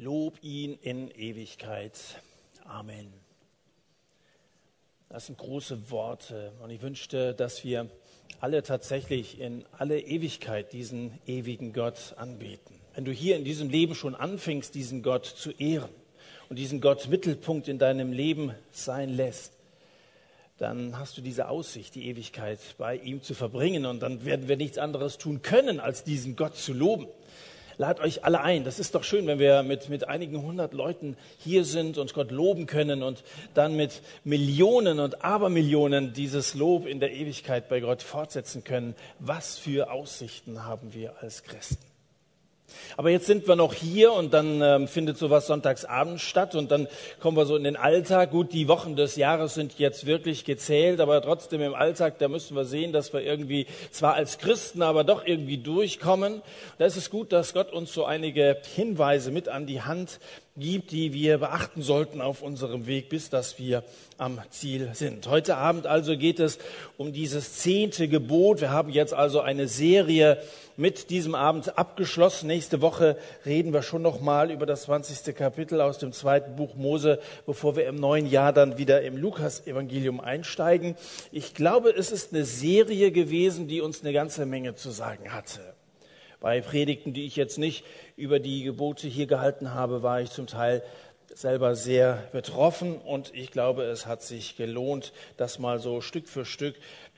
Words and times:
Lob 0.00 0.38
ihn 0.40 0.78
in 0.80 1.10
Ewigkeit. 1.10 1.92
Amen. 2.64 3.12
Das 5.10 5.26
sind 5.26 5.36
große 5.36 5.90
Worte 5.90 6.54
und 6.62 6.70
ich 6.70 6.80
wünschte, 6.80 7.34
dass 7.34 7.64
wir 7.64 7.86
alle 8.40 8.62
tatsächlich 8.62 9.38
in 9.38 9.66
alle 9.76 10.00
Ewigkeit 10.00 10.72
diesen 10.72 11.18
ewigen 11.26 11.74
Gott 11.74 12.14
anbeten. 12.16 12.76
Wenn 12.94 13.04
du 13.04 13.12
hier 13.12 13.36
in 13.36 13.44
diesem 13.44 13.68
Leben 13.68 13.94
schon 13.94 14.14
anfängst, 14.14 14.74
diesen 14.74 15.02
Gott 15.02 15.26
zu 15.26 15.50
ehren 15.50 15.90
und 16.48 16.58
diesen 16.58 16.80
Gott 16.80 17.08
Mittelpunkt 17.08 17.68
in 17.68 17.78
deinem 17.78 18.14
Leben 18.14 18.54
sein 18.70 19.10
lässt, 19.10 19.52
dann 20.56 20.98
hast 20.98 21.18
du 21.18 21.20
diese 21.20 21.50
Aussicht, 21.50 21.94
die 21.94 22.06
Ewigkeit 22.06 22.58
bei 22.78 22.96
ihm 22.96 23.22
zu 23.22 23.34
verbringen 23.34 23.84
und 23.84 24.00
dann 24.00 24.24
werden 24.24 24.48
wir 24.48 24.56
nichts 24.56 24.78
anderes 24.78 25.18
tun 25.18 25.42
können, 25.42 25.78
als 25.78 26.04
diesen 26.04 26.36
Gott 26.36 26.56
zu 26.56 26.72
loben. 26.72 27.06
Lad 27.80 27.98
euch 28.00 28.24
alle 28.26 28.42
ein. 28.42 28.64
Das 28.64 28.78
ist 28.78 28.94
doch 28.94 29.04
schön, 29.04 29.26
wenn 29.26 29.38
wir 29.38 29.62
mit, 29.62 29.88
mit 29.88 30.06
einigen 30.06 30.42
hundert 30.42 30.74
Leuten 30.74 31.16
hier 31.38 31.64
sind 31.64 31.96
und 31.96 32.12
Gott 32.12 32.30
loben 32.30 32.66
können 32.66 33.02
und 33.02 33.24
dann 33.54 33.74
mit 33.74 34.02
Millionen 34.22 35.00
und 35.00 35.24
Abermillionen 35.24 36.12
dieses 36.12 36.52
Lob 36.52 36.86
in 36.86 37.00
der 37.00 37.10
Ewigkeit 37.14 37.70
bei 37.70 37.80
Gott 37.80 38.02
fortsetzen 38.02 38.64
können. 38.64 38.94
Was 39.18 39.56
für 39.56 39.90
Aussichten 39.90 40.66
haben 40.66 40.92
wir 40.92 41.22
als 41.22 41.42
Christen? 41.42 41.89
Aber 42.96 43.10
jetzt 43.10 43.26
sind 43.26 43.48
wir 43.48 43.56
noch 43.56 43.74
hier 43.74 44.12
und 44.12 44.34
dann 44.34 44.60
ähm, 44.62 44.88
findet 44.88 45.18
sowas 45.18 45.46
sonntagsabends 45.46 46.22
statt 46.22 46.54
und 46.54 46.70
dann 46.70 46.88
kommen 47.20 47.36
wir 47.36 47.46
so 47.46 47.56
in 47.56 47.64
den 47.64 47.76
Alltag. 47.76 48.30
Gut, 48.30 48.52
die 48.52 48.68
Wochen 48.68 48.96
des 48.96 49.16
Jahres 49.16 49.54
sind 49.54 49.78
jetzt 49.78 50.06
wirklich 50.06 50.44
gezählt, 50.44 51.00
aber 51.00 51.20
trotzdem 51.22 51.60
im 51.62 51.74
Alltag, 51.74 52.18
da 52.18 52.28
müssen 52.28 52.56
wir 52.56 52.64
sehen, 52.64 52.92
dass 52.92 53.12
wir 53.12 53.22
irgendwie 53.22 53.66
zwar 53.90 54.14
als 54.14 54.38
Christen, 54.38 54.82
aber 54.82 55.04
doch 55.04 55.24
irgendwie 55.24 55.58
durchkommen. 55.58 56.42
Da 56.78 56.86
ist 56.86 56.96
es 56.96 57.10
gut, 57.10 57.32
dass 57.32 57.54
Gott 57.54 57.72
uns 57.72 57.92
so 57.92 58.04
einige 58.04 58.58
Hinweise 58.74 59.30
mit 59.30 59.48
an 59.48 59.66
die 59.66 59.82
Hand 59.82 60.20
gibt, 60.56 60.90
die 60.90 61.12
wir 61.12 61.38
beachten 61.38 61.82
sollten 61.82 62.20
auf 62.20 62.42
unserem 62.42 62.86
Weg, 62.86 63.08
bis 63.08 63.30
dass 63.30 63.58
wir 63.58 63.84
am 64.18 64.38
Ziel 64.50 64.90
sind. 64.94 65.26
Heute 65.28 65.56
Abend 65.56 65.86
also 65.86 66.16
geht 66.16 66.40
es 66.40 66.58
um 66.96 67.12
dieses 67.12 67.58
zehnte 67.58 68.08
Gebot. 68.08 68.60
Wir 68.60 68.70
haben 68.70 68.90
jetzt 68.90 69.14
also 69.14 69.40
eine 69.40 69.68
Serie 69.68 70.42
mit 70.76 71.10
diesem 71.10 71.34
Abend 71.34 71.78
abgeschlossen. 71.78 72.48
Nächste 72.48 72.80
Woche 72.80 73.16
reden 73.46 73.72
wir 73.72 73.82
schon 73.82 74.02
noch 74.02 74.20
mal 74.20 74.50
über 74.50 74.66
das 74.66 74.82
20. 74.82 75.34
Kapitel 75.36 75.80
aus 75.80 75.98
dem 75.98 76.12
zweiten 76.12 76.56
Buch 76.56 76.74
Mose, 76.74 77.20
bevor 77.46 77.76
wir 77.76 77.86
im 77.86 77.96
neuen 77.96 78.26
Jahr 78.26 78.52
dann 78.52 78.76
wieder 78.76 79.02
im 79.02 79.16
Lukas-Evangelium 79.16 80.20
einsteigen. 80.20 80.96
Ich 81.32 81.54
glaube, 81.54 81.90
es 81.90 82.10
ist 82.10 82.34
eine 82.34 82.44
Serie 82.44 83.12
gewesen, 83.12 83.68
die 83.68 83.80
uns 83.80 84.02
eine 84.02 84.12
ganze 84.12 84.46
Menge 84.46 84.74
zu 84.74 84.90
sagen 84.90 85.32
hatte. 85.32 85.60
Bei 86.40 86.62
Predigten, 86.62 87.12
die 87.12 87.26
ich 87.26 87.36
jetzt 87.36 87.58
nicht 87.58 87.84
über 88.16 88.40
die 88.40 88.64
Gebote 88.64 89.06
hier 89.06 89.26
gehalten 89.26 89.74
habe, 89.74 90.02
war 90.02 90.22
ich 90.22 90.30
zum 90.30 90.46
Teil 90.46 90.82
selber 91.34 91.74
sehr 91.74 92.28
betroffen 92.32 92.96
und 92.96 93.32
ich 93.34 93.50
glaube, 93.50 93.84
es 93.84 94.06
hat 94.06 94.22
sich 94.22 94.56
gelohnt, 94.56 95.12
das 95.36 95.58
mal 95.58 95.78
so 95.78 96.00
Stück 96.00 96.28
für 96.28 96.44
Stück 96.44 96.74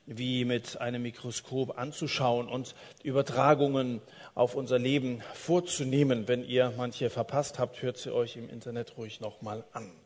wie 0.06 0.45
mit 0.45 0.81
einem 0.81 1.03
Mikroskop 1.03 1.79
anzuschauen 1.79 2.48
und 2.48 2.75
Übertragungen 3.05 4.03
auf 4.34 4.55
unser 4.55 4.79
Leben 4.79 5.23
vorzunehmen. 5.34 6.27
Wenn 6.27 6.45
ihr 6.45 6.73
manche 6.77 7.09
verpasst 7.09 7.59
habt, 7.59 7.83
hört 7.83 7.98
sie 7.98 8.12
euch 8.12 8.36
im 8.36 8.51
Internet 8.51 8.97
ruhig 8.98 9.20
nochmal 9.20 9.64
an. 9.73 10.02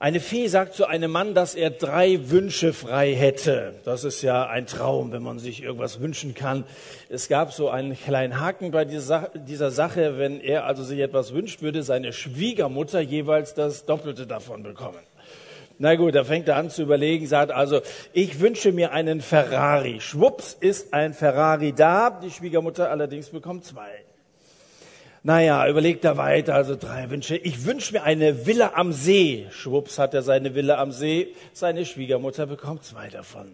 Eine 0.00 0.20
Fee 0.20 0.48
sagt 0.48 0.74
zu 0.74 0.86
einem 0.86 1.10
Mann, 1.12 1.34
dass 1.34 1.54
er 1.54 1.70
drei 1.70 2.28
Wünsche 2.28 2.72
frei 2.72 3.14
hätte. 3.14 3.76
Das 3.84 4.04
ist 4.04 4.22
ja 4.22 4.46
ein 4.46 4.66
Traum, 4.66 5.12
wenn 5.12 5.22
man 5.22 5.38
sich 5.38 5.62
irgendwas 5.62 6.00
wünschen 6.00 6.34
kann. 6.34 6.64
Es 7.08 7.28
gab 7.28 7.52
so 7.52 7.70
einen 7.70 7.96
kleinen 7.96 8.40
Haken 8.40 8.72
bei 8.72 8.84
dieser 8.84 9.70
Sache. 9.70 10.18
Wenn 10.18 10.40
er 10.40 10.66
also 10.66 10.82
sich 10.82 10.98
etwas 10.98 11.32
wünscht, 11.32 11.62
würde 11.62 11.82
seine 11.84 12.12
Schwiegermutter 12.12 13.00
jeweils 13.00 13.54
das 13.54 13.86
Doppelte 13.86 14.26
davon 14.26 14.62
bekommen. 14.64 14.98
Na 15.78 15.94
gut, 15.94 16.14
da 16.14 16.24
fängt 16.24 16.48
er 16.48 16.56
an 16.56 16.70
zu 16.70 16.82
überlegen, 16.82 17.26
sagt 17.26 17.50
also, 17.50 17.80
ich 18.12 18.40
wünsche 18.40 18.72
mir 18.72 18.92
einen 18.92 19.20
Ferrari. 19.20 20.00
Schwupps 20.00 20.56
ist 20.58 20.92
ein 20.92 21.14
Ferrari 21.14 21.72
da. 21.72 22.10
Die 22.10 22.30
Schwiegermutter 22.30 22.90
allerdings 22.90 23.30
bekommt 23.30 23.64
zwei. 23.64 24.03
Naja, 25.26 25.66
überlegt 25.66 26.04
er 26.04 26.18
weiter, 26.18 26.54
also 26.54 26.76
drei 26.76 27.08
Wünsche. 27.08 27.34
Ich 27.34 27.64
wünsche 27.64 27.94
mir 27.94 28.02
eine 28.02 28.44
Villa 28.44 28.72
am 28.74 28.92
See. 28.92 29.46
Schwupps 29.52 29.98
hat 29.98 30.12
er 30.12 30.20
seine 30.20 30.54
Villa 30.54 30.78
am 30.78 30.92
See. 30.92 31.34
Seine 31.54 31.86
Schwiegermutter 31.86 32.44
bekommt 32.44 32.84
zwei 32.84 33.08
davon. 33.08 33.50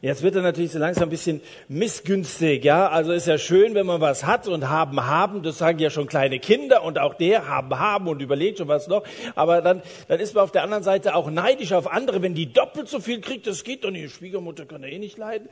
Jetzt 0.00 0.22
wird 0.22 0.36
er 0.36 0.40
natürlich 0.40 0.72
so 0.72 0.78
langsam 0.78 1.04
ein 1.04 1.10
bisschen 1.10 1.42
missgünstig, 1.68 2.64
ja. 2.64 2.88
Also 2.88 3.12
ist 3.12 3.26
ja 3.26 3.36
schön, 3.36 3.74
wenn 3.74 3.84
man 3.84 4.00
was 4.00 4.24
hat 4.24 4.48
und 4.48 4.70
haben, 4.70 5.04
haben. 5.04 5.42
Das 5.42 5.58
sagen 5.58 5.78
ja 5.80 5.90
schon 5.90 6.06
kleine 6.06 6.38
Kinder 6.38 6.82
und 6.82 6.98
auch 6.98 7.12
der 7.12 7.46
haben, 7.46 7.78
haben 7.78 8.08
und 8.08 8.22
überlegt 8.22 8.56
schon 8.56 8.68
was 8.68 8.88
noch. 8.88 9.04
Aber 9.34 9.60
dann, 9.60 9.82
dann 10.08 10.18
ist 10.18 10.34
man 10.34 10.44
auf 10.44 10.50
der 10.50 10.62
anderen 10.62 10.82
Seite 10.82 11.14
auch 11.14 11.30
neidisch 11.30 11.74
auf 11.74 11.92
andere, 11.92 12.22
wenn 12.22 12.34
die 12.34 12.50
doppelt 12.50 12.88
so 12.88 13.00
viel 13.00 13.20
kriegt. 13.20 13.46
Das 13.46 13.64
geht 13.64 13.84
nicht. 13.84 14.02
Die 14.02 14.08
Schwiegermutter 14.08 14.64
kann 14.64 14.82
er 14.82 14.88
eh 14.88 14.98
nicht 14.98 15.18
leiden. 15.18 15.46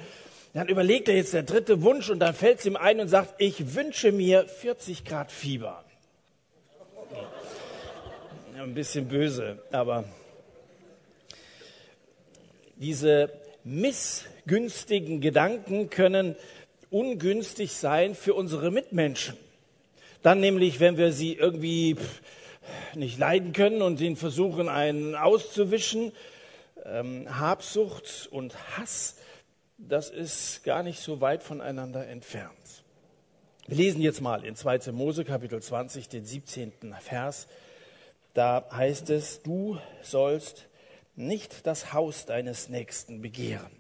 Dann 0.55 0.69
überlegt 0.69 1.09
er 1.09 1.17
jetzt 1.17 1.33
der 1.33 1.45
dritte 1.45 1.83
Wunsch 1.83 2.11
und 2.11 2.19
dann 2.19 2.35
fällt 2.35 2.59
es 2.59 2.67
ihm 2.67 2.77
ein 2.77 3.01
und 3.01 3.09
sagt, 3.09 3.35
ich 3.39 3.75
wünsche 3.75 4.13
mir 4.13 4.47
40 4.47 5.05
Grad 5.05 5.33
Fieber. 5.33 5.83
Ja, 8.55 8.63
ein 8.63 8.75
bisschen 8.75 9.09
böse, 9.09 9.63
aber 9.73 10.05
diese 12.77 13.31
missgünstigen 13.65 15.23
Gedanken 15.23 15.89
können 15.89 16.37
ungünstig 16.91 17.73
sein 17.73 18.15
für 18.15 18.35
unsere 18.35 18.71
Mitmenschen. 18.71 19.37
Dann 20.23 20.41
nämlich, 20.41 20.81
wenn 20.81 20.99
wir 20.99 21.13
sie 21.13 21.35
irgendwie 21.35 21.97
nicht 22.95 23.19
leiden 23.19 23.55
können 23.55 23.81
und 23.81 24.01
ihnen 24.03 24.17
versuchen, 24.17 24.69
einen 24.69 25.15
auszuwischen. 25.15 26.13
Ähm, 26.85 27.39
Habsucht 27.39 28.29
und 28.31 28.55
Hass 28.77 29.17
das 29.89 30.11
ist 30.11 30.65
gar 30.65 30.83
nicht 30.83 31.01
so 31.01 31.21
weit 31.21 31.43
voneinander 31.43 32.07
entfernt. 32.07 32.85
Wir 33.67 33.77
lesen 33.77 34.03
jetzt 34.03 34.21
mal 34.21 34.45
in 34.45 34.57
2. 34.57 34.93
Mose 34.93 35.25
Kapitel 35.25 35.63
20 35.63 36.09
den 36.09 36.25
17. 36.25 36.95
Vers. 37.01 37.47
Da 38.35 38.67
heißt 38.73 39.11
es, 39.11 39.43
du 39.43 39.79
sollst 40.03 40.67
nicht 41.15 41.67
das 41.67 41.93
Haus 41.93 42.27
deines 42.27 42.69
Nächsten 42.69 43.21
begehren. 43.21 43.71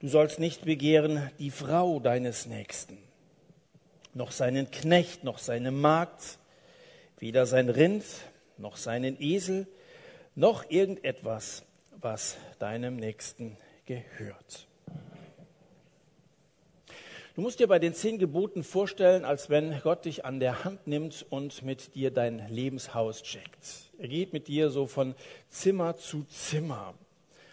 Du 0.00 0.08
sollst 0.08 0.38
nicht 0.38 0.64
begehren 0.64 1.30
die 1.38 1.50
Frau 1.50 2.00
deines 2.00 2.46
Nächsten, 2.46 2.98
noch 4.14 4.32
seinen 4.32 4.70
Knecht, 4.70 5.24
noch 5.24 5.38
seine 5.38 5.70
Magd, 5.70 6.38
weder 7.18 7.44
sein 7.44 7.68
Rind, 7.68 8.04
noch 8.56 8.76
seinen 8.76 9.20
Esel, 9.20 9.66
noch 10.34 10.68
irgendetwas, 10.70 11.64
was 11.92 12.38
deinem 12.58 12.96
Nächsten 12.96 13.58
gehört. 13.84 14.66
Du 17.40 17.44
musst 17.44 17.58
dir 17.58 17.68
bei 17.68 17.78
den 17.78 17.94
zehn 17.94 18.18
Geboten 18.18 18.62
vorstellen, 18.62 19.24
als 19.24 19.48
wenn 19.48 19.80
Gott 19.80 20.04
dich 20.04 20.26
an 20.26 20.40
der 20.40 20.62
Hand 20.62 20.86
nimmt 20.86 21.24
und 21.30 21.62
mit 21.62 21.94
dir 21.94 22.10
dein 22.10 22.46
Lebenshaus 22.50 23.22
checkt. 23.22 23.90
Er 23.96 24.08
geht 24.08 24.34
mit 24.34 24.46
dir 24.46 24.68
so 24.68 24.86
von 24.86 25.14
Zimmer 25.48 25.96
zu 25.96 26.24
Zimmer. 26.24 26.92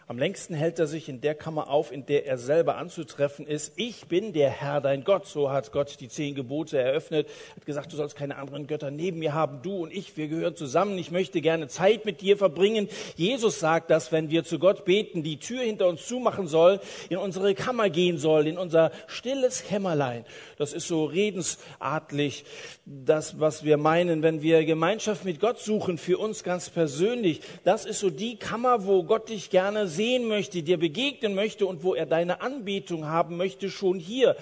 Am 0.10 0.18
längsten 0.18 0.54
hält 0.54 0.80
er 0.80 0.88
sich 0.88 1.10
in 1.10 1.20
der 1.20 1.36
Kammer 1.36 1.70
auf, 1.70 1.92
in 1.92 2.06
der 2.06 2.26
er 2.26 2.38
selber 2.38 2.78
anzutreffen 2.78 3.46
ist. 3.46 3.74
Ich 3.76 4.08
bin 4.08 4.32
der 4.32 4.50
Herr, 4.50 4.80
dein 4.80 5.04
Gott. 5.04 5.28
So 5.28 5.52
hat 5.52 5.74
Gott 5.74 6.00
die 6.00 6.08
zehn 6.08 6.34
Gebote 6.34 6.78
eröffnet. 6.78 7.28
Hat 7.58 7.66
gesagt, 7.66 7.92
du 7.92 7.98
sollst 7.98 8.16
keine 8.16 8.38
anderen 8.38 8.68
Götter 8.68 8.90
neben 8.90 9.20
mir 9.20 9.34
haben. 9.34 9.62
Du 9.64 9.84
und 9.84 9.92
ich, 9.92 10.16
wir 10.16 10.30
gehören 10.30 10.56
zusammen. 10.56 10.98
Ich 10.98 11.12
möchte 11.12 11.42
gerne 11.42 11.68
Zeit 11.68 12.06
mit 12.06 12.22
dir 12.22 12.38
verbringen. 12.38 12.88
Jesus 13.18 13.60
sagt, 13.60 13.90
dass 13.90 14.14
wenn 14.14 14.30
wir 14.30 14.46
zu 14.46 14.60
Gott 14.60 14.86
beten, 14.86 15.24
die 15.24 15.40
Tür 15.40 15.64
hinter 15.64 15.90
uns 15.90 16.08
zumachen 16.08 16.48
soll, 16.48 16.80
in 17.10 17.18
unsere 17.18 17.54
Kammer 17.54 17.90
gehen 17.90 18.18
soll, 18.18 18.48
in 18.48 18.58
unser 18.58 18.92
stilles 19.08 19.66
Kämmerlein. 19.66 20.24
Das 20.58 20.72
ist 20.72 20.88
so 20.88 21.04
redensartlich 21.04 22.46
das, 22.86 23.42
was 23.42 23.66
wir 23.66 23.76
meinen, 23.76 24.22
wenn 24.22 24.42
wir 24.42 24.64
Gemeinschaft 24.64 25.26
mit 25.26 25.42
Gott 25.42 25.60
suchen, 25.60 25.98
für 25.98 26.18
uns 26.18 26.46
ganz 26.46 26.70
persönlich. 26.70 27.42
Das 27.66 27.86
ist 27.86 28.00
so 28.00 28.10
die 28.10 28.38
Kammer, 28.38 28.86
wo 28.86 29.04
Gott 29.04 29.28
dich 29.28 29.50
gerne 29.50 29.90
sehen 29.98 30.28
möchte, 30.28 30.64
dir 30.64 30.78
begegnen 30.78 31.36
möchte 31.36 31.66
und 31.66 31.84
wo 31.84 31.94
er 31.94 32.06
deine 32.06 32.40
Anbetung 32.42 33.08
haben 33.08 33.36
möchte, 33.36 33.70
schon 33.70 34.00
hier. 34.00 34.38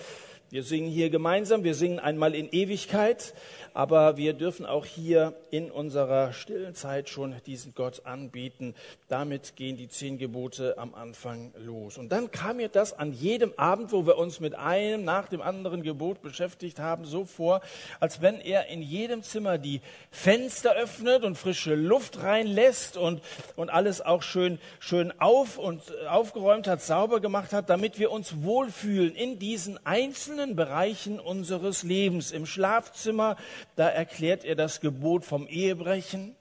Wir 0.51 0.61
singen 0.61 0.89
hier 0.91 1.09
gemeinsam, 1.09 1.63
wir 1.63 1.73
singen 1.73 1.97
einmal 1.97 2.35
in 2.35 2.49
Ewigkeit, 2.51 3.33
aber 3.75 4.15
wir 4.15 4.31
dürfen 4.31 4.65
auch 4.65 4.85
hier 4.85 5.33
in 5.51 5.69
unserer 5.69 6.31
stillen 6.31 6.75
Zeit 6.75 7.09
schon 7.09 7.35
diesen 7.45 7.75
Gott 7.75 8.05
anbieten. 8.05 8.73
Damit 9.09 9.57
gehen 9.57 9.75
die 9.75 9.89
zehn 9.89 10.17
Gebote 10.17 10.77
am 10.77 10.95
Anfang 10.95 11.51
los. 11.57 11.97
Und 11.97 12.09
dann 12.09 12.31
kam 12.31 12.57
mir 12.57 12.69
das 12.69 12.97
an 12.97 13.11
jedem 13.11 13.51
Abend, 13.57 13.91
wo 13.91 14.07
wir 14.07 14.17
uns 14.17 14.39
mit 14.39 14.55
einem 14.55 15.03
nach 15.03 15.27
dem 15.27 15.41
anderen 15.41 15.83
Gebot 15.83 16.21
beschäftigt 16.21 16.79
haben, 16.79 17.03
so 17.03 17.25
vor, 17.25 17.59
als 17.99 18.21
wenn 18.21 18.39
er 18.39 18.67
in 18.67 18.81
jedem 18.81 19.23
Zimmer 19.23 19.57
die 19.57 19.81
Fenster 20.09 20.73
öffnet 20.73 21.25
und 21.25 21.37
frische 21.37 21.75
Luft 21.75 22.23
reinlässt 22.23 22.95
und, 22.95 23.21
und 23.57 23.69
alles 23.69 23.99
auch 23.99 24.23
schön, 24.23 24.57
schön 24.79 25.11
auf 25.19 25.57
und 25.57 25.81
aufgeräumt 26.07 26.67
hat, 26.67 26.81
sauber 26.81 27.19
gemacht 27.19 27.51
hat, 27.51 27.69
damit 27.69 27.99
wir 27.99 28.09
uns 28.11 28.41
wohlfühlen 28.41 29.13
in 29.15 29.37
diesen 29.37 29.85
einzelnen 29.85 30.55
Bereichen 30.55 31.19
unseres 31.19 31.83
Lebens. 31.83 32.31
Im 32.31 32.45
Schlafzimmer, 32.45 33.35
da 33.75 33.89
erklärt 33.89 34.45
er 34.45 34.55
das 34.55 34.81
Gebot 34.81 35.25
vom 35.25 35.47
Ehebrechen. 35.47 36.35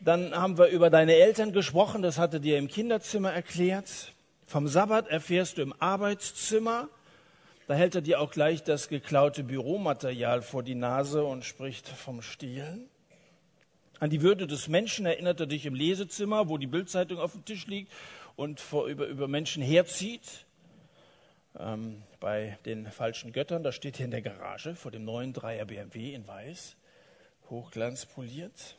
Dann 0.00 0.34
haben 0.34 0.58
wir 0.58 0.68
über 0.68 0.90
deine 0.90 1.14
Eltern 1.14 1.52
gesprochen, 1.52 2.02
das 2.02 2.18
hatte 2.18 2.40
dir 2.40 2.58
im 2.58 2.68
Kinderzimmer 2.68 3.32
erklärt. 3.32 4.12
Vom 4.46 4.68
Sabbat 4.68 5.08
erfährst 5.08 5.58
du 5.58 5.62
im 5.62 5.74
Arbeitszimmer. 5.78 6.88
Da 7.66 7.74
hält 7.74 7.94
er 7.94 8.00
dir 8.00 8.20
auch 8.20 8.30
gleich 8.30 8.62
das 8.62 8.88
geklaute 8.88 9.44
Büromaterial 9.44 10.40
vor 10.40 10.62
die 10.62 10.74
Nase 10.74 11.24
und 11.24 11.44
spricht 11.44 11.86
vom 11.88 12.22
Stehlen. 12.22 12.88
An 14.00 14.10
die 14.10 14.22
Würde 14.22 14.46
des 14.46 14.68
Menschen 14.68 15.04
erinnert 15.04 15.40
er 15.40 15.46
dich 15.46 15.66
im 15.66 15.74
Lesezimmer, 15.74 16.48
wo 16.48 16.56
die 16.56 16.68
Bildzeitung 16.68 17.18
auf 17.18 17.32
dem 17.32 17.44
Tisch 17.44 17.66
liegt 17.66 17.92
und 18.36 18.60
vor, 18.60 18.86
über, 18.86 19.06
über 19.06 19.26
Menschen 19.26 19.62
herzieht. 19.62 20.46
Ähm, 21.56 22.02
bei 22.20 22.58
den 22.64 22.86
falschen 22.90 23.32
Göttern, 23.32 23.62
da 23.62 23.72
steht 23.72 23.96
hier 23.96 24.04
in 24.04 24.10
der 24.10 24.22
Garage 24.22 24.74
vor 24.74 24.90
dem 24.90 25.04
neuen 25.04 25.32
Dreier 25.32 25.64
BMW 25.64 26.14
in 26.14 26.26
Weiß, 26.26 26.76
hochglanzpoliert. 27.50 28.76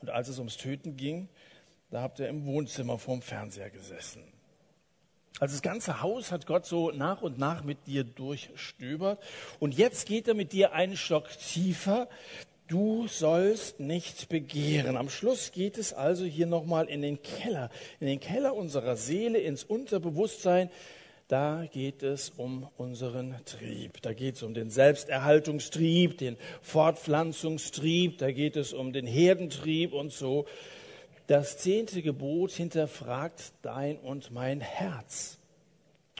Und 0.00 0.10
als 0.10 0.28
es 0.28 0.38
ums 0.38 0.56
Töten 0.56 0.96
ging, 0.96 1.28
da 1.90 2.02
habt 2.02 2.20
ihr 2.20 2.28
im 2.28 2.46
Wohnzimmer 2.46 2.98
vorm 2.98 3.20
Fernseher 3.20 3.70
gesessen. 3.70 4.22
Also 5.38 5.54
das 5.54 5.62
ganze 5.62 6.02
Haus 6.02 6.32
hat 6.32 6.46
Gott 6.46 6.66
so 6.66 6.90
nach 6.90 7.22
und 7.22 7.38
nach 7.38 7.64
mit 7.64 7.86
dir 7.86 8.04
durchstöbert. 8.04 9.22
Und 9.58 9.76
jetzt 9.76 10.06
geht 10.06 10.28
er 10.28 10.34
mit 10.34 10.52
dir 10.52 10.72
einen 10.72 10.96
Stock 10.96 11.28
tiefer. 11.30 12.08
Du 12.68 13.08
sollst 13.08 13.80
nicht 13.80 14.28
begehren. 14.28 14.96
Am 14.96 15.08
Schluss 15.08 15.50
geht 15.50 15.78
es 15.78 15.92
also 15.92 16.24
hier 16.24 16.46
nochmal 16.46 16.86
in 16.88 17.02
den 17.02 17.22
Keller, 17.22 17.70
in 18.00 18.06
den 18.06 18.20
Keller 18.20 18.54
unserer 18.54 18.96
Seele, 18.96 19.38
ins 19.38 19.64
Unterbewusstsein. 19.64 20.70
Da 21.30 21.64
geht 21.70 22.02
es 22.02 22.30
um 22.30 22.66
unseren 22.76 23.36
Trieb. 23.44 24.02
Da 24.02 24.12
geht 24.14 24.34
es 24.34 24.42
um 24.42 24.52
den 24.52 24.68
Selbsterhaltungstrieb, 24.68 26.18
den 26.18 26.36
Fortpflanzungstrieb. 26.60 28.18
Da 28.18 28.32
geht 28.32 28.56
es 28.56 28.72
um 28.72 28.92
den 28.92 29.06
Herdentrieb 29.06 29.92
und 29.92 30.10
so. 30.12 30.46
Das 31.28 31.56
zehnte 31.58 32.02
Gebot 32.02 32.50
hinterfragt 32.50 33.52
dein 33.62 33.96
und 33.98 34.32
mein 34.32 34.60
Herz. 34.60 35.39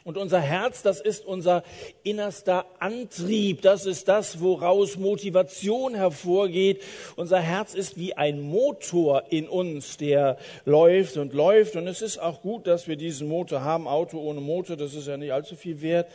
Und 0.04 0.16
unser 0.16 0.40
Herz, 0.40 0.82
das 0.82 1.00
ist 1.00 1.26
unser 1.26 1.62
innerster 2.02 2.64
Antrieb, 2.78 3.62
das 3.62 3.86
ist 3.86 4.08
das, 4.08 4.40
woraus 4.40 4.96
Motivation 4.96 5.94
hervorgeht. 5.94 6.82
Unser 7.16 7.40
Herz 7.40 7.74
ist 7.74 7.98
wie 7.98 8.14
ein 8.14 8.40
Motor 8.40 9.24
in 9.30 9.48
uns, 9.48 9.96
der 9.98 10.38
läuft 10.64 11.16
und 11.16 11.34
läuft. 11.34 11.76
Und 11.76 11.86
es 11.86 12.00
ist 12.02 12.18
auch 12.18 12.40
gut, 12.40 12.66
dass 12.66 12.88
wir 12.88 12.96
diesen 12.96 13.28
Motor 13.28 13.62
haben. 13.62 13.86
Auto 13.86 14.18
ohne 14.18 14.40
Motor, 14.40 14.76
das 14.76 14.94
ist 14.94 15.06
ja 15.06 15.16
nicht 15.16 15.32
allzu 15.32 15.56
viel 15.56 15.82
wert 15.82 16.08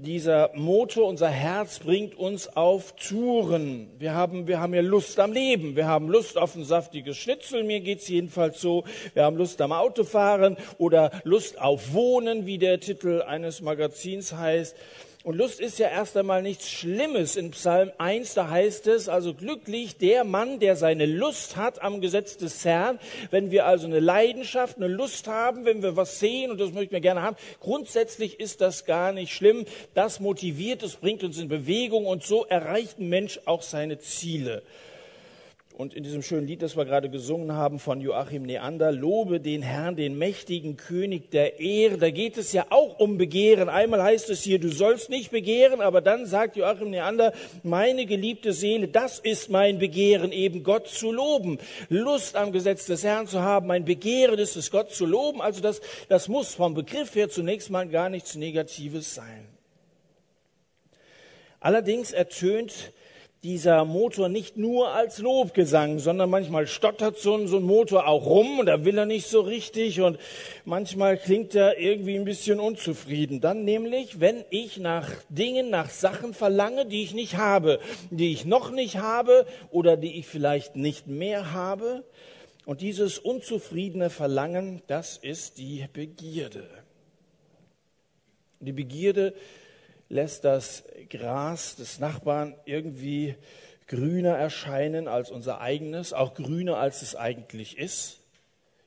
dieser 0.00 0.52
Motor, 0.54 1.08
unser 1.08 1.28
Herz 1.28 1.80
bringt 1.80 2.14
uns 2.14 2.56
auf 2.56 2.94
Touren. 2.94 3.90
Wir 3.98 4.14
haben, 4.14 4.46
wir 4.46 4.60
haben 4.60 4.72
ja 4.72 4.80
Lust 4.80 5.18
am 5.18 5.32
Leben. 5.32 5.74
Wir 5.74 5.88
haben 5.88 6.08
Lust 6.08 6.38
auf 6.38 6.54
ein 6.54 6.64
saftiges 6.64 7.16
Schnitzel. 7.16 7.64
Mir 7.64 7.80
geht's 7.80 8.06
jedenfalls 8.06 8.60
so. 8.60 8.84
Wir 9.14 9.24
haben 9.24 9.36
Lust 9.36 9.60
am 9.60 9.72
Autofahren 9.72 10.56
oder 10.78 11.10
Lust 11.24 11.60
auf 11.60 11.94
Wohnen, 11.94 12.46
wie 12.46 12.58
der 12.58 12.78
Titel 12.78 13.22
eines 13.22 13.60
Magazins 13.60 14.32
heißt. 14.32 14.76
Und 15.24 15.36
Lust 15.36 15.58
ist 15.58 15.80
ja 15.80 15.88
erst 15.88 16.16
einmal 16.16 16.42
nichts 16.42 16.70
Schlimmes. 16.70 17.34
In 17.34 17.50
Psalm 17.50 17.90
1, 17.98 18.34
da 18.34 18.50
heißt 18.50 18.86
es, 18.86 19.08
also 19.08 19.34
glücklich 19.34 19.96
der 19.96 20.22
Mann, 20.22 20.60
der 20.60 20.76
seine 20.76 21.06
Lust 21.06 21.56
hat 21.56 21.82
am 21.82 22.00
Gesetz 22.00 22.36
des 22.36 22.64
Herrn. 22.64 23.00
Wenn 23.32 23.50
wir 23.50 23.66
also 23.66 23.88
eine 23.88 23.98
Leidenschaft, 23.98 24.76
eine 24.76 24.86
Lust 24.86 25.26
haben, 25.26 25.64
wenn 25.64 25.82
wir 25.82 25.96
was 25.96 26.20
sehen, 26.20 26.52
und 26.52 26.60
das 26.60 26.70
möchten 26.70 26.92
wir 26.92 27.00
gerne 27.00 27.22
haben, 27.22 27.36
grundsätzlich 27.58 28.38
ist 28.38 28.60
das 28.60 28.84
gar 28.84 29.12
nicht 29.12 29.34
schlimm. 29.34 29.64
Das 29.92 30.20
motiviert, 30.20 30.84
es 30.84 30.94
bringt 30.94 31.24
uns 31.24 31.38
in 31.38 31.48
Bewegung 31.48 32.06
und 32.06 32.22
so 32.22 32.44
erreicht 32.44 33.00
ein 33.00 33.08
Mensch 33.08 33.40
auch 33.44 33.62
seine 33.62 33.98
Ziele. 33.98 34.62
Und 35.78 35.94
in 35.94 36.02
diesem 36.02 36.22
schönen 36.22 36.48
Lied, 36.48 36.62
das 36.62 36.76
wir 36.76 36.84
gerade 36.84 37.08
gesungen 37.08 37.52
haben 37.52 37.78
von 37.78 38.00
Joachim 38.00 38.42
Neander, 38.42 38.90
Lobe 38.90 39.38
den 39.38 39.62
Herrn, 39.62 39.94
den 39.94 40.18
mächtigen 40.18 40.76
König 40.76 41.30
der 41.30 41.60
Ehre, 41.60 41.98
da 41.98 42.10
geht 42.10 42.36
es 42.36 42.52
ja 42.52 42.66
auch 42.70 42.98
um 42.98 43.16
Begehren. 43.16 43.68
Einmal 43.68 44.02
heißt 44.02 44.28
es 44.28 44.42
hier, 44.42 44.58
du 44.58 44.70
sollst 44.70 45.08
nicht 45.08 45.30
begehren, 45.30 45.80
aber 45.80 46.00
dann 46.00 46.26
sagt 46.26 46.56
Joachim 46.56 46.90
Neander, 46.90 47.32
meine 47.62 48.06
geliebte 48.06 48.52
Seele, 48.52 48.88
das 48.88 49.20
ist 49.20 49.50
mein 49.50 49.78
Begehren, 49.78 50.32
eben 50.32 50.64
Gott 50.64 50.88
zu 50.88 51.12
loben. 51.12 51.60
Lust 51.88 52.34
am 52.34 52.50
Gesetz 52.50 52.86
des 52.86 53.04
Herrn 53.04 53.28
zu 53.28 53.40
haben, 53.40 53.68
mein 53.68 53.84
Begehren 53.84 54.40
ist 54.40 54.56
es, 54.56 54.72
Gott 54.72 54.90
zu 54.90 55.06
loben. 55.06 55.40
Also 55.40 55.60
das, 55.60 55.80
das 56.08 56.26
muss 56.26 56.56
vom 56.56 56.74
Begriff 56.74 57.14
her 57.14 57.28
zunächst 57.28 57.70
mal 57.70 57.86
gar 57.86 58.08
nichts 58.08 58.34
Negatives 58.34 59.14
sein. 59.14 59.46
Allerdings 61.60 62.10
ertönt 62.10 62.92
dieser 63.44 63.84
Motor 63.84 64.28
nicht 64.28 64.56
nur 64.56 64.92
als 64.94 65.18
Lobgesang, 65.18 66.00
sondern 66.00 66.28
manchmal 66.28 66.66
stottert 66.66 67.18
so 67.18 67.34
ein, 67.34 67.46
so 67.46 67.58
ein, 67.58 67.62
Motor 67.62 68.08
auch 68.08 68.26
rum 68.26 68.58
und 68.58 68.66
da 68.66 68.84
will 68.84 68.98
er 68.98 69.06
nicht 69.06 69.28
so 69.28 69.40
richtig 69.40 70.00
und 70.00 70.18
manchmal 70.64 71.16
klingt 71.16 71.54
er 71.54 71.78
irgendwie 71.78 72.16
ein 72.16 72.24
bisschen 72.24 72.58
unzufrieden. 72.58 73.40
Dann 73.40 73.64
nämlich, 73.64 74.18
wenn 74.18 74.44
ich 74.50 74.78
nach 74.78 75.08
Dingen, 75.28 75.70
nach 75.70 75.90
Sachen 75.90 76.34
verlange, 76.34 76.86
die 76.86 77.04
ich 77.04 77.14
nicht 77.14 77.36
habe, 77.36 77.78
die 78.10 78.32
ich 78.32 78.44
noch 78.44 78.72
nicht 78.72 78.96
habe 78.96 79.46
oder 79.70 79.96
die 79.96 80.18
ich 80.18 80.26
vielleicht 80.26 80.74
nicht 80.74 81.06
mehr 81.06 81.52
habe. 81.52 82.04
Und 82.64 82.80
dieses 82.80 83.18
unzufriedene 83.18 84.10
Verlangen, 84.10 84.82
das 84.88 85.16
ist 85.16 85.58
die 85.58 85.86
Begierde. 85.92 86.68
Die 88.60 88.72
Begierde 88.72 89.32
lässt 90.08 90.44
das 90.44 90.84
Gras 91.10 91.76
des 91.76 91.98
Nachbarn 91.98 92.54
irgendwie 92.64 93.36
grüner 93.86 94.36
erscheinen 94.36 95.08
als 95.08 95.30
unser 95.30 95.60
eigenes, 95.60 96.12
auch 96.12 96.34
grüner 96.34 96.76
als 96.78 97.02
es 97.02 97.16
eigentlich 97.16 97.78
ist, 97.78 98.20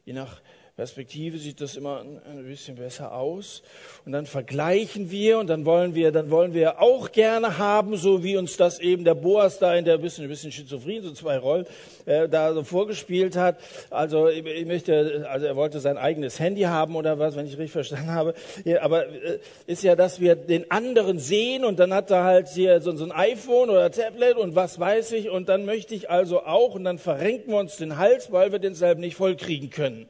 je 0.06 0.14
nach 0.14 0.42
Perspektive 0.78 1.38
sieht 1.38 1.60
das 1.60 1.76
immer 1.76 2.00
ein 2.02 2.46
bisschen 2.46 2.78
besser 2.78 3.14
aus. 3.14 3.62
Und 4.06 4.14
dann 4.14 4.26
vergleichen 4.26 5.12
wir 5.12 5.38
und 5.38 5.48
dann 5.48 5.66
wollen 5.66 5.96
wir, 5.96 6.12
dann 6.14 6.32
wollen 6.32 6.54
wir 6.54 6.82
auch 6.82 7.12
gerne 7.12 7.58
haben, 7.58 7.98
so 7.98 8.24
wie 8.24 8.38
uns 8.38 8.56
das 8.56 8.80
eben 8.80 9.04
der 9.04 9.14
Boas 9.14 9.60
da 9.60 9.76
in 9.76 9.84
der 9.84 9.98
bisschen, 9.98 10.24
ein 10.24 10.30
bisschen 10.30 10.52
schizophren, 10.52 11.04
so 11.04 11.12
zwei 11.12 11.38
Rollen, 11.38 11.66
äh, 12.06 12.30
da 12.30 12.54
so 12.54 12.64
vorgespielt 12.64 13.36
hat. 13.36 13.60
Also 13.90 14.30
ich, 14.30 14.46
ich, 14.46 14.66
möchte, 14.66 15.28
also 15.30 15.46
er 15.46 15.58
wollte 15.58 15.82
sein 15.82 15.98
eigenes 15.98 16.40
Handy 16.40 16.62
haben 16.62 16.96
oder 16.96 17.20
was, 17.20 17.36
wenn 17.36 17.46
ich 17.46 17.58
richtig 17.58 17.74
verstanden 17.74 18.12
habe. 18.12 18.34
Ja, 18.64 18.82
aber 18.82 19.08
äh, 19.08 19.40
ist 19.68 19.84
ja, 19.84 19.98
dass 19.98 20.22
wir 20.22 20.36
den 20.36 20.72
anderen 20.72 21.20
sehen 21.20 21.66
und 21.66 21.80
dann 21.80 21.94
hat 21.94 22.10
er 22.12 22.24
halt 22.24 22.48
hier 22.48 22.80
so, 22.80 22.96
so 22.96 23.04
ein 23.04 23.12
iPhone 23.12 23.70
oder 23.70 23.92
Tablet 23.92 24.38
und 24.38 24.56
was 24.56 24.80
weiß 24.80 25.12
ich 25.12 25.30
und 25.30 25.50
dann 25.50 25.66
möchte 25.66 25.94
ich 25.96 26.10
also 26.10 26.44
auch 26.44 26.76
und 26.76 26.86
dann 26.86 26.98
verrenken 26.98 27.52
wir 27.52 27.60
uns 27.60 27.76
den 27.76 27.98
Hals, 27.98 28.32
weil 28.32 28.54
wir 28.54 28.60
denselben 28.60 29.02
nicht 29.02 29.16
vollkriegen 29.16 29.70
können. 29.70 30.08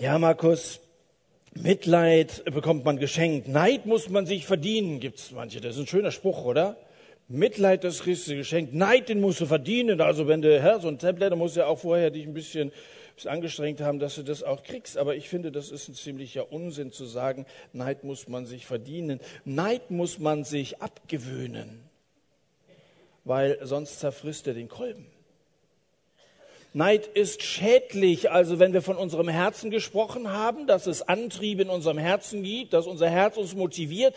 Ja, 0.00 0.18
Markus, 0.18 0.80
Mitleid 1.52 2.42
bekommt 2.46 2.86
man 2.86 2.96
geschenkt. 2.96 3.48
Neid 3.48 3.84
muss 3.84 4.08
man 4.08 4.24
sich 4.24 4.46
verdienen, 4.46 4.98
gibt's 4.98 5.30
manche. 5.30 5.60
Das 5.60 5.76
ist 5.76 5.82
ein 5.82 5.86
schöner 5.86 6.10
Spruch, 6.10 6.46
oder? 6.46 6.78
Mitleid, 7.28 7.84
das 7.84 8.00
kriegst 8.00 8.26
du 8.26 8.34
geschenkt. 8.34 8.72
Neid, 8.72 9.10
den 9.10 9.20
musst 9.20 9.42
du 9.42 9.46
verdienen. 9.46 10.00
Also 10.00 10.26
wenn 10.26 10.40
du, 10.40 10.58
Herr, 10.58 10.80
so 10.80 10.88
ein 10.88 10.98
Tablet, 10.98 11.32
dann 11.32 11.38
musst 11.38 11.56
du 11.56 11.60
ja 11.60 11.66
auch 11.66 11.80
vorher 11.80 12.10
dich 12.10 12.26
ein 12.26 12.32
bisschen, 12.32 12.72
angestrengt 13.26 13.82
haben, 13.82 13.98
dass 13.98 14.14
du 14.14 14.22
das 14.22 14.42
auch 14.42 14.62
kriegst. 14.62 14.96
Aber 14.96 15.16
ich 15.16 15.28
finde, 15.28 15.52
das 15.52 15.70
ist 15.70 15.90
ein 15.90 15.94
ziemlicher 15.94 16.50
Unsinn 16.50 16.92
zu 16.92 17.04
sagen, 17.04 17.44
Neid 17.74 18.02
muss 18.02 18.26
man 18.26 18.46
sich 18.46 18.64
verdienen. 18.64 19.20
Neid 19.44 19.90
muss 19.90 20.18
man 20.18 20.44
sich 20.44 20.80
abgewöhnen. 20.80 21.82
Weil 23.24 23.58
sonst 23.60 24.00
zerfrisst 24.00 24.46
er 24.46 24.54
den 24.54 24.68
Kolben. 24.68 25.09
Neid 26.72 27.06
ist 27.06 27.42
schädlich. 27.42 28.30
Also 28.30 28.58
wenn 28.58 28.72
wir 28.72 28.82
von 28.82 28.96
unserem 28.96 29.28
Herzen 29.28 29.70
gesprochen 29.70 30.32
haben, 30.32 30.66
dass 30.66 30.86
es 30.86 31.02
Antriebe 31.02 31.62
in 31.62 31.70
unserem 31.70 31.98
Herzen 31.98 32.42
gibt, 32.42 32.72
dass 32.72 32.86
unser 32.86 33.08
Herz 33.08 33.36
uns 33.36 33.54
motiviert. 33.54 34.14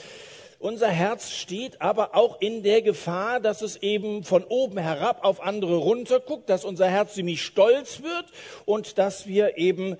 Unser 0.60 0.90
Herz 0.90 1.32
steht 1.32 1.82
aber 1.82 2.16
auch 2.16 2.40
in 2.40 2.64
der 2.64 2.82
Gefahr, 2.82 3.42
dass 3.42 3.62
es 3.62 3.78
eben 3.78 4.24
von 4.24 4.46
oben 4.46 4.78
herab 4.78 5.26
auf 5.26 5.42
andere 5.42 5.76
runterguckt, 5.76 6.50
dass 6.50 6.64
unser 6.64 6.88
Herz 6.88 7.16
ziemlich 7.16 7.42
stolz 7.42 8.02
wird 8.02 8.26
und 8.66 8.98
dass 8.98 9.28
wir 9.28 9.58
eben 9.58 9.98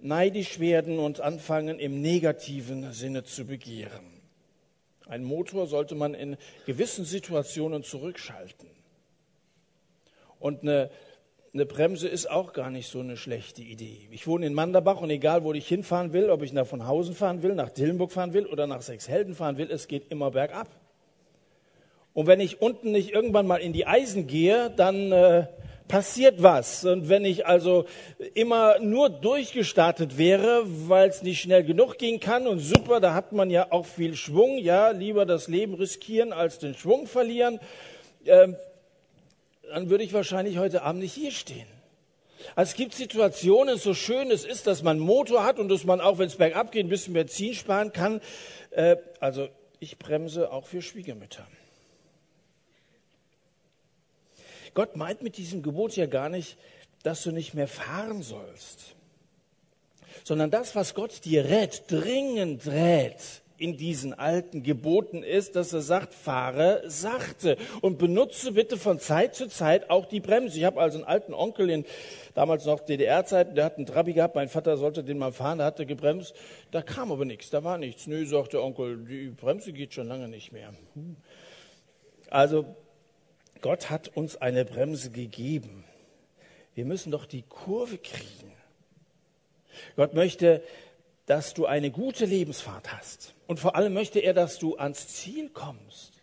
neidisch 0.00 0.60
werden 0.60 0.98
und 0.98 1.20
anfangen 1.20 1.78
im 1.78 2.00
negativen 2.00 2.92
Sinne 2.92 3.24
zu 3.24 3.44
begehren. 3.44 4.22
Ein 5.06 5.24
Motor 5.24 5.66
sollte 5.66 5.94
man 5.94 6.14
in 6.14 6.36
gewissen 6.64 7.04
Situationen 7.04 7.82
zurückschalten. 7.82 8.70
Und 10.38 10.62
eine 10.62 10.90
eine 11.58 11.66
Bremse 11.66 12.06
ist 12.06 12.30
auch 12.30 12.52
gar 12.52 12.70
nicht 12.70 12.88
so 12.88 13.00
eine 13.00 13.16
schlechte 13.16 13.62
Idee. 13.62 14.06
Ich 14.12 14.28
wohne 14.28 14.46
in 14.46 14.54
Manderbach 14.54 15.00
und 15.00 15.10
egal, 15.10 15.42
wo 15.42 15.52
ich 15.52 15.66
hinfahren 15.66 16.12
will, 16.12 16.30
ob 16.30 16.42
ich 16.42 16.52
nach 16.52 16.66
von 16.68 16.86
Hausen 16.86 17.16
fahren 17.16 17.42
will, 17.42 17.56
nach 17.56 17.70
Dillenburg 17.70 18.12
fahren 18.12 18.32
will 18.32 18.46
oder 18.46 18.68
nach 18.68 18.80
Sechshelden 18.80 19.34
fahren 19.34 19.58
will, 19.58 19.68
es 19.68 19.88
geht 19.88 20.12
immer 20.12 20.30
bergab. 20.30 20.68
Und 22.14 22.28
wenn 22.28 22.38
ich 22.38 22.62
unten 22.62 22.92
nicht 22.92 23.10
irgendwann 23.10 23.48
mal 23.48 23.56
in 23.56 23.72
die 23.72 23.88
Eisen 23.88 24.28
gehe, 24.28 24.70
dann, 24.70 25.10
äh, 25.10 25.46
passiert 25.88 26.42
was. 26.42 26.84
Und 26.84 27.08
wenn 27.08 27.24
ich 27.24 27.46
also 27.46 27.86
immer 28.34 28.78
nur 28.78 29.08
durchgestartet 29.08 30.16
wäre, 30.16 30.62
weil 30.64 31.08
es 31.08 31.22
nicht 31.22 31.40
schnell 31.40 31.64
genug 31.64 31.98
gehen 31.98 32.20
kann 32.20 32.46
und 32.46 32.60
super, 32.60 33.00
da 33.00 33.14
hat 33.14 33.32
man 33.32 33.50
ja 33.50 33.72
auch 33.72 33.86
viel 33.86 34.14
Schwung, 34.14 34.58
ja, 34.58 34.90
lieber 34.90 35.26
das 35.26 35.48
Leben 35.48 35.74
riskieren 35.74 36.32
als 36.32 36.58
den 36.58 36.74
Schwung 36.74 37.08
verlieren, 37.08 37.58
äh, 38.26 38.48
dann 39.68 39.90
würde 39.90 40.04
ich 40.04 40.12
wahrscheinlich 40.12 40.58
heute 40.58 40.82
Abend 40.82 41.02
nicht 41.02 41.14
hier 41.14 41.30
stehen. 41.30 41.66
Also 42.54 42.70
es 42.70 42.76
gibt 42.76 42.94
Situationen, 42.94 43.78
so 43.78 43.94
schön 43.94 44.30
es 44.30 44.44
ist, 44.44 44.66
dass 44.66 44.82
man 44.82 44.98
Motor 44.98 45.44
hat 45.44 45.58
und 45.58 45.68
dass 45.68 45.84
man 45.84 46.00
auch, 46.00 46.18
wenn 46.18 46.28
es 46.28 46.36
bergab 46.36 46.72
geht, 46.72 46.86
ein 46.86 46.88
bisschen 46.88 47.14
Benzin 47.14 47.54
sparen 47.54 47.92
kann. 47.92 48.20
Äh, 48.70 48.96
also 49.20 49.48
ich 49.80 49.98
bremse 49.98 50.50
auch 50.52 50.66
für 50.66 50.82
Schwiegermütter. 50.82 51.46
Gott 54.74 54.96
meint 54.96 55.22
mit 55.22 55.36
diesem 55.36 55.62
Gebot 55.62 55.96
ja 55.96 56.06
gar 56.06 56.28
nicht, 56.28 56.56
dass 57.02 57.22
du 57.22 57.32
nicht 57.32 57.54
mehr 57.54 57.68
fahren 57.68 58.22
sollst, 58.22 58.94
sondern 60.24 60.50
das, 60.50 60.74
was 60.74 60.94
Gott 60.94 61.24
dir 61.24 61.44
rät, 61.44 61.84
dringend 61.88 62.66
rät, 62.66 63.42
in 63.58 63.76
diesen 63.76 64.14
alten 64.14 64.62
Geboten 64.62 65.22
ist, 65.22 65.56
dass 65.56 65.72
er 65.72 65.82
sagt, 65.82 66.14
fahre 66.14 66.82
sachte 66.86 67.56
und 67.80 67.98
benutze 67.98 68.52
bitte 68.52 68.76
von 68.76 69.00
Zeit 69.00 69.34
zu 69.34 69.48
Zeit 69.48 69.90
auch 69.90 70.06
die 70.06 70.20
Bremse. 70.20 70.58
Ich 70.58 70.64
habe 70.64 70.80
also 70.80 70.98
einen 70.98 71.06
alten 71.06 71.34
Onkel 71.34 71.68
in 71.68 71.84
damals 72.34 72.64
noch 72.66 72.80
DDR-Zeiten, 72.80 73.56
der 73.56 73.64
hat 73.64 73.76
einen 73.76 73.86
Trabi 73.86 74.12
gehabt, 74.12 74.36
mein 74.36 74.48
Vater 74.48 74.76
sollte 74.76 75.02
den 75.02 75.18
mal 75.18 75.32
fahren, 75.32 75.58
der 75.58 75.66
hatte 75.66 75.86
gebremst, 75.86 76.34
da 76.70 76.82
kam 76.82 77.10
aber 77.10 77.24
nichts, 77.24 77.50
da 77.50 77.64
war 77.64 77.78
nichts. 77.78 78.06
Nö, 78.06 78.24
sagt 78.26 78.52
der 78.52 78.62
Onkel, 78.62 79.04
die 79.04 79.28
Bremse 79.28 79.72
geht 79.72 79.92
schon 79.92 80.06
lange 80.06 80.28
nicht 80.28 80.52
mehr. 80.52 80.72
Also 82.30 82.64
Gott 83.60 83.90
hat 83.90 84.16
uns 84.16 84.36
eine 84.36 84.64
Bremse 84.64 85.10
gegeben. 85.10 85.84
Wir 86.74 86.84
müssen 86.84 87.10
doch 87.10 87.26
die 87.26 87.42
Kurve 87.42 87.98
kriegen. 87.98 88.52
Gott 89.96 90.14
möchte, 90.14 90.62
dass 91.28 91.52
du 91.52 91.66
eine 91.66 91.90
gute 91.90 92.24
Lebensfahrt 92.24 92.90
hast. 92.90 93.34
Und 93.46 93.60
vor 93.60 93.76
allem 93.76 93.92
möchte 93.92 94.18
er, 94.18 94.32
dass 94.32 94.58
du 94.58 94.76
ans 94.76 95.08
Ziel 95.08 95.50
kommst. 95.50 96.22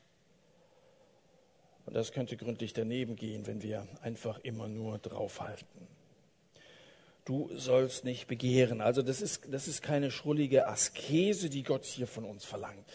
Und 1.85 1.95
das 1.95 2.11
könnte 2.11 2.35
gründlich 2.35 2.73
daneben 2.73 3.15
gehen, 3.15 3.45
wenn 3.45 3.61
wir 3.61 3.87
einfach 4.01 4.39
immer 4.39 4.67
nur 4.67 4.97
draufhalten. 4.97 5.87
Du 7.23 7.51
sollst 7.55 8.03
nicht 8.03 8.25
begehren. 8.25 8.81
Also 8.81 9.03
das 9.03 9.21
ist, 9.21 9.43
das 9.51 9.67
ist 9.67 9.83
keine 9.83 10.09
schrullige 10.09 10.67
Askese, 10.67 11.51
die 11.51 11.61
Gott 11.61 11.85
hier 11.85 12.07
von 12.07 12.25
uns 12.25 12.43
verlangt. 12.43 12.85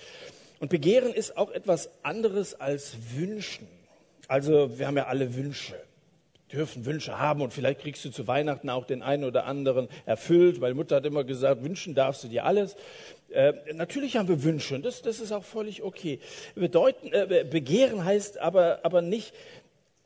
Und 0.58 0.68
Begehren 0.68 1.12
ist 1.12 1.36
auch 1.36 1.52
etwas 1.52 1.90
anderes 2.02 2.54
als 2.54 2.96
Wünschen. 3.14 3.68
Also 4.26 4.78
wir 4.78 4.88
haben 4.88 4.96
ja 4.96 5.06
alle 5.06 5.36
Wünsche, 5.36 5.80
dürfen 6.52 6.84
Wünsche 6.86 7.18
haben 7.18 7.42
und 7.42 7.52
vielleicht 7.52 7.80
kriegst 7.80 8.04
du 8.04 8.10
zu 8.10 8.26
Weihnachten 8.26 8.70
auch 8.70 8.84
den 8.84 9.02
einen 9.02 9.24
oder 9.24 9.44
anderen 9.44 9.88
erfüllt. 10.06 10.60
Meine 10.60 10.74
Mutter 10.74 10.96
hat 10.96 11.06
immer 11.06 11.24
gesagt, 11.24 11.62
wünschen 11.62 11.94
darfst 11.94 12.24
du 12.24 12.28
dir 12.28 12.44
alles. 12.44 12.76
Äh, 13.30 13.52
natürlich 13.74 14.16
haben 14.16 14.28
wir 14.28 14.42
Wünsche 14.42 14.74
und 14.74 14.84
das, 14.84 15.02
das 15.02 15.20
ist 15.20 15.32
auch 15.32 15.44
völlig 15.44 15.82
okay. 15.82 16.18
Bedeuten, 16.54 17.12
äh, 17.12 17.44
begehren 17.48 18.04
heißt 18.04 18.38
aber, 18.38 18.80
aber 18.82 19.02
nicht, 19.02 19.34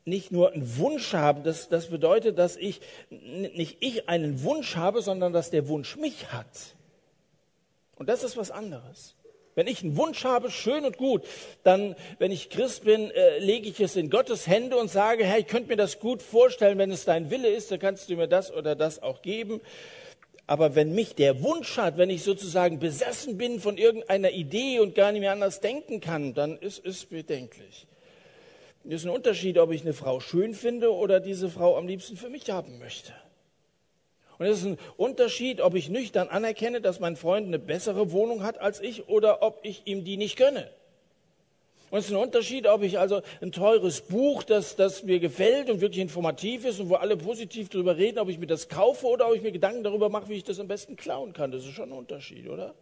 nicht 0.05 0.31
nur 0.31 0.53
einen 0.53 0.77
Wunsch 0.77 1.13
haben, 1.13 1.43
das, 1.43 1.67
das 1.69 1.87
bedeutet, 1.87 2.37
dass 2.37 2.57
ich 2.57 2.81
nicht 3.09 3.77
ich 3.79 4.07
einen 4.07 4.43
Wunsch 4.43 4.75
habe, 4.75 5.01
sondern 5.01 5.33
dass 5.33 5.49
der 5.49 5.67
Wunsch 5.67 5.95
mich 5.97 6.31
hat. 6.31 6.75
Und 7.95 8.09
das 8.09 8.23
ist 8.23 8.37
was 8.37 8.51
anderes. 8.51 9.15
Wenn 9.55 9.67
ich 9.67 9.81
einen 9.81 9.95
Wunsch 9.95 10.25
habe, 10.25 10.51
schön 10.51 10.83
und 10.83 10.97
gut, 10.97 11.23
dann, 11.63 11.95
wenn 12.19 12.31
ich 12.31 12.49
Christ 12.49 12.83
bin, 12.83 13.09
äh, 13.11 13.39
lege 13.39 13.69
ich 13.69 13.79
es 13.79 13.95
in 13.95 14.09
Gottes 14.09 14.47
Hände 14.47 14.75
und 14.75 14.91
sage, 14.91 15.23
Herr, 15.23 15.39
ich 15.39 15.47
könnte 15.47 15.69
mir 15.69 15.77
das 15.77 16.01
gut 16.01 16.21
vorstellen, 16.21 16.77
wenn 16.77 16.91
es 16.91 17.05
dein 17.05 17.31
Wille 17.31 17.47
ist, 17.47 17.71
dann 17.71 17.79
kannst 17.79 18.09
du 18.09 18.17
mir 18.17 18.27
das 18.27 18.51
oder 18.53 18.75
das 18.75 19.01
auch 19.01 19.21
geben. 19.21 19.61
Aber 20.45 20.75
wenn 20.75 20.93
mich 20.93 21.15
der 21.15 21.41
Wunsch 21.41 21.77
hat, 21.77 21.97
wenn 21.97 22.09
ich 22.09 22.23
sozusagen 22.23 22.79
besessen 22.79 23.37
bin 23.37 23.61
von 23.61 23.77
irgendeiner 23.77 24.31
Idee 24.31 24.79
und 24.79 24.93
gar 24.93 25.11
nicht 25.11 25.21
mehr 25.21 25.31
anders 25.31 25.61
denken 25.61 26.01
kann, 26.01 26.33
dann 26.33 26.57
ist 26.57 26.85
es 26.85 27.05
bedenklich. 27.05 27.87
Es 28.83 28.95
ist 28.95 29.05
ein 29.05 29.09
Unterschied, 29.09 29.57
ob 29.57 29.71
ich 29.71 29.81
eine 29.81 29.93
Frau 29.93 30.19
schön 30.19 30.53
finde 30.53 30.93
oder 30.93 31.19
diese 31.19 31.49
Frau 31.49 31.77
am 31.77 31.87
liebsten 31.87 32.17
für 32.17 32.29
mich 32.29 32.49
haben 32.51 32.77
möchte. 32.77 33.13
Und 34.37 34.45
es 34.45 34.59
ist 34.59 34.65
ein 34.65 34.77
Unterschied, 34.97 35.61
ob 35.61 35.75
ich 35.75 35.89
nüchtern 35.89 36.27
anerkenne, 36.27 36.81
dass 36.81 36.99
mein 36.99 37.15
Freund 37.15 37.47
eine 37.47 37.59
bessere 37.59 38.11
Wohnung 38.11 38.43
hat 38.43 38.59
als 38.59 38.81
ich 38.81 39.07
oder 39.07 39.41
ob 39.41 39.59
ich 39.63 39.83
ihm 39.85 40.03
die 40.03 40.17
nicht 40.17 40.37
gönne. 40.37 40.69
Und 41.91 41.99
es 41.99 42.05
ist 42.05 42.11
ein 42.11 42.17
Unterschied, 42.17 42.67
ob 42.67 42.81
ich 42.81 42.99
also 42.99 43.21
ein 43.41 43.51
teures 43.51 44.01
Buch, 44.01 44.43
das, 44.43 44.75
das 44.75 45.03
mir 45.03 45.19
gefällt 45.19 45.69
und 45.69 45.81
wirklich 45.81 46.01
informativ 46.01 46.65
ist 46.65 46.79
und 46.79 46.89
wo 46.89 46.95
alle 46.95 47.15
positiv 47.15 47.69
darüber 47.69 47.95
reden, 47.95 48.19
ob 48.19 48.27
ich 48.27 48.39
mir 48.39 48.47
das 48.47 48.67
kaufe 48.67 49.07
oder 49.07 49.29
ob 49.29 49.35
ich 49.35 49.41
mir 49.41 49.51
Gedanken 49.51 49.83
darüber 49.83 50.09
mache, 50.09 50.27
wie 50.27 50.33
ich 50.33 50.43
das 50.43 50.59
am 50.59 50.67
besten 50.67 50.95
klauen 50.95 51.31
kann. 51.31 51.51
Das 51.51 51.63
ist 51.63 51.71
schon 51.71 51.91
ein 51.91 51.97
Unterschied, 51.97 52.49
oder? 52.49 52.73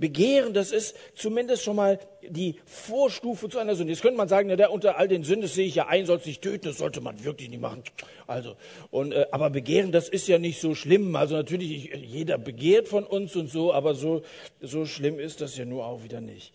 Begehren, 0.00 0.54
das 0.54 0.72
ist 0.72 0.96
zumindest 1.14 1.62
schon 1.62 1.76
mal 1.76 1.98
die 2.28 2.56
Vorstufe 2.64 3.48
zu 3.48 3.58
einer 3.58 3.74
Sünde. 3.74 3.92
Jetzt 3.92 4.02
könnte 4.02 4.16
man 4.16 4.28
sagen, 4.28 4.48
na, 4.48 4.56
der 4.56 4.72
unter 4.72 4.98
all 4.98 5.08
den 5.08 5.22
Sünden 5.22 5.48
sehe 5.48 5.66
ich 5.66 5.74
ja 5.74 5.86
ein, 5.86 6.06
soll 6.06 6.18
es 6.18 6.26
nicht 6.26 6.42
töten, 6.42 6.64
das 6.64 6.78
sollte 6.78 7.00
man 7.00 7.22
wirklich 7.24 7.48
nicht 7.48 7.60
machen. 7.60 7.82
Also, 8.26 8.56
und, 8.90 9.12
äh, 9.12 9.26
aber 9.30 9.50
Begehren, 9.50 9.92
das 9.92 10.08
ist 10.08 10.26
ja 10.28 10.38
nicht 10.38 10.60
so 10.60 10.74
schlimm. 10.74 11.14
Also 11.16 11.36
natürlich, 11.36 11.92
ich, 11.92 12.02
jeder 12.02 12.38
begehrt 12.38 12.88
von 12.88 13.04
uns 13.04 13.36
und 13.36 13.48
so, 13.48 13.72
aber 13.72 13.94
so, 13.94 14.22
so 14.60 14.86
schlimm 14.86 15.20
ist 15.20 15.40
das 15.40 15.56
ja 15.56 15.64
nur 15.64 15.86
auch 15.86 16.02
wieder 16.02 16.20
nicht. 16.20 16.52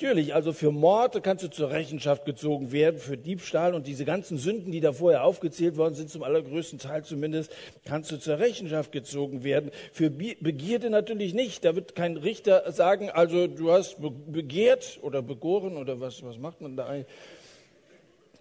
Natürlich, 0.00 0.32
also 0.32 0.52
für 0.52 0.70
Mord 0.70 1.24
kannst 1.24 1.42
du 1.42 1.50
zur 1.50 1.70
Rechenschaft 1.70 2.24
gezogen 2.24 2.70
werden, 2.70 3.00
für 3.00 3.16
Diebstahl 3.16 3.74
und 3.74 3.88
diese 3.88 4.04
ganzen 4.04 4.38
Sünden, 4.38 4.70
die 4.70 4.78
da 4.78 4.92
vorher 4.92 5.24
aufgezählt 5.24 5.76
worden 5.76 5.96
sind, 5.96 6.08
zum 6.08 6.22
allergrößten 6.22 6.78
Teil 6.78 7.02
zumindest, 7.02 7.52
kannst 7.84 8.12
du 8.12 8.16
zur 8.16 8.38
Rechenschaft 8.38 8.92
gezogen 8.92 9.42
werden. 9.42 9.72
Für 9.92 10.08
Begierde 10.08 10.88
natürlich 10.88 11.34
nicht. 11.34 11.64
Da 11.64 11.74
wird 11.74 11.96
kein 11.96 12.16
Richter 12.16 12.70
sagen, 12.70 13.10
also 13.10 13.48
du 13.48 13.72
hast 13.72 13.96
begehrt 14.00 15.00
oder 15.02 15.20
begoren 15.20 15.76
oder 15.76 15.98
was, 15.98 16.22
was 16.22 16.38
macht 16.38 16.60
man 16.60 16.76
da 16.76 16.86
eigentlich? 16.86 17.12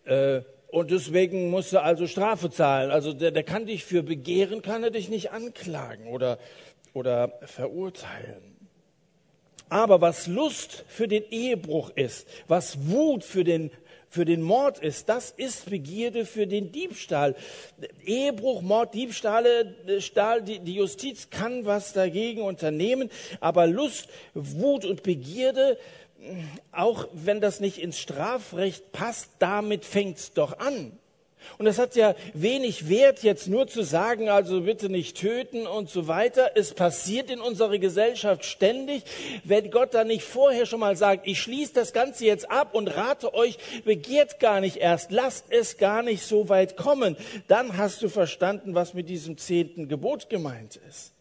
Äh, 0.06 0.42
und 0.68 0.92
deswegen 0.92 1.50
musst 1.50 1.74
du 1.74 1.82
also 1.82 2.06
Strafe 2.06 2.52
zahlen. 2.52 2.92
Also 2.92 3.14
der, 3.14 3.32
der 3.32 3.42
kann 3.42 3.66
dich 3.66 3.84
für 3.84 4.04
Begehren, 4.04 4.62
kann 4.62 4.84
er 4.84 4.92
dich 4.92 5.10
nicht 5.10 5.32
anklagen 5.32 6.06
oder, 6.06 6.38
oder 6.94 7.40
verurteilen. 7.42 8.57
Aber 9.70 10.02
was 10.02 10.28
Lust 10.28 10.86
für 10.88 11.08
den 11.08 11.24
Ehebruch 11.30 11.92
ist, 11.96 12.28
was 12.48 12.88
Wut 12.88 13.24
für 13.24 13.44
den 13.44 13.72
für 14.10 14.24
den 14.24 14.42
Mord 14.42 14.80
ist, 14.80 15.10
das 15.10 15.32
ist 15.32 15.70
Begierde 15.70 16.26
für 16.26 16.48
den 16.48 16.72
Diebstahl. 16.72 17.36
Ehebruch, 18.06 18.62
Mord, 18.62 18.94
Diebstahle, 18.94 19.76
Stahl, 20.00 20.42
die, 20.42 20.60
die 20.60 20.76
Justiz 20.76 21.30
kann 21.30 21.66
was 21.66 21.94
dagegen 21.94 22.42
unternehmen, 22.42 23.10
aber 23.42 23.68
Lust, 23.68 24.08
Wut 24.34 24.86
und 24.86 25.04
Begierde, 25.04 25.78
auch 26.72 27.08
wenn 27.14 27.42
das 27.42 27.60
nicht 27.60 27.80
ins 27.80 28.00
Strafrecht 28.00 28.92
passt, 28.92 29.32
damit 29.40 29.86
fängt's 29.86 30.34
doch 30.34 30.58
an. 30.60 30.98
Und 31.58 31.68
es 31.68 31.80
hat 31.80 31.96
ja 31.96 32.16
wenig 32.34 32.90
Wert, 32.90 33.24
jetzt 33.24 33.48
nur 33.48 33.68
zu 33.68 33.84
sagen, 33.84 34.30
also 34.30 34.62
bitte 34.62 34.90
nicht 34.90 35.18
töten 35.18 35.68
und 35.68 35.90
so 35.90 36.08
weiter. 36.08 36.52
Es 36.56 36.74
passiert 36.74 37.30
in 37.30 37.42
unserer 37.42 37.78
Gesellschaft 37.80 38.46
ständig. 38.46 39.04
Wenn 39.44 39.72
Gott 39.72 39.94
da 39.94 40.04
nicht 40.04 40.24
vorher 40.24 40.66
schon 40.66 40.80
mal 40.80 40.96
sagt, 40.96 41.28
ich 41.28 41.42
schließe 41.42 41.74
das 41.74 41.94
Ganze 41.94 42.26
jetzt 42.26 42.50
ab 42.50 42.76
und 42.76 42.88
rate 42.88 43.34
euch, 43.34 43.58
begehrt 43.86 44.40
gar 44.40 44.62
nicht 44.62 44.78
erst, 44.78 45.12
lasst 45.12 45.46
es 45.50 45.78
gar 45.78 46.04
nicht 46.04 46.24
so 46.24 46.50
weit 46.50 46.78
kommen, 46.78 47.18
dann 47.48 47.78
hast 47.78 48.02
du 48.02 48.10
verstanden, 48.10 48.76
was 48.76 48.94
mit 48.94 49.10
diesem 49.10 49.38
zehnten 49.38 49.88
Gebot 49.88 50.30
gemeint 50.30 50.80
ist. 50.90 51.17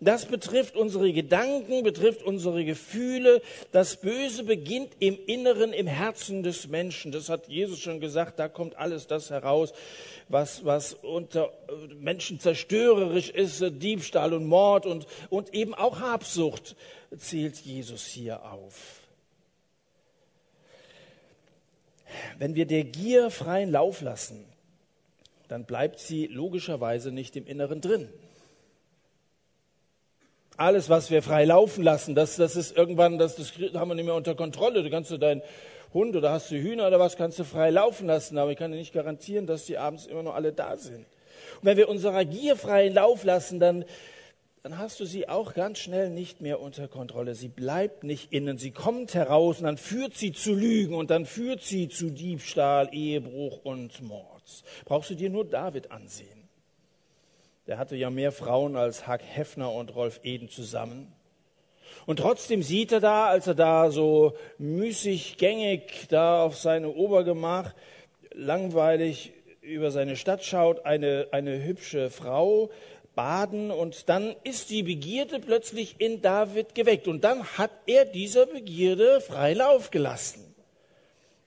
Das 0.00 0.26
betrifft 0.26 0.76
unsere 0.76 1.12
Gedanken, 1.12 1.82
betrifft 1.82 2.22
unsere 2.22 2.64
Gefühle. 2.64 3.42
Das 3.72 3.96
Böse 3.96 4.44
beginnt 4.44 4.92
im 4.98 5.18
Inneren, 5.26 5.72
im 5.72 5.86
Herzen 5.86 6.42
des 6.42 6.68
Menschen. 6.68 7.12
Das 7.12 7.28
hat 7.28 7.48
Jesus 7.48 7.80
schon 7.80 8.00
gesagt. 8.00 8.38
Da 8.38 8.48
kommt 8.48 8.76
alles 8.76 9.06
das 9.06 9.30
heraus, 9.30 9.72
was, 10.28 10.64
was 10.64 10.94
unter 10.94 11.52
Menschen 11.98 12.40
zerstörerisch 12.40 13.30
ist. 13.30 13.62
Diebstahl 13.82 14.32
und 14.32 14.46
Mord 14.46 14.86
und, 14.86 15.06
und 15.28 15.54
eben 15.54 15.74
auch 15.74 16.00
Habsucht 16.00 16.76
zählt 17.18 17.56
Jesus 17.56 18.06
hier 18.06 18.44
auf. 18.44 19.00
Wenn 22.38 22.54
wir 22.54 22.66
der 22.66 22.84
Gier 22.84 23.30
freien 23.30 23.70
Lauf 23.70 24.00
lassen, 24.00 24.44
dann 25.48 25.64
bleibt 25.64 26.00
sie 26.00 26.26
logischerweise 26.26 27.12
nicht 27.12 27.36
im 27.36 27.46
Inneren 27.46 27.80
drin 27.80 28.08
alles, 30.60 30.88
was 30.88 31.10
wir 31.10 31.22
frei 31.22 31.44
laufen 31.44 31.82
lassen, 31.82 32.14
das, 32.14 32.36
das 32.36 32.56
ist 32.56 32.76
irgendwann, 32.76 33.18
das, 33.18 33.36
das 33.36 33.52
haben 33.74 33.88
wir 33.88 33.94
nicht 33.94 34.04
mehr 34.04 34.14
unter 34.14 34.34
Kontrolle. 34.34 34.82
Du 34.82 34.90
kannst 34.90 35.10
du 35.10 35.18
deinen 35.18 35.42
Hund 35.92 36.14
oder 36.16 36.30
hast 36.30 36.50
du 36.50 36.56
Hühner 36.56 36.86
oder 36.86 37.00
was, 37.00 37.16
kannst 37.16 37.38
du 37.38 37.44
frei 37.44 37.70
laufen 37.70 38.06
lassen, 38.06 38.38
aber 38.38 38.52
ich 38.52 38.58
kann 38.58 38.70
dir 38.70 38.78
nicht 38.78 38.92
garantieren, 38.92 39.46
dass 39.46 39.64
die 39.64 39.78
abends 39.78 40.06
immer 40.06 40.22
noch 40.22 40.34
alle 40.34 40.52
da 40.52 40.76
sind. 40.76 41.06
Und 41.60 41.64
wenn 41.64 41.76
wir 41.76 41.88
unserer 41.88 42.24
Gier 42.24 42.56
freien 42.56 42.94
Lauf 42.94 43.24
lassen, 43.24 43.58
dann, 43.58 43.84
dann 44.62 44.78
hast 44.78 45.00
du 45.00 45.04
sie 45.04 45.28
auch 45.28 45.54
ganz 45.54 45.78
schnell 45.78 46.10
nicht 46.10 46.40
mehr 46.40 46.60
unter 46.60 46.88
Kontrolle. 46.88 47.34
Sie 47.34 47.48
bleibt 47.48 48.04
nicht 48.04 48.32
innen, 48.32 48.58
sie 48.58 48.70
kommt 48.70 49.14
heraus 49.14 49.58
und 49.58 49.64
dann 49.64 49.78
führt 49.78 50.14
sie 50.14 50.32
zu 50.32 50.54
Lügen 50.54 50.94
und 50.94 51.10
dann 51.10 51.26
führt 51.26 51.62
sie 51.62 51.88
zu 51.88 52.10
Diebstahl, 52.10 52.90
Ehebruch 52.92 53.60
und 53.64 54.02
Mord. 54.02 54.40
Gottes. 54.40 54.64
Brauchst 54.84 55.10
du 55.10 55.14
dir 55.14 55.30
nur 55.30 55.44
David 55.44 55.90
ansehen. 55.90 56.39
Der 57.70 57.78
hatte 57.78 57.94
ja 57.94 58.10
mehr 58.10 58.32
Frauen 58.32 58.74
als 58.74 59.06
Hack 59.06 59.22
Heffner 59.22 59.72
und 59.72 59.94
Rolf 59.94 60.18
Eden 60.24 60.48
zusammen. 60.48 61.12
Und 62.04 62.18
trotzdem 62.18 62.64
sieht 62.64 62.90
er 62.90 62.98
da, 62.98 63.26
als 63.26 63.46
er 63.46 63.54
da 63.54 63.92
so 63.92 64.36
müßig 64.58 65.36
gängig 65.36 66.08
da 66.08 66.42
auf 66.42 66.56
seine 66.56 66.88
Obergemach 66.88 67.72
langweilig 68.32 69.32
über 69.60 69.92
seine 69.92 70.16
Stadt 70.16 70.44
schaut, 70.44 70.84
eine, 70.84 71.28
eine 71.30 71.62
hübsche 71.62 72.10
Frau 72.10 72.70
baden 73.14 73.70
und 73.70 74.08
dann 74.08 74.34
ist 74.42 74.70
die 74.70 74.82
Begierde 74.82 75.38
plötzlich 75.38 75.94
in 76.00 76.20
David 76.22 76.74
geweckt 76.74 77.06
und 77.06 77.22
dann 77.22 77.44
hat 77.56 77.70
er 77.86 78.04
dieser 78.04 78.46
Begierde 78.46 79.20
frei 79.20 79.54
Lauf 79.54 79.92
gelassen. 79.92 80.56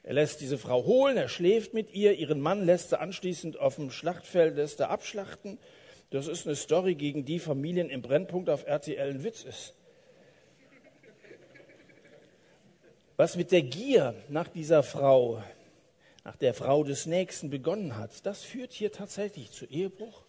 Er 0.03 0.13
lässt 0.13 0.39
diese 0.39 0.57
Frau 0.57 0.85
holen, 0.85 1.17
er 1.17 1.27
schläft 1.27 1.73
mit 1.73 1.93
ihr, 1.93 2.13
ihren 2.13 2.39
Mann 2.39 2.65
lässt 2.65 2.93
er 2.93 3.01
anschließend 3.01 3.59
auf 3.59 3.75
dem 3.75 3.91
Schlachtfeld 3.91 4.55
lässt 4.55 4.79
er 4.79 4.89
abschlachten. 4.89 5.57
Das 6.13 6.27
ist 6.27 6.45
eine 6.45 6.55
Story, 6.55 6.93
gegen 6.93 7.25
die 7.25 7.39
Familien 7.39 7.89
im 7.89 8.03
Brennpunkt 8.03 8.47
auf 8.47 8.67
RTL 8.67 9.09
ein 9.09 9.23
Witz 9.23 9.43
ist. 9.45 9.73
Was 13.17 13.35
mit 13.35 13.51
der 13.51 13.63
Gier 13.63 14.13
nach 14.29 14.47
dieser 14.47 14.83
Frau, 14.83 15.41
nach 16.23 16.35
der 16.35 16.53
Frau 16.53 16.83
des 16.83 17.07
Nächsten 17.07 17.49
begonnen 17.49 17.97
hat, 17.97 18.27
das 18.27 18.43
führt 18.43 18.73
hier 18.73 18.91
tatsächlich 18.91 19.49
zu 19.49 19.65
Ehebruch, 19.65 20.23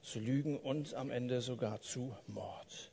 zu 0.00 0.20
Lügen 0.20 0.60
und 0.60 0.94
am 0.94 1.10
Ende 1.10 1.40
sogar 1.40 1.80
zu 1.80 2.16
Mord. 2.28 2.92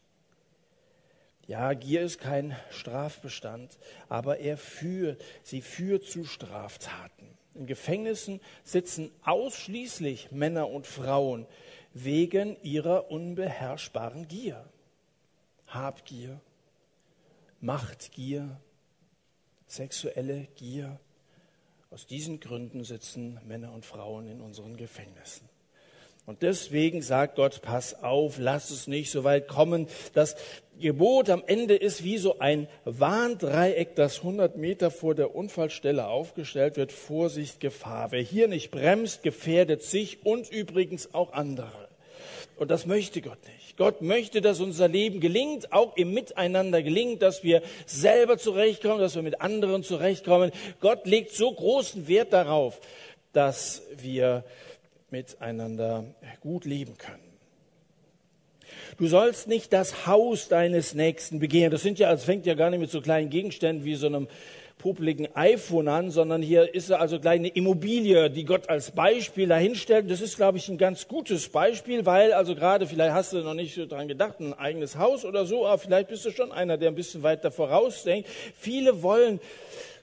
Ja, 1.45 1.73
Gier 1.73 2.01
ist 2.01 2.17
kein 2.17 2.57
Strafbestand, 2.71 3.77
aber 4.09 4.39
er 4.39 4.57
führt, 4.57 5.23
sie 5.43 5.61
führt 5.61 6.05
zu 6.05 6.23
Straftaten. 6.23 7.37
In 7.53 7.67
Gefängnissen 7.67 8.41
sitzen 8.63 9.11
ausschließlich 9.21 10.31
Männer 10.31 10.67
und 10.69 10.87
Frauen 10.87 11.45
wegen 11.93 12.61
ihrer 12.63 13.11
unbeherrschbaren 13.11 14.27
Gier. 14.27 14.65
Habgier, 15.67 16.41
Machtgier, 17.61 18.59
sexuelle 19.67 20.47
Gier. 20.55 20.99
Aus 21.89 22.07
diesen 22.07 22.39
Gründen 22.39 22.83
sitzen 22.83 23.39
Männer 23.45 23.71
und 23.71 23.85
Frauen 23.85 24.27
in 24.27 24.41
unseren 24.41 24.75
Gefängnissen. 24.75 25.47
Und 26.25 26.41
deswegen 26.41 27.01
sagt 27.01 27.35
Gott, 27.35 27.61
pass 27.61 28.01
auf, 28.01 28.37
lass 28.39 28.69
es 28.69 28.87
nicht 28.87 29.11
so 29.11 29.25
weit 29.25 29.49
kommen. 29.49 29.87
Das 30.13 30.37
Gebot 30.79 31.29
am 31.29 31.43
Ende 31.45 31.75
ist 31.75 32.03
wie 32.03 32.17
so 32.17 32.39
ein 32.39 32.67
Warndreieck, 32.85 33.95
das 33.95 34.19
100 34.19 34.55
Meter 34.55 34.89
vor 34.89 35.15
der 35.15 35.35
Unfallstelle 35.35 36.07
aufgestellt 36.07 36.77
wird. 36.77 36.93
Vorsicht, 36.93 37.59
Gefahr. 37.59 38.11
Wer 38.11 38.21
hier 38.21 38.47
nicht 38.47 38.71
bremst, 38.71 39.21
gefährdet 39.21 39.83
sich 39.83 40.25
und 40.25 40.49
übrigens 40.49 41.13
auch 41.13 41.33
andere. 41.33 41.89
Und 42.55 42.71
das 42.71 42.85
möchte 42.85 43.21
Gott 43.21 43.39
nicht. 43.53 43.75
Gott 43.75 44.01
möchte, 44.01 44.39
dass 44.39 44.61
unser 44.61 44.87
Leben 44.87 45.19
gelingt, 45.19 45.73
auch 45.73 45.97
im 45.97 46.13
Miteinander 46.13 46.83
gelingt, 46.83 47.21
dass 47.21 47.43
wir 47.43 47.63
selber 47.85 48.37
zurechtkommen, 48.37 48.99
dass 48.99 49.15
wir 49.15 49.23
mit 49.23 49.41
anderen 49.41 49.83
zurechtkommen. 49.83 50.51
Gott 50.79 51.05
legt 51.05 51.33
so 51.33 51.51
großen 51.51 52.07
Wert 52.07 52.31
darauf, 52.31 52.79
dass 53.33 53.81
wir 53.97 54.45
miteinander 55.13 56.05
gut 56.41 56.65
leben 56.65 56.97
können. 56.97 57.21
Du 58.97 59.05
sollst 59.05 59.47
nicht 59.47 59.71
das 59.71 60.07
Haus 60.07 60.47
deines 60.47 60.95
Nächsten 60.95 61.39
begehren. 61.39 61.69
Das 61.69 61.83
sind 61.83 61.99
ja, 61.99 62.11
es 62.11 62.23
fängt 62.23 62.47
ja 62.47 62.55
gar 62.55 62.71
nicht 62.71 62.79
mit 62.79 62.89
so 62.89 62.99
kleinen 62.99 63.29
Gegenständen 63.29 63.85
wie 63.85 63.93
so 63.93 64.07
einem 64.07 64.27
popeligen 64.79 65.27
iPhone 65.35 65.87
an, 65.87 66.09
sondern 66.09 66.41
hier 66.41 66.73
ist 66.73 66.91
also 66.91 67.19
gleich 67.19 67.39
eine 67.39 67.49
Immobilie, 67.49 68.31
die 68.31 68.43
Gott 68.43 68.69
als 68.69 68.89
Beispiel 68.89 69.47
dahinstellt. 69.47 70.09
Das 70.09 70.19
ist, 70.19 70.35
glaube 70.35 70.57
ich, 70.57 70.67
ein 70.67 70.79
ganz 70.79 71.07
gutes 71.07 71.47
Beispiel, 71.47 72.07
weil 72.07 72.33
also 72.33 72.55
gerade, 72.55 72.87
vielleicht 72.87 73.13
hast 73.13 73.33
du 73.33 73.43
noch 73.43 73.53
nicht 73.53 73.75
so 73.75 73.85
dran 73.85 74.07
gedacht, 74.07 74.39
ein 74.39 74.55
eigenes 74.55 74.97
Haus 74.97 75.25
oder 75.25 75.45
so, 75.45 75.67
aber 75.67 75.77
vielleicht 75.77 76.09
bist 76.09 76.25
du 76.25 76.31
schon 76.31 76.51
einer, 76.51 76.77
der 76.77 76.89
ein 76.89 76.95
bisschen 76.95 77.21
weiter 77.21 77.51
vorausdenkt. 77.51 78.27
Viele 78.57 79.03
wollen 79.03 79.39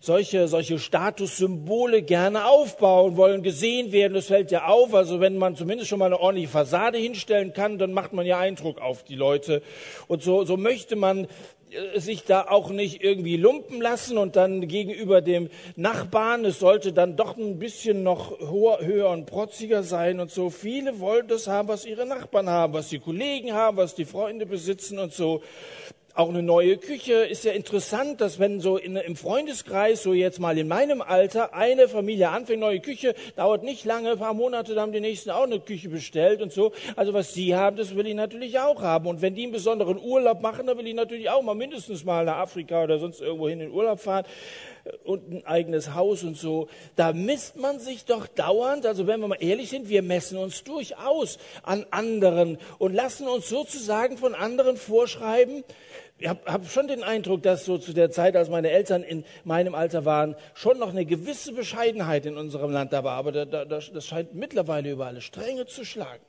solche, 0.01 0.49
solche 0.49 0.79
Statussymbole 0.79 2.03
gerne 2.03 2.47
aufbauen, 2.47 3.17
wollen 3.17 3.43
gesehen 3.43 3.93
werden. 3.93 4.15
Das 4.15 4.27
fällt 4.27 4.51
ja 4.51 4.67
auf. 4.67 4.95
Also 4.95 5.21
wenn 5.21 5.37
man 5.37 5.57
zumindest 5.57 5.91
schon 5.91 5.99
mal 5.99 6.07
eine 6.07 6.19
ordentliche 6.19 6.49
Fassade 6.49 6.99
hinstellen 6.99 7.53
kann, 7.53 7.79
dann 7.79 7.93
macht 7.93 8.15
man 8.15 8.27
ja 8.27 8.39
Eindruck 8.39 8.81
auf 8.81 9.05
die 9.05 9.15
Leute. 9.15 9.63
Und 10.09 10.23
so, 10.23 10.45
so 10.45 10.57
möchte 10.57 10.97
man 10.97 11.29
äh, 11.71 12.01
sich 12.01 12.25
da 12.25 12.47
auch 12.49 12.71
nicht 12.71 13.05
irgendwie 13.05 13.37
lumpen 13.37 13.83
lassen 13.83 14.17
und 14.17 14.37
dann 14.37 14.67
gegenüber 14.69 15.21
dem 15.21 15.51
Nachbarn, 15.77 16.47
es 16.47 16.59
sollte 16.59 16.95
dann 16.95 17.17
doch 17.17 17.37
ein 17.37 17.59
bisschen 17.59 18.03
noch 18.03 18.41
höher, 18.41 18.79
höher 18.81 19.11
und 19.11 19.27
protziger 19.27 19.83
sein 19.83 20.19
und 20.19 20.31
so. 20.31 20.49
Viele 20.49 20.99
wollen 21.01 21.29
das 21.29 21.47
haben, 21.47 21.69
was 21.69 21.85
ihre 21.85 22.07
Nachbarn 22.07 22.49
haben, 22.49 22.73
was 22.73 22.89
die 22.89 23.01
Kollegen 23.01 23.53
haben, 23.53 23.77
was 23.77 23.95
die 23.95 24.07
Freunde 24.07 24.47
besitzen 24.47 24.99
und 24.99 25.13
so 25.13 25.43
auch 26.15 26.29
eine 26.29 26.43
neue 26.43 26.77
Küche. 26.77 27.13
Ist 27.13 27.45
ja 27.45 27.53
interessant, 27.53 28.21
dass 28.21 28.39
wenn 28.39 28.61
so 28.61 28.77
in, 28.77 28.97
im 28.97 29.17
Freundeskreis, 29.17 30.03
so 30.03 30.13
jetzt 30.13 30.41
mal 30.41 30.59
in 30.59 30.69
meinem 30.69 31.03
Alter, 31.03 31.55
eine 31.55 31.89
Familie 31.89 32.31
anfängt, 32.31 32.61
neue 32.61 32.81
Küche, 32.81 33.15
dauert 33.37 33.63
nicht 33.63 33.85
lange, 33.85 34.13
ein 34.13 34.19
paar 34.19 34.35
Monate, 34.35 34.75
da 34.75 34.83
haben 34.83 34.93
die 34.93 35.01
nächsten 35.01 35.31
auch 35.31 35.45
eine 35.45 35.61
Küche 35.61 35.89
bestellt 35.89 36.43
und 36.43 36.53
so. 36.53 36.73
Also 36.97 37.15
was 37.15 37.35
sie 37.35 37.55
haben, 37.55 37.77
das 37.77 37.95
will 37.97 38.07
ich 38.07 38.15
natürlich 38.15 38.59
auch 38.59 38.83
haben. 38.83 39.07
Und 39.07 39.23
wenn 39.23 39.35
die 39.35 39.45
einen 39.45 39.53
besonderen 39.53 39.99
Urlaub 39.99 40.41
machen, 40.41 40.67
dann 40.67 40.77
will 40.79 40.87
ich 40.87 40.95
natürlich 40.95 41.31
auch 41.31 41.43
mal 41.43 41.55
mindestens 41.55 42.05
mal 42.05 42.25
nach 42.25 42.39
Afrika 42.39 42.83
oder 42.83 42.99
sonst 42.99 43.21
irgendwo 43.21 43.49
hin 43.49 43.61
in 43.61 43.71
Urlaub 43.71 44.01
fahren 44.01 44.25
und 45.05 45.31
ein 45.31 45.47
eigenes 45.47 45.95
Haus 45.95 46.23
und 46.25 46.37
so. 46.37 46.69
Da 46.97 47.13
misst 47.13 47.57
man 47.57 47.79
sich 47.79 48.05
doch 48.05 48.27
dauernd, 48.27 48.87
also 48.87 49.07
wenn 49.07 49.21
wir 49.21 49.29
mal 49.29 49.37
ehrlich 49.41 49.71
sind, 49.71 49.89
wir 49.89 50.03
messen 50.03 50.39
uns 50.39 50.65
durchaus 50.65 51.39
an 51.63 51.87
anderen 51.91 52.59
und 52.79 52.95
lassen 52.95 53.29
uns 53.29 53.49
sozusagen 53.49 54.17
von 54.17 54.35
anderen 54.35 54.77
vorschreiben, 54.77 55.65
ich 56.21 56.29
habe 56.29 56.41
hab 56.45 56.69
schon 56.69 56.87
den 56.87 57.03
Eindruck, 57.03 57.43
dass 57.43 57.65
so 57.65 57.79
zu 57.79 57.95
der 57.95 58.11
Zeit, 58.11 58.37
als 58.37 58.51
meine 58.51 58.71
Eltern 58.71 59.03
in 59.03 59.25
meinem 59.45 59.75
Alter 59.75 60.05
waren, 60.05 60.37
schon 60.53 60.79
noch 60.79 60.91
eine 60.91 61.07
gewisse 61.07 61.53
Bescheidenheit 61.53 62.27
in 62.27 62.37
unserem 62.37 62.71
Land 62.71 62.93
da 62.93 63.03
war. 63.05 63.15
Aber 63.17 63.33
da, 63.33 63.47
da, 63.47 63.65
das 63.65 64.07
scheint 64.07 64.35
mittlerweile 64.35 64.91
über 64.91 65.07
alle 65.07 65.23
Stränge 65.23 65.67
zu 65.67 65.83
schlagen. 65.83 66.23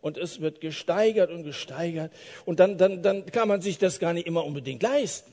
Und 0.00 0.18
es 0.18 0.40
wird 0.40 0.60
gesteigert 0.60 1.30
und 1.30 1.44
gesteigert. 1.44 2.12
Und 2.44 2.58
dann, 2.58 2.76
dann, 2.76 3.02
dann 3.02 3.24
kann 3.26 3.46
man 3.46 3.62
sich 3.62 3.78
das 3.78 4.00
gar 4.00 4.12
nicht 4.12 4.26
immer 4.26 4.44
unbedingt 4.44 4.82
leisten. 4.82 5.32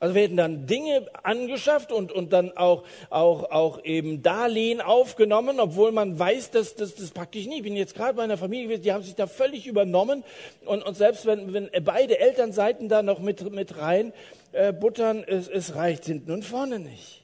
Also 0.00 0.14
werden 0.14 0.36
dann 0.36 0.66
Dinge 0.66 1.06
angeschafft 1.22 1.90
und, 1.90 2.12
und 2.12 2.32
dann 2.32 2.56
auch, 2.56 2.84
auch, 3.10 3.50
auch 3.50 3.84
eben 3.84 4.22
Darlehen 4.22 4.80
aufgenommen, 4.80 5.60
obwohl 5.60 5.92
man 5.92 6.18
weiß, 6.18 6.50
dass 6.50 6.74
das, 6.74 6.94
praktisch 7.10 7.46
nicht. 7.46 7.58
Ich 7.58 7.62
bin 7.62 7.76
jetzt 7.76 7.94
gerade 7.94 8.14
bei 8.14 8.22
einer 8.22 8.36
Familie 8.36 8.66
gewesen, 8.66 8.82
die 8.82 8.92
haben 8.92 9.02
sich 9.02 9.14
da 9.14 9.26
völlig 9.26 9.66
übernommen. 9.66 10.24
Und, 10.66 10.84
und 10.84 10.96
selbst 10.96 11.26
wenn, 11.26 11.52
wenn 11.52 11.70
beide 11.84 12.18
Elternseiten 12.18 12.88
da 12.88 13.02
noch 13.02 13.18
mit, 13.18 13.50
mit 13.50 13.78
rein 13.78 14.12
äh, 14.52 14.72
buttern, 14.72 15.24
es, 15.26 15.48
es 15.48 15.74
reicht 15.74 16.04
hinten 16.04 16.32
und 16.32 16.44
vorne 16.44 16.78
nicht. 16.78 17.23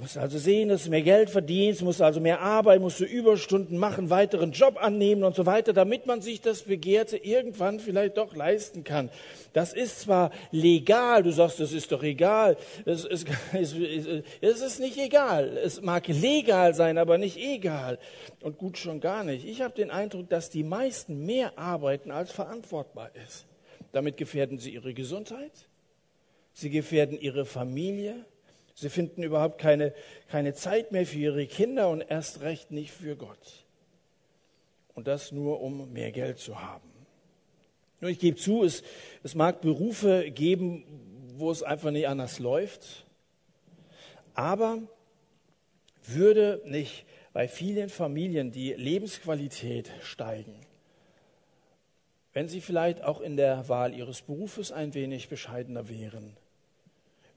Musst 0.00 0.16
also 0.16 0.38
sehen, 0.38 0.70
dass 0.70 0.84
du 0.84 0.90
mehr 0.90 1.02
Geld 1.02 1.28
verdienst, 1.28 1.82
musst 1.82 2.00
also 2.00 2.20
mehr 2.20 2.40
arbeiten, 2.40 2.80
musst 2.80 3.00
du 3.00 3.04
Überstunden 3.04 3.76
machen, 3.76 4.08
weiteren 4.08 4.52
Job 4.52 4.82
annehmen 4.82 5.24
und 5.24 5.36
so 5.36 5.44
weiter, 5.44 5.74
damit 5.74 6.06
man 6.06 6.22
sich 6.22 6.40
das 6.40 6.62
Begehrte 6.62 7.18
irgendwann 7.18 7.80
vielleicht 7.80 8.16
doch 8.16 8.34
leisten 8.34 8.82
kann. 8.82 9.10
Das 9.52 9.74
ist 9.74 10.00
zwar 10.00 10.30
legal, 10.52 11.22
du 11.22 11.32
sagst, 11.32 11.60
das 11.60 11.72
ist 11.72 11.92
doch 11.92 12.02
egal. 12.02 12.56
Es 12.86 13.04
ist, 13.04 13.26
es 14.40 14.60
ist 14.62 14.80
nicht 14.80 14.96
egal. 14.96 15.58
Es 15.58 15.82
mag 15.82 16.08
legal 16.08 16.74
sein, 16.74 16.96
aber 16.96 17.18
nicht 17.18 17.36
egal. 17.36 17.98
Und 18.40 18.56
gut 18.56 18.78
schon 18.78 19.00
gar 19.00 19.22
nicht. 19.22 19.46
Ich 19.46 19.60
habe 19.60 19.74
den 19.74 19.90
Eindruck, 19.90 20.30
dass 20.30 20.48
die 20.48 20.64
meisten 20.64 21.26
mehr 21.26 21.58
arbeiten, 21.58 22.10
als 22.10 22.32
verantwortbar 22.32 23.10
ist. 23.26 23.46
Damit 23.92 24.16
gefährden 24.16 24.58
sie 24.58 24.70
ihre 24.70 24.94
Gesundheit, 24.94 25.52
sie 26.54 26.70
gefährden 26.70 27.20
ihre 27.20 27.44
Familie, 27.44 28.24
Sie 28.80 28.88
finden 28.88 29.22
überhaupt 29.22 29.58
keine, 29.58 29.92
keine 30.28 30.54
Zeit 30.54 30.90
mehr 30.90 31.04
für 31.04 31.18
ihre 31.18 31.46
Kinder 31.46 31.90
und 31.90 32.00
erst 32.00 32.40
recht 32.40 32.70
nicht 32.70 32.92
für 32.92 33.14
Gott. 33.14 33.66
Und 34.94 35.06
das 35.06 35.32
nur, 35.32 35.60
um 35.60 35.92
mehr 35.92 36.12
Geld 36.12 36.38
zu 36.38 36.62
haben. 36.62 36.90
Nur 38.00 38.10
ich 38.10 38.18
gebe 38.18 38.38
zu, 38.38 38.64
es, 38.64 38.82
es 39.22 39.34
mag 39.34 39.60
Berufe 39.60 40.30
geben, 40.30 40.84
wo 41.36 41.50
es 41.50 41.62
einfach 41.62 41.90
nicht 41.90 42.08
anders 42.08 42.38
läuft. 42.38 43.04
Aber 44.32 44.78
würde 46.02 46.62
nicht 46.64 47.04
bei 47.34 47.48
vielen 47.48 47.90
Familien 47.90 48.50
die 48.50 48.72
Lebensqualität 48.72 49.92
steigen, 50.02 50.58
wenn 52.32 52.48
sie 52.48 52.62
vielleicht 52.62 53.04
auch 53.04 53.20
in 53.20 53.36
der 53.36 53.68
Wahl 53.68 53.92
ihres 53.92 54.22
Berufes 54.22 54.72
ein 54.72 54.94
wenig 54.94 55.28
bescheidener 55.28 55.90
wären, 55.90 56.34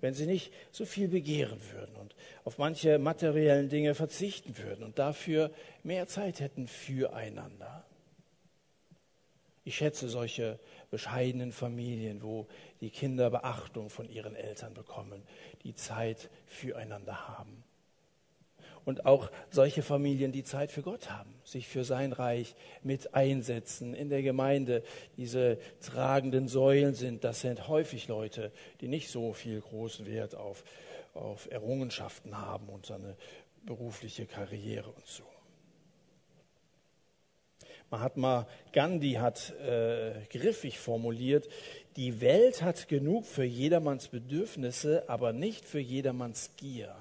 wenn 0.04 0.14
sie 0.14 0.26
nicht 0.26 0.52
so 0.74 0.84
viel 0.84 1.08
begehren 1.08 1.62
würden 1.72 1.96
und 1.96 2.14
auf 2.44 2.58
manche 2.58 3.00
materiellen 3.00 3.70
Dinge 3.70 3.96
verzichten 3.96 4.58
würden 4.58 4.84
und 4.84 5.00
dafür 5.00 5.50
mehr 5.82 6.08
Zeit 6.08 6.42
hätten 6.42 6.68
füreinander. 6.68 7.86
Ich 9.64 9.78
schätze 9.78 10.10
solche 10.10 10.60
bescheidenen 10.92 11.54
Familien, 11.54 12.22
wo 12.22 12.48
die 12.82 12.90
Kinder 12.90 13.30
Beachtung 13.30 13.90
von 13.90 14.10
ihren 14.10 14.36
Eltern 14.36 14.74
bekommen, 14.74 15.24
die 15.64 15.74
Zeit 15.74 16.30
füreinander 16.48 17.30
haben. 17.30 17.64
Und 18.86 19.06
auch 19.06 19.32
solche 19.50 19.82
Familien, 19.82 20.32
die 20.32 20.44
Zeit 20.44 20.72
für 20.72 20.82
Gott 20.82 21.10
haben, 21.10 21.34
sich 21.46 21.68
für 21.68 21.86
sein 21.86 22.12
Reich 22.12 22.56
mit 22.82 23.14
einsetzen 23.14 23.94
in 23.94 24.10
der 24.10 24.22
Gemeinde, 24.22 24.84
diese 25.16 25.58
tragenden 25.82 26.48
Säulen 26.48 26.94
sind, 26.94 27.24
das 27.24 27.42
sind 27.42 27.68
häufig 27.68 28.08
Leute, 28.08 28.52
die 28.82 28.90
nicht 28.90 29.10
so 29.10 29.34
viel 29.34 29.62
großen 29.62 30.06
Wert 30.06 30.36
auf, 30.36 30.64
auf 31.14 31.50
Errungenschaften 31.50 32.38
haben 32.38 32.68
und 32.68 32.86
seine 32.86 33.16
berufliche 33.66 34.26
Karriere 34.26 34.90
und 34.90 35.08
so. 35.08 35.24
Mahatma 37.90 38.48
Gandhi 38.72 39.14
hat 39.14 39.52
äh, 39.60 40.14
griffig 40.32 40.80
formuliert, 40.80 41.48
die 41.96 42.22
Welt 42.22 42.64
hat 42.64 42.88
genug 42.88 43.28
für 43.28 43.44
jedermanns 43.44 44.08
Bedürfnisse, 44.08 45.08
aber 45.08 45.32
nicht 45.32 45.64
für 45.64 45.80
jedermanns 45.80 46.50
Gier. 46.58 46.96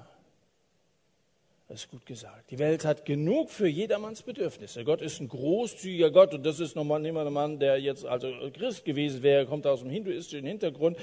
Das 1.72 1.84
ist 1.84 1.90
gut 1.90 2.04
gesagt. 2.04 2.50
Die 2.50 2.58
Welt 2.58 2.84
hat 2.84 3.06
genug 3.06 3.48
für 3.48 3.66
jedermanns 3.66 4.20
Bedürfnisse. 4.20 4.84
Gott 4.84 5.00
ist 5.00 5.20
ein 5.20 5.28
großzügiger 5.28 6.10
Gott 6.10 6.34
und 6.34 6.44
das 6.44 6.60
ist 6.60 6.76
nochmal 6.76 7.00
niemand 7.00 7.28
ein 7.28 7.32
Mann, 7.32 7.58
der 7.58 7.78
jetzt 7.78 8.04
also 8.04 8.30
Christ 8.52 8.84
gewesen 8.84 9.22
wäre, 9.22 9.46
kommt 9.46 9.66
aus 9.66 9.80
dem 9.80 9.88
hinduistischen 9.88 10.46
Hintergrund. 10.46 10.98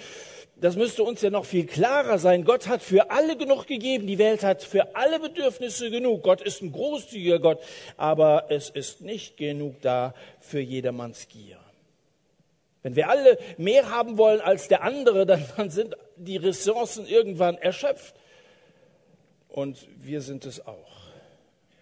Das 0.58 0.76
müsste 0.76 1.04
uns 1.04 1.24
ja 1.24 1.32
noch 1.32 1.46
viel 1.46 1.66
klarer 1.66 2.20
sein. 2.20 2.46
Gott 2.46 2.68
hat 2.68 2.84
für 2.84 3.10
alle 3.10 3.36
genug 3.36 3.66
gegeben. 3.66 4.06
Die 4.06 4.20
Welt 4.20 4.44
hat 4.44 4.62
für 4.62 4.96
alle 4.96 5.20
Bedürfnisse 5.20 5.90
genug. 5.90 6.22
Gott 6.22 6.42
ist 6.44 6.62
ein 6.62 6.72
großzügiger 6.72 7.40
Gott, 7.40 7.60
aber 7.98 8.46
es 8.50 8.70
ist 8.70 9.02
nicht 9.02 9.38
genug 9.38 9.82
da 9.82 10.14
für 10.40 10.60
jedermanns 10.60 11.30
Gier. 11.30 11.58
Wenn 12.84 12.96
wir 12.96 13.10
alle 13.10 13.40
mehr 13.58 13.90
haben 13.90 14.20
wollen 14.20 14.40
als 14.40 14.68
der 14.68 14.84
andere, 14.84 15.26
dann, 15.26 15.44
dann 15.58 15.72
sind 15.72 15.98
die 16.16 16.38
Ressourcen 16.38 17.08
irgendwann 17.08 17.58
erschöpft. 17.58 18.19
Und 19.50 19.88
wir 19.98 20.22
sind 20.22 20.46
es 20.46 20.66
auch, 20.66 21.10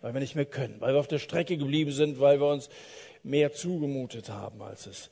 weil 0.02 0.14
wir 0.14 0.22
nicht 0.22 0.36
mehr 0.36 0.46
können, 0.46 0.80
weil 0.80 0.94
wir 0.94 1.00
auf 1.00 1.08
der 1.08 1.20
Strecke 1.20 1.58
geblieben 1.58 1.92
sind, 1.92 2.20
weil 2.20 2.40
wir 2.40 2.48
uns 2.48 2.70
mehr 3.24 3.54
zugemutet 3.54 4.30
haben, 4.30 4.62
als 4.62 4.88
es, 4.88 5.10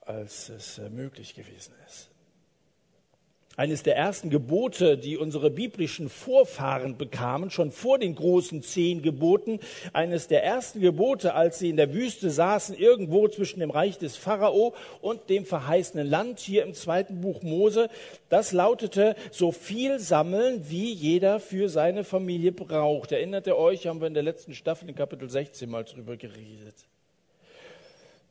als 0.00 0.48
es 0.48 0.78
äh, 0.78 0.90
möglich 0.90 1.34
gewesen 1.34 1.72
ist. 1.86 2.10
Eines 3.58 3.82
der 3.82 3.96
ersten 3.96 4.30
Gebote, 4.30 4.96
die 4.96 5.16
unsere 5.16 5.50
biblischen 5.50 6.08
Vorfahren 6.08 6.96
bekamen, 6.96 7.50
schon 7.50 7.72
vor 7.72 7.98
den 7.98 8.14
großen 8.14 8.62
zehn 8.62 9.02
Geboten, 9.02 9.58
eines 9.92 10.28
der 10.28 10.44
ersten 10.44 10.78
Gebote, 10.78 11.34
als 11.34 11.58
sie 11.58 11.68
in 11.68 11.76
der 11.76 11.92
Wüste 11.92 12.30
saßen, 12.30 12.76
irgendwo 12.76 13.26
zwischen 13.26 13.58
dem 13.58 13.72
Reich 13.72 13.98
des 13.98 14.16
Pharao 14.16 14.76
und 15.00 15.28
dem 15.28 15.44
verheißenen 15.44 16.06
Land, 16.06 16.38
hier 16.38 16.62
im 16.62 16.72
zweiten 16.72 17.20
Buch 17.20 17.42
Mose, 17.42 17.90
das 18.28 18.52
lautete, 18.52 19.16
so 19.32 19.50
viel 19.50 19.98
sammeln, 19.98 20.66
wie 20.68 20.92
jeder 20.92 21.40
für 21.40 21.68
seine 21.68 22.04
Familie 22.04 22.52
braucht. 22.52 23.10
Erinnert 23.10 23.48
ihr 23.48 23.56
euch, 23.56 23.88
haben 23.88 24.00
wir 24.00 24.06
in 24.06 24.14
der 24.14 24.22
letzten 24.22 24.54
Staffel 24.54 24.88
in 24.88 24.94
Kapitel 24.94 25.28
16 25.28 25.68
mal 25.68 25.82
drüber 25.82 26.16
geredet. 26.16 26.86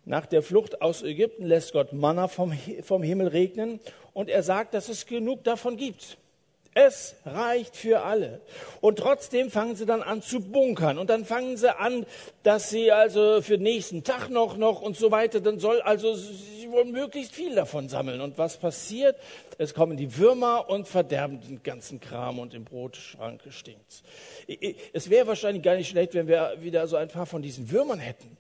Nach 0.08 0.26
der 0.26 0.42
Flucht 0.42 0.82
aus 0.82 1.04
Ägypten 1.04 1.46
lässt 1.46 1.74
Gott 1.74 1.92
Manna 1.92 2.30
vom, 2.30 2.58
vom 2.82 3.04
Himmel 3.04 3.28
regnen 3.28 3.82
und 4.14 4.30
er 4.30 4.42
sagt, 4.42 4.74
dass 4.74 4.88
es 4.88 5.06
genug 5.06 5.44
davon 5.44 5.76
gibt. 5.76 6.18
Es 6.74 7.18
reicht 7.26 7.76
für 7.76 8.04
alle. 8.04 8.40
Und 8.80 9.00
trotzdem 9.00 9.52
fangen 9.52 9.76
sie 9.76 9.86
dann 9.86 10.02
an 10.02 10.22
zu 10.22 10.40
bunkern. 10.40 10.98
Und 10.98 11.10
dann 11.10 11.26
fangen 11.26 11.58
sie 11.58 11.78
an, 11.78 12.06
dass 12.44 12.70
sie 12.70 12.94
also 12.94 13.42
für 13.42 13.58
den 13.58 13.64
nächsten 13.64 14.06
Tag 14.06 14.30
noch, 14.30 14.56
noch 14.56 14.82
und 14.82 14.96
so 14.96 15.12
weiter, 15.12 15.42
dann 15.42 15.60
soll 15.60 15.82
also, 15.82 16.14
sie 16.14 16.72
wollen 16.72 16.94
möglichst 16.94 17.36
viel 17.36 17.54
davon 17.54 17.90
sammeln. 17.90 18.22
Und 18.22 18.38
was 18.38 18.56
passiert? 18.56 19.18
Es 19.58 19.74
kommen 19.74 19.98
die 19.98 20.18
Würmer 20.18 20.70
und 20.70 20.88
verderben 20.88 21.42
den 21.42 21.64
ganzen 21.64 22.00
Kram 22.00 22.40
und 22.40 22.54
im 22.54 22.64
Brotschrank 22.64 23.42
stinkt 23.50 24.04
es. 24.94 25.10
wäre 25.10 25.28
wahrscheinlich 25.28 25.64
gar 25.64 25.76
nicht 25.76 25.90
schlecht, 25.90 26.14
wenn 26.14 26.30
wir 26.30 26.54
wieder 26.62 26.88
so 26.88 26.96
ein 26.96 27.10
paar 27.10 27.26
von 27.26 27.42
diesen 27.42 27.72
Würmern 27.72 28.00
hätten 28.00 28.38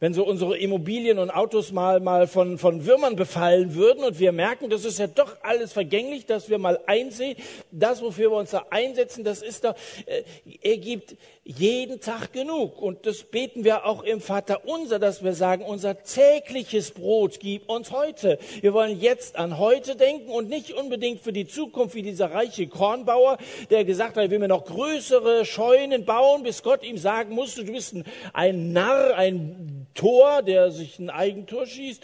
wenn 0.00 0.12
so 0.14 0.26
unsere 0.26 0.58
Immobilien 0.58 1.18
und 1.18 1.30
Autos 1.30 1.72
mal, 1.72 2.00
mal 2.00 2.26
von, 2.26 2.58
von 2.58 2.84
Würmern 2.84 3.16
befallen 3.16 3.74
würden 3.74 4.04
und 4.04 4.18
wir 4.18 4.32
merken, 4.32 4.68
das 4.68 4.84
ist 4.84 4.98
ja 4.98 5.06
doch 5.06 5.36
alles 5.42 5.72
vergänglich, 5.72 6.26
dass 6.26 6.50
wir 6.50 6.58
mal 6.58 6.78
einsehen, 6.86 7.36
das, 7.70 8.02
wofür 8.02 8.30
wir 8.30 8.36
uns 8.36 8.50
da 8.50 8.66
einsetzen, 8.70 9.24
das 9.24 9.42
ist 9.42 9.64
doch, 9.64 9.74
äh, 10.06 10.22
er 10.62 10.76
gibt 10.78 11.16
jeden 11.46 12.00
Tag 12.00 12.32
genug. 12.32 12.82
Und 12.82 13.06
das 13.06 13.22
beten 13.22 13.62
wir 13.62 13.86
auch 13.86 14.02
im 14.02 14.20
Vater 14.20 14.62
unser, 14.66 14.98
dass 14.98 15.22
wir 15.22 15.32
sagen, 15.32 15.64
unser 15.64 16.02
tägliches 16.02 16.90
Brot 16.90 17.38
gib 17.38 17.68
uns 17.70 17.92
heute. 17.92 18.38
Wir 18.60 18.74
wollen 18.74 19.00
jetzt 19.00 19.36
an 19.36 19.56
heute 19.56 19.94
denken 19.94 20.30
und 20.30 20.48
nicht 20.48 20.72
unbedingt 20.72 21.20
für 21.20 21.32
die 21.32 21.46
Zukunft 21.46 21.94
wie 21.94 22.02
dieser 22.02 22.32
reiche 22.32 22.66
Kornbauer, 22.66 23.38
der 23.70 23.84
gesagt 23.84 24.16
hat, 24.16 24.24
er 24.24 24.30
will 24.30 24.40
mir 24.40 24.48
noch 24.48 24.64
größere 24.64 25.44
Scheunen 25.44 26.04
bauen, 26.04 26.42
bis 26.42 26.64
Gott 26.64 26.82
ihm 26.82 26.98
sagen 26.98 27.32
musste, 27.32 27.64
du 27.64 27.72
bist 27.72 27.94
ein, 28.32 28.72
Narr, 28.72 29.14
ein 29.14 29.86
Tor, 29.94 30.42
der 30.42 30.70
sich 30.70 30.98
ein 30.98 31.10
Eigentor 31.10 31.66
schießt, 31.66 32.02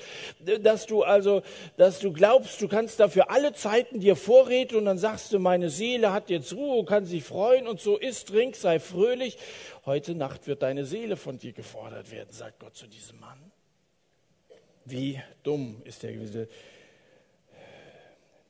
dass 0.62 0.86
du 0.86 1.02
also, 1.02 1.42
dass 1.76 1.98
du 1.98 2.12
glaubst, 2.12 2.60
du 2.62 2.68
kannst 2.68 3.00
dafür 3.00 3.30
alle 3.30 3.52
Zeiten 3.52 4.00
dir 4.00 4.16
vorräten 4.16 4.78
und 4.78 4.86
dann 4.86 4.98
sagst 4.98 5.32
du, 5.32 5.38
meine 5.38 5.68
Seele 5.68 6.12
hat 6.12 6.30
jetzt 6.30 6.54
Ruhe, 6.54 6.84
kann 6.84 7.04
sich 7.04 7.24
freuen 7.24 7.66
und 7.66 7.80
so 7.80 7.98
isst, 7.98 8.28
trink, 8.28 8.56
sei 8.56 8.80
fröhlich. 8.80 9.31
Heute 9.86 10.14
Nacht 10.14 10.46
wird 10.46 10.62
deine 10.62 10.84
Seele 10.84 11.16
von 11.16 11.38
dir 11.38 11.52
gefordert 11.52 12.10
werden, 12.10 12.32
sagt 12.32 12.60
Gott 12.60 12.76
zu 12.76 12.86
diesem 12.86 13.20
Mann. 13.20 13.38
Wie 14.84 15.20
dumm 15.42 15.82
ist 15.84 16.02
der 16.02 16.12
gewesen. 16.12 16.48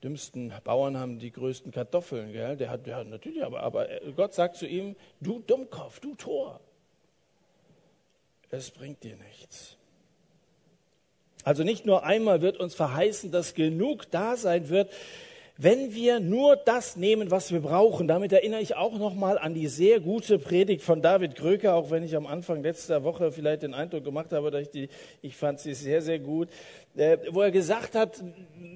Dümmsten 0.03 0.53
Bauern 0.65 0.97
haben 0.97 1.19
die 1.19 1.31
größten 1.31 1.71
Kartoffeln, 1.71 2.33
gell? 2.33 2.57
Der 2.57 2.71
hat, 2.71 2.87
hat 2.89 3.07
natürlich, 3.07 3.45
aber, 3.45 3.63
aber 3.63 3.89
Gott 4.17 4.35
sagt 4.35 4.57
zu 4.57 4.67
ihm: 4.67 4.97
Du 5.21 5.39
Dummkopf, 5.41 6.01
du 6.01 6.15
Tor 6.17 6.61
es 8.53 8.71
bringt 8.71 9.03
dir 9.03 9.17
nichts. 9.17 9.77
Also 11.43 11.65
nicht 11.65 11.87
nur 11.87 12.05
einmal 12.05 12.43
wird 12.43 12.59
uns 12.59 12.75
verheißen, 12.75 13.33
dass 13.33 13.55
genug 13.55 14.11
da 14.11 14.37
sein 14.37 14.69
wird, 14.69 14.93
wenn 15.57 15.95
wir 15.95 16.19
nur 16.21 16.57
das 16.57 16.97
nehmen, 16.97 17.31
was 17.31 17.53
wir 17.53 17.61
brauchen. 17.61 18.09
Damit 18.09 18.33
erinnere 18.33 18.61
ich 18.61 18.75
auch 18.75 18.99
noch 18.99 19.15
mal 19.15 19.39
an 19.39 19.55
die 19.55 19.69
sehr 19.69 20.01
gute 20.01 20.39
Predigt 20.39 20.83
von 20.83 21.03
David 21.03 21.35
Kröker, 21.35 21.75
auch 21.75 21.91
wenn 21.91 22.03
ich 22.03 22.17
am 22.17 22.27
Anfang 22.27 22.63
letzter 22.63 23.05
Woche 23.05 23.33
vielleicht 23.33 23.63
den 23.63 23.75
Eindruck 23.75 24.05
gemacht 24.05 24.33
habe, 24.33 24.51
dass 24.51 24.63
ich 24.63 24.71
die, 24.71 24.89
ich 25.21 25.37
fand 25.37 25.61
sie 25.61 25.75
sehr, 25.75 26.03
sehr 26.03 26.19
gut, 26.19 26.49
äh, 26.97 27.19
wo 27.31 27.43
er 27.43 27.51
gesagt 27.51 27.95
hat, 27.95 28.23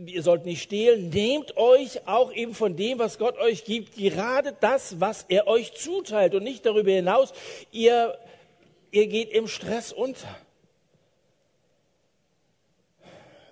ihr 0.06 0.22
sollt 0.22 0.44
nicht 0.44 0.62
stehlen, 0.62 1.10
nehmt 1.10 1.56
euch 1.56 2.06
auch 2.06 2.32
eben 2.32 2.54
von 2.54 2.76
dem, 2.76 2.98
was 2.98 3.18
Gott 3.18 3.38
euch 3.38 3.64
gibt, 3.64 3.96
gerade 3.96 4.54
das, 4.60 5.00
was 5.00 5.24
er 5.28 5.46
euch 5.46 5.74
zuteilt 5.74 6.34
und 6.34 6.44
nicht 6.44 6.66
darüber 6.66 6.90
hinaus. 6.90 7.32
Ihr 7.72 8.16
ihr 8.96 9.06
geht 9.06 9.30
im 9.30 9.46
Stress 9.46 9.92
unter. 9.92 10.28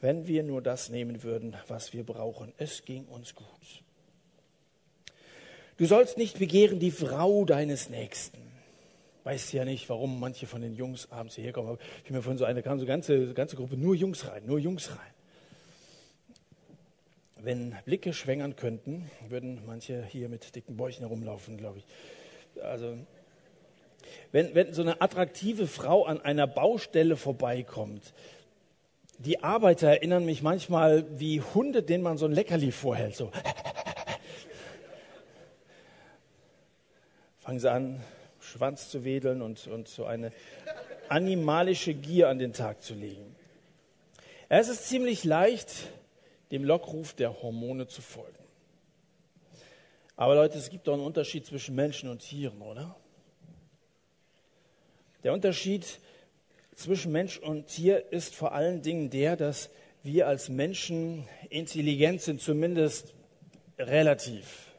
Wenn 0.04 0.26
wir 0.28 0.42
nur 0.42 0.60
das 0.60 0.90
nehmen 0.90 1.22
würden, 1.22 1.56
was 1.66 1.94
wir 1.94 2.04
brauchen. 2.04 2.52
Es 2.58 2.84
ging 2.84 3.06
uns 3.06 3.34
gut. 3.34 3.46
Du 5.78 5.86
sollst 5.86 6.18
nicht 6.18 6.38
begehren 6.38 6.78
die 6.78 6.90
Frau 6.90 7.46
deines 7.46 7.88
Nächsten. 7.88 8.36
Weißt 9.22 9.54
ja 9.54 9.64
nicht, 9.64 9.88
warum 9.88 10.20
manche 10.20 10.46
von 10.46 10.60
den 10.60 10.74
Jungs 10.74 11.10
abends 11.10 11.36
hierher 11.36 11.54
kommen. 11.54 11.78
Ich 11.96 12.04
bin 12.04 12.16
mir 12.16 12.22
von 12.22 12.36
so 12.36 12.44
einer 12.44 12.60
kam 12.60 12.78
so 12.78 12.84
ganze, 12.84 13.32
ganze 13.32 13.56
Gruppe 13.56 13.78
nur 13.78 13.94
Jungs 13.94 14.28
rein, 14.28 14.44
nur 14.44 14.58
Jungs 14.58 14.90
rein. 14.90 15.14
Wenn 17.38 17.74
Blicke 17.86 18.12
schwängern 18.12 18.56
könnten, 18.56 19.10
würden 19.30 19.62
manche 19.64 20.04
hier 20.04 20.28
mit 20.28 20.54
dicken 20.54 20.76
Bäuchen 20.76 21.00
herumlaufen, 21.00 21.56
glaube 21.56 21.78
ich. 21.78 22.62
Also 22.62 22.98
wenn, 24.32 24.54
wenn 24.54 24.74
so 24.74 24.82
eine 24.82 25.00
attraktive 25.00 25.66
Frau 25.66 26.04
an 26.04 26.20
einer 26.20 26.46
Baustelle 26.46 27.16
vorbeikommt, 27.16 28.12
die 29.24 29.42
Arbeiter 29.42 29.88
erinnern 29.88 30.24
mich 30.24 30.42
manchmal 30.42 31.04
wie 31.18 31.40
Hunde, 31.40 31.82
denen 31.82 32.02
man 32.02 32.18
so 32.18 32.26
ein 32.26 32.32
Leckerli 32.32 32.72
vorhält. 32.72 33.16
So. 33.16 33.30
Fangen 37.38 37.58
sie 37.58 37.70
an, 37.70 38.00
Schwanz 38.40 38.90
zu 38.90 39.04
wedeln 39.04 39.42
und, 39.42 39.66
und 39.66 39.88
so 39.88 40.04
eine 40.04 40.32
animalische 41.08 41.94
Gier 41.94 42.28
an 42.28 42.38
den 42.38 42.52
Tag 42.52 42.82
zu 42.82 42.94
legen. 42.94 43.34
Es 44.48 44.68
ist 44.68 44.88
ziemlich 44.88 45.24
leicht, 45.24 45.88
dem 46.50 46.64
Lockruf 46.64 47.14
der 47.14 47.42
Hormone 47.42 47.86
zu 47.86 48.02
folgen. 48.02 48.38
Aber 50.16 50.34
Leute, 50.34 50.58
es 50.58 50.70
gibt 50.70 50.86
doch 50.86 50.92
einen 50.94 51.02
Unterschied 51.02 51.44
zwischen 51.44 51.74
Menschen 51.74 52.08
und 52.08 52.20
Tieren, 52.20 52.60
oder? 52.62 52.94
Der 55.24 55.32
Unterschied 55.32 55.98
zwischen 56.74 57.12
Mensch 57.12 57.38
und 57.38 57.66
Tier 57.66 58.12
ist 58.12 58.34
vor 58.34 58.52
allen 58.52 58.82
Dingen 58.82 59.10
der, 59.10 59.36
dass 59.36 59.70
wir 60.02 60.28
als 60.28 60.48
Menschen 60.48 61.26
intelligent 61.48 62.20
sind, 62.20 62.40
zumindest 62.40 63.14
relativ 63.78 64.72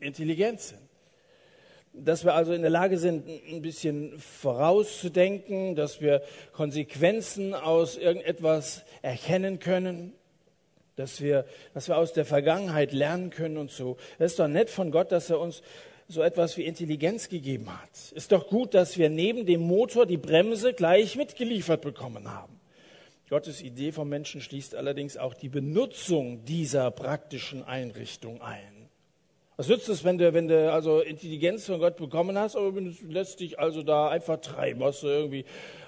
intelligent 0.00 0.60
sind. 0.60 0.80
Dass 1.94 2.24
wir 2.24 2.34
also 2.34 2.52
in 2.52 2.60
der 2.60 2.70
Lage 2.70 2.98
sind, 2.98 3.26
ein 3.26 3.62
bisschen 3.62 4.18
vorauszudenken, 4.18 5.74
dass 5.74 6.00
wir 6.00 6.22
Konsequenzen 6.52 7.54
aus 7.54 7.96
irgendetwas 7.96 8.84
erkennen 9.02 9.58
können, 9.58 10.12
dass 10.96 11.20
wir, 11.20 11.44
dass 11.74 11.88
wir 11.88 11.96
aus 11.96 12.12
der 12.12 12.24
Vergangenheit 12.24 12.92
lernen 12.92 13.30
können 13.30 13.56
und 13.56 13.70
so. 13.70 13.96
Es 14.18 14.32
ist 14.32 14.38
doch 14.38 14.48
nett 14.48 14.68
von 14.68 14.90
Gott, 14.90 15.12
dass 15.12 15.30
er 15.30 15.40
uns 15.40 15.62
so 16.10 16.22
etwas 16.22 16.56
wie 16.56 16.64
Intelligenz 16.64 17.28
gegeben 17.28 17.70
hat. 17.70 17.90
Ist 18.14 18.32
doch 18.32 18.48
gut, 18.48 18.72
dass 18.72 18.96
wir 18.96 19.10
neben 19.10 19.44
dem 19.44 19.60
Motor 19.60 20.06
die 20.06 20.16
Bremse 20.16 20.72
gleich 20.72 21.16
mitgeliefert 21.16 21.82
bekommen 21.82 22.32
haben. 22.32 22.58
Gottes 23.28 23.60
Idee 23.60 23.92
vom 23.92 24.08
Menschen 24.08 24.40
schließt 24.40 24.74
allerdings 24.74 25.18
auch 25.18 25.34
die 25.34 25.50
Benutzung 25.50 26.46
dieser 26.46 26.90
praktischen 26.90 27.62
Einrichtung 27.62 28.40
ein. 28.40 28.88
Was 29.58 29.68
nützt 29.68 29.90
es, 29.90 30.02
wenn 30.02 30.16
du, 30.16 30.32
wenn 30.32 30.48
du 30.48 30.72
also 30.72 31.00
Intelligenz 31.00 31.66
von 31.66 31.78
Gott 31.78 31.96
bekommen 31.96 32.38
hast, 32.38 32.56
aber 32.56 32.80
du 32.80 32.90
lässt 33.06 33.40
dich 33.40 33.58
also 33.58 33.82
da 33.82 34.08
einfach 34.08 34.40
treiben, 34.40 34.82
hast 34.84 35.02
du 35.02 35.08
irgendwie 35.08 35.44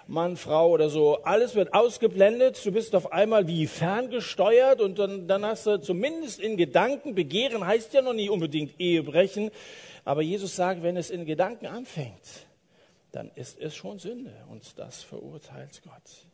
Mann, 0.06 0.36
Frau 0.36 0.70
oder 0.70 0.90
so, 0.90 1.22
alles 1.22 1.54
wird 1.54 1.72
ausgeblendet, 1.72 2.60
du 2.66 2.72
bist 2.72 2.94
auf 2.94 3.12
einmal 3.12 3.46
wie 3.46 3.66
ferngesteuert 3.68 4.82
und 4.82 4.98
dann, 4.98 5.28
dann 5.28 5.46
hast 5.46 5.66
du 5.66 5.80
zumindest 5.80 6.40
in 6.40 6.56
Gedanken, 6.56 7.14
Begehren 7.14 7.64
heißt 7.64 7.94
ja 7.94 8.02
noch 8.02 8.12
nicht 8.12 8.28
unbedingt 8.28 8.78
Ehe 8.80 9.04
brechen, 9.04 9.50
aber 10.04 10.22
Jesus 10.22 10.56
sagt, 10.56 10.82
wenn 10.82 10.96
es 10.96 11.10
in 11.10 11.24
Gedanken 11.24 11.66
anfängt, 11.66 12.46
dann 13.12 13.30
ist 13.34 13.58
es 13.58 13.74
schon 13.74 13.98
Sünde 13.98 14.32
und 14.48 14.78
das 14.78 15.02
verurteilt 15.02 15.82
Gott. 15.84 16.30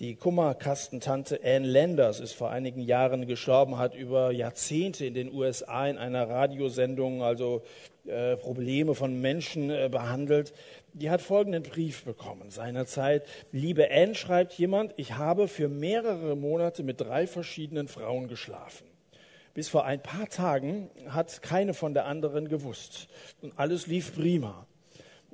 Die 0.00 0.16
Kummerkastentante 0.16 1.40
Anne 1.44 1.66
Landers 1.66 2.20
ist 2.20 2.32
vor 2.32 2.50
einigen 2.50 2.80
Jahren 2.80 3.26
gestorben, 3.26 3.76
hat 3.76 3.94
über 3.94 4.30
Jahrzehnte 4.30 5.04
in 5.04 5.12
den 5.12 5.30
USA 5.30 5.86
in 5.86 5.98
einer 5.98 6.26
Radiosendung 6.26 7.22
also 7.22 7.62
äh, 8.06 8.38
Probleme 8.38 8.94
von 8.94 9.20
Menschen 9.20 9.68
äh, 9.68 9.90
behandelt. 9.92 10.54
Die 10.94 11.10
hat 11.10 11.20
folgenden 11.20 11.62
Brief 11.62 12.04
bekommen 12.04 12.50
seinerzeit. 12.50 13.26
Liebe 13.52 13.90
Anne, 13.90 14.14
schreibt 14.14 14.54
jemand, 14.54 14.94
ich 14.96 15.18
habe 15.18 15.48
für 15.48 15.68
mehrere 15.68 16.34
Monate 16.34 16.82
mit 16.82 17.02
drei 17.02 17.26
verschiedenen 17.26 17.86
Frauen 17.86 18.26
geschlafen. 18.26 18.89
Bis 19.54 19.68
vor 19.68 19.84
ein 19.84 20.02
paar 20.02 20.28
Tagen 20.28 20.90
hat 21.08 21.42
keine 21.42 21.74
von 21.74 21.94
der 21.94 22.06
anderen 22.06 22.48
gewusst. 22.48 23.08
Und 23.40 23.58
alles 23.58 23.86
lief 23.86 24.14
prima. 24.14 24.66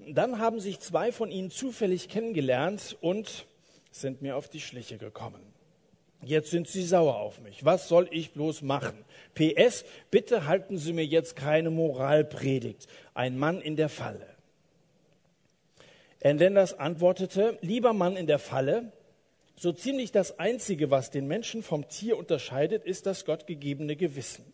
Dann 0.09 0.38
haben 0.38 0.61
sich 0.61 0.81
zwei 0.81 1.12
von 1.12 1.31
ihnen 1.31 1.50
zufällig 1.50 2.09
kennengelernt 2.09 2.96
und 3.00 3.46
sind 3.90 4.22
mir 4.22 4.37
auf 4.37 4.48
die 4.48 4.61
Schliche 4.61 4.98
gekommen. 4.98 5.42
Jetzt 6.22 6.50
sind 6.50 6.66
sie 6.66 6.83
sauer 6.83 7.16
auf 7.16 7.40
mich. 7.40 7.64
Was 7.64 7.88
soll 7.88 8.09
ich 8.11 8.33
bloß 8.33 8.62
machen? 8.62 9.05
PS, 9.35 9.85
bitte 10.11 10.46
halten 10.46 10.79
Sie 10.79 10.92
mir 10.92 11.05
jetzt 11.05 11.37
keine 11.37 11.70
Moralpredigt. 11.70 12.87
Ein 13.14 13.38
Mann 13.38 13.61
in 13.61 13.76
der 13.76 13.88
Falle. 13.88 14.26
Endenders 16.20 16.79
antwortete, 16.79 17.59
lieber 17.61 17.92
Mann 17.92 18.16
in 18.16 18.26
der 18.26 18.38
Falle, 18.38 18.90
so 19.59 19.73
ziemlich 19.73 20.12
das 20.12 20.38
Einzige, 20.38 20.90
was 20.90 21.11
den 21.11 21.27
Menschen 21.27 21.62
vom 21.62 21.88
Tier 21.88 22.19
unterscheidet, 22.19 22.85
ist 22.85 23.07
das 23.07 23.25
gottgegebene 23.25 23.97
Gewissen. 23.97 24.53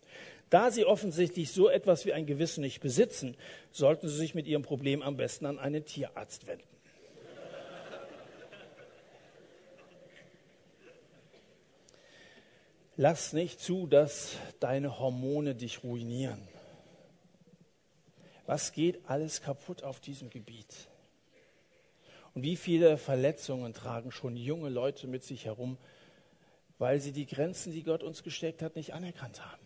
Da 0.49 0.71
Sie 0.71 0.85
offensichtlich 0.85 1.51
so 1.51 1.69
etwas 1.69 2.05
wie 2.05 2.13
ein 2.13 2.25
Gewissen 2.25 2.61
nicht 2.61 2.79
besitzen, 2.79 3.35
sollten 3.71 4.07
Sie 4.07 4.15
sich 4.15 4.33
mit 4.33 4.47
Ihrem 4.47 4.61
Problem 4.61 5.01
am 5.01 5.17
besten 5.17 5.45
an 5.45 5.59
einen 5.59 5.83
Tierarzt 5.83 6.47
wenden. 6.47 6.67
Lass 12.95 13.33
nicht 13.33 13.59
zu, 13.59 13.87
dass 13.87 14.37
deine 14.59 14.99
Hormone 14.99 15.55
dich 15.55 15.83
ruinieren. 15.83 16.47
Was 18.45 18.71
geht 18.71 19.09
alles 19.09 19.41
kaputt 19.41 19.83
auf 19.83 19.99
diesem 19.99 20.29
Gebiet? 20.29 20.87
Und 22.33 22.43
wie 22.43 22.55
viele 22.55 22.97
Verletzungen 22.97 23.73
tragen 23.73 24.11
schon 24.11 24.35
junge 24.35 24.69
Leute 24.69 25.07
mit 25.07 25.23
sich 25.23 25.45
herum, 25.45 25.77
weil 26.79 26.99
sie 26.99 27.11
die 27.11 27.27
Grenzen, 27.27 27.71
die 27.71 27.83
Gott 27.83 28.03
uns 28.03 28.23
gesteckt 28.23 28.61
hat, 28.61 28.75
nicht 28.75 28.93
anerkannt 28.93 29.45
haben. 29.45 29.61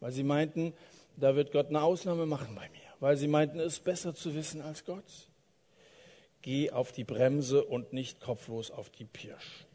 Weil 0.00 0.12
sie 0.12 0.24
meinten, 0.24 0.72
da 1.16 1.36
wird 1.36 1.52
Gott 1.52 1.68
eine 1.68 1.82
Ausnahme 1.82 2.26
machen 2.26 2.54
bei 2.56 2.68
mir. 2.70 2.80
Weil 2.98 3.16
sie 3.16 3.28
meinten, 3.28 3.60
es 3.60 3.74
ist 3.74 3.84
besser 3.84 4.14
zu 4.14 4.34
wissen 4.34 4.60
als 4.60 4.84
Gott. 4.84 5.28
Geh 6.42 6.72
auf 6.72 6.90
die 6.90 7.04
Bremse 7.04 7.64
und 7.64 7.92
nicht 7.92 8.20
kopflos 8.20 8.72
auf 8.72 8.90
die 8.90 9.04
Pirsch. 9.04 9.66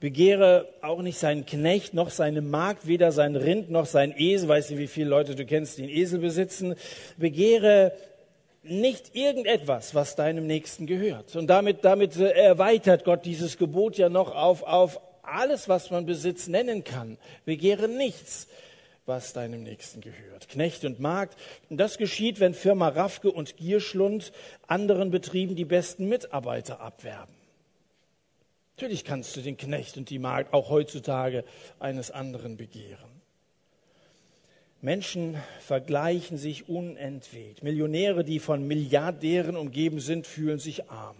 Begehre 0.00 0.68
auch 0.80 1.02
nicht 1.02 1.18
seinen 1.18 1.44
Knecht, 1.44 1.92
noch 1.92 2.10
seine 2.10 2.40
Magd, 2.40 2.86
weder 2.86 3.10
sein 3.10 3.34
Rind, 3.34 3.70
noch 3.70 3.86
sein 3.86 4.14
Esel. 4.16 4.48
Weißt 4.48 4.70
du, 4.70 4.78
wie 4.78 4.86
viele 4.86 5.08
Leute 5.08 5.34
du 5.34 5.44
kennst, 5.44 5.78
die 5.78 5.84
einen 5.84 5.92
Esel 5.92 6.20
besitzen? 6.20 6.76
Begehre 7.16 7.96
nicht 8.62 9.14
irgendetwas, 9.14 9.94
was 9.94 10.16
deinem 10.16 10.46
Nächsten 10.46 10.86
gehört. 10.86 11.36
Und 11.36 11.46
damit, 11.46 11.84
damit 11.84 12.16
äh, 12.16 12.30
erweitert 12.30 13.04
Gott 13.04 13.24
dieses 13.24 13.56
Gebot 13.58 13.96
ja 13.98 14.08
noch 14.08 14.34
auf, 14.34 14.62
auf 14.62 15.00
alles, 15.22 15.68
was 15.68 15.90
man 15.90 16.06
Besitz 16.06 16.48
nennen 16.48 16.84
kann. 16.84 17.18
Begehre 17.44 17.88
nichts, 17.88 18.48
was 19.06 19.32
deinem 19.32 19.62
Nächsten 19.62 20.00
gehört. 20.00 20.48
Knecht 20.48 20.84
und 20.84 21.00
Magd. 21.00 21.38
Und 21.70 21.78
das 21.78 21.98
geschieht, 21.98 22.40
wenn 22.40 22.54
Firma 22.54 22.88
Raffke 22.88 23.30
und 23.30 23.56
Gierschlund 23.56 24.32
anderen 24.66 25.10
Betrieben 25.10 25.56
die 25.56 25.64
besten 25.64 26.08
Mitarbeiter 26.08 26.80
abwerben. 26.80 27.34
Natürlich 28.76 29.04
kannst 29.04 29.36
du 29.36 29.40
den 29.40 29.56
Knecht 29.56 29.96
und 29.96 30.08
die 30.10 30.20
Magd 30.20 30.54
auch 30.54 30.70
heutzutage 30.70 31.44
eines 31.80 32.10
anderen 32.10 32.56
begehren. 32.56 33.17
Menschen 34.80 35.36
vergleichen 35.60 36.38
sich 36.38 36.68
unentwegt. 36.68 37.62
Millionäre, 37.62 38.24
die 38.24 38.38
von 38.38 38.66
Milliardären 38.66 39.56
umgeben 39.56 40.00
sind, 40.00 40.26
fühlen 40.26 40.58
sich 40.58 40.88
arm. 40.90 41.16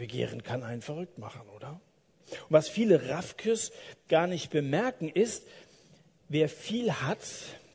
Begehren 0.00 0.42
kann 0.42 0.62
einen 0.62 0.80
verrückt 0.80 1.18
machen, 1.18 1.42
oder? 1.54 1.78
Und 2.30 2.48
was 2.48 2.70
viele 2.70 3.10
Raffkes 3.10 3.70
gar 4.08 4.26
nicht 4.26 4.50
bemerken, 4.50 5.10
ist, 5.10 5.46
wer 6.30 6.48
viel 6.48 6.90
hat, 6.90 7.18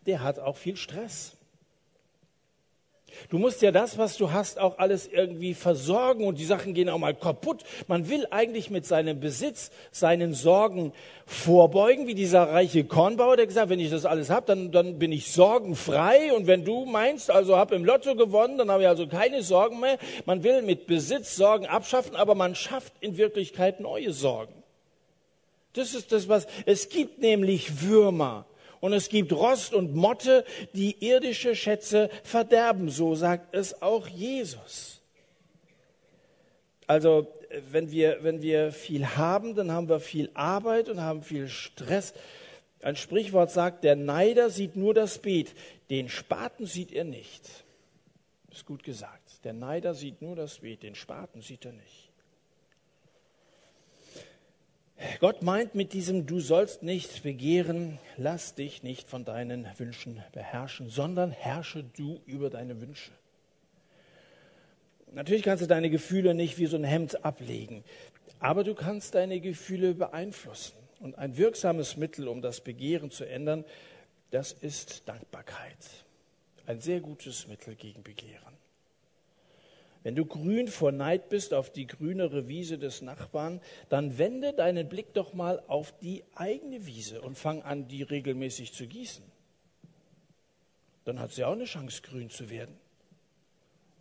der 0.08 0.24
hat 0.24 0.40
auch 0.40 0.58
viel 0.58 0.76
Stress. 0.76 1.38
Du 3.30 3.38
musst 3.38 3.62
ja 3.62 3.72
das, 3.72 3.98
was 3.98 4.18
du 4.18 4.32
hast, 4.32 4.60
auch 4.60 4.78
alles 4.78 5.08
irgendwie 5.08 5.54
versorgen 5.54 6.26
und 6.26 6.40
die 6.40 6.46
Sachen 6.46 6.74
gehen 6.74 6.90
auch 6.90 6.98
mal 6.98 7.14
kaputt. 7.14 7.64
Man 7.88 8.10
will 8.10 8.28
eigentlich 8.32 8.70
mit 8.70 8.86
seinem 8.86 9.20
Besitz 9.20 9.72
seinen 9.92 10.34
Sorgen 10.34 10.94
vorbeugen, 11.26 12.08
wie 12.08 12.14
dieser 12.14 12.50
reiche 12.50 12.84
Kornbauer, 12.84 13.38
der 13.38 13.48
gesagt, 13.48 13.70
wenn 13.70 13.80
ich 13.80 13.90
das 13.90 14.06
alles 14.06 14.30
habe, 14.30 14.46
dann, 14.46 14.72
dann 14.72 15.00
bin 15.00 15.12
ich 15.12 15.32
sorgenfrei 15.32 16.34
und 16.34 16.48
wenn 16.48 16.64
du 16.66 16.86
meinst, 16.86 17.32
also 17.32 17.58
habe 17.58 17.76
im 17.76 17.86
Lotto 17.86 18.16
gewonnen, 18.16 18.58
dann 18.58 18.70
habe 18.70 18.84
ich 18.84 18.90
also 18.90 19.08
keine 19.08 19.42
Sorgen 19.42 19.80
mehr. 19.80 19.98
Man 20.26 20.44
will 20.44 20.62
mit 20.62 20.88
Besitz 20.88 21.36
Sorgen 21.36 21.66
abschaffen, 21.66 22.16
aber 22.16 22.36
man 22.36 22.56
schafft 22.56 22.94
in 23.00 23.18
Wirklichkeit 23.18 23.80
neue 23.80 24.14
Sorgen. 24.14 24.54
Das 25.74 25.94
ist 25.94 26.12
das, 26.12 26.30
was 26.30 26.48
es 26.66 26.90
gibt, 26.90 27.20
nämlich 27.20 27.82
Würmer 27.82 28.46
und 28.86 28.94
es 28.94 29.10
gibt 29.10 29.34
Rost 29.34 29.74
und 29.74 29.96
Motte, 29.96 30.46
die 30.74 31.04
irdische 31.04 31.56
Schätze 31.56 32.08
verderben. 32.24 32.90
So 32.90 33.16
sagt 33.16 33.56
es 33.56 33.82
auch 33.82 34.08
Jesus. 34.08 35.02
Also 36.86 37.26
wenn 37.72 37.90
wir, 37.90 38.20
wenn 38.22 38.44
wir 38.44 38.72
viel 38.72 39.08
haben, 39.08 39.56
dann 39.56 39.72
haben 39.72 39.90
wir 39.90 40.00
viel 40.00 40.30
Arbeit 40.36 40.88
und 40.88 41.02
haben 41.02 41.24
viel 41.24 41.48
Stress. 41.48 42.14
Ein 42.84 42.96
Sprichwort 42.96 43.50
sagt, 43.50 43.84
der 43.84 43.96
Neider 43.96 44.52
sieht 44.52 44.76
nur 44.76 44.94
das 44.94 45.18
Beet, 45.18 45.56
den 45.90 46.08
Spaten 46.08 46.68
sieht 46.68 46.92
er 46.92 47.06
nicht. 47.06 47.42
Ist 48.52 48.68
gut 48.68 48.84
gesagt. 48.84 49.44
Der 49.46 49.54
Neider 49.54 49.96
sieht 49.96 50.22
nur 50.22 50.36
das 50.36 50.60
Beet, 50.60 50.84
den 50.84 50.94
Spaten 50.94 51.42
sieht 51.42 51.66
er 51.66 51.74
nicht. 51.74 52.05
Gott 55.20 55.42
meint 55.42 55.76
mit 55.76 55.92
diesem 55.92 56.26
Du 56.26 56.40
sollst 56.40 56.82
nicht 56.82 57.24
begehren, 57.24 58.00
lass 58.16 58.56
dich 58.56 58.82
nicht 58.82 59.10
von 59.10 59.26
deinen 59.26 59.68
Wünschen 59.78 60.24
beherrschen, 60.32 60.90
sondern 60.90 61.32
herrsche 61.32 61.84
du 61.84 62.22
über 62.26 62.50
deine 62.50 62.80
Wünsche. 62.80 63.12
Natürlich 65.12 65.44
kannst 65.44 65.64
du 65.64 65.68
deine 65.68 65.90
Gefühle 65.90 66.34
nicht 66.34 66.58
wie 66.58 66.66
so 66.66 66.78
ein 66.78 66.84
Hemd 66.84 67.24
ablegen, 67.26 67.84
aber 68.40 68.64
du 68.64 68.74
kannst 68.74 69.16
deine 69.16 69.40
Gefühle 69.40 69.94
beeinflussen. 69.94 70.76
Und 71.00 71.18
ein 71.18 71.38
wirksames 71.38 71.98
Mittel, 71.98 72.28
um 72.28 72.42
das 72.42 72.62
Begehren 72.62 73.12
zu 73.12 73.26
ändern, 73.26 73.66
das 74.32 74.54
ist 74.54 75.08
Dankbarkeit. 75.08 75.78
Ein 76.66 76.80
sehr 76.80 77.00
gutes 77.00 77.48
Mittel 77.48 77.76
gegen 77.76 78.02
Begehren. 78.02 78.54
Wenn 80.06 80.14
du 80.14 80.24
grün 80.24 80.68
vor 80.68 80.92
Neid 80.92 81.30
bist 81.30 81.52
auf 81.52 81.72
die 81.72 81.88
grünere 81.88 82.48
Wiese 82.48 82.78
des 82.78 83.02
Nachbarn, 83.02 83.60
dann 83.90 84.20
wende 84.20 84.54
deinen 84.54 84.88
Blick 84.88 85.16
doch 85.16 85.34
mal 85.34 85.64
auf 85.66 85.98
die 85.98 86.24
eigene 86.36 86.86
Wiese 86.86 87.24
und 87.24 87.36
fang 87.40 87.64
an, 87.64 87.88
die 87.88 88.04
regelmäßig 88.04 88.72
zu 88.72 88.86
gießen. 88.86 89.26
Dann 91.06 91.20
hat 91.20 91.32
sie 91.32 91.44
auch 91.44 91.54
eine 91.54 91.66
Chance, 91.66 92.04
grün 92.04 92.30
zu 92.30 92.52
werden. 92.52 92.78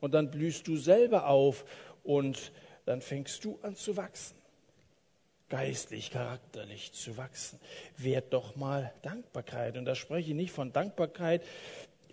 Und 0.00 0.12
dann 0.12 0.30
blühst 0.30 0.68
du 0.68 0.76
selber 0.76 1.26
auf 1.26 1.64
und 2.02 2.52
dann 2.84 3.00
fängst 3.00 3.42
du 3.42 3.58
an 3.62 3.74
zu 3.74 3.96
wachsen. 3.96 4.36
Geistlich, 5.48 6.10
charakterlich 6.10 6.92
zu 6.92 7.16
wachsen. 7.16 7.58
Werd 7.96 8.34
doch 8.34 8.56
mal 8.56 8.92
Dankbarkeit. 9.00 9.78
Und 9.78 9.86
da 9.86 9.94
spreche 9.94 10.30
ich 10.30 10.36
nicht 10.36 10.52
von 10.52 10.70
Dankbarkeit 10.70 11.42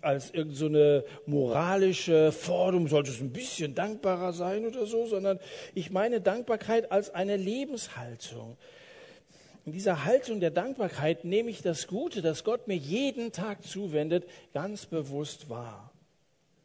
als 0.02 0.30
irgendeine 0.30 1.04
so 1.06 1.30
moralische 1.30 2.32
Forderung, 2.32 2.88
sollte 2.88 3.10
es 3.10 3.20
ein 3.20 3.32
bisschen 3.32 3.74
dankbarer 3.74 4.32
sein 4.32 4.66
oder 4.66 4.86
so, 4.86 5.06
sondern 5.06 5.38
ich 5.74 5.90
meine 5.90 6.20
Dankbarkeit 6.20 6.92
als 6.92 7.10
eine 7.14 7.36
Lebenshaltung. 7.36 8.56
In 9.64 9.72
dieser 9.72 10.04
Haltung 10.04 10.40
der 10.40 10.50
Dankbarkeit 10.50 11.24
nehme 11.24 11.50
ich 11.50 11.62
das 11.62 11.86
Gute, 11.86 12.20
das 12.20 12.42
Gott 12.42 12.66
mir 12.66 12.76
jeden 12.76 13.30
Tag 13.30 13.62
zuwendet, 13.62 14.28
ganz 14.52 14.86
bewusst 14.86 15.48
wahr. 15.48 15.92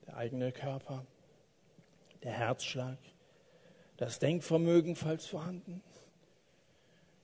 Der 0.07 0.17
eigene 0.17 0.51
Körper, 0.51 1.05
der 2.23 2.31
Herzschlag, 2.31 2.97
das 3.97 4.17
Denkvermögen, 4.19 4.95
falls 4.95 5.27
vorhanden, 5.27 5.83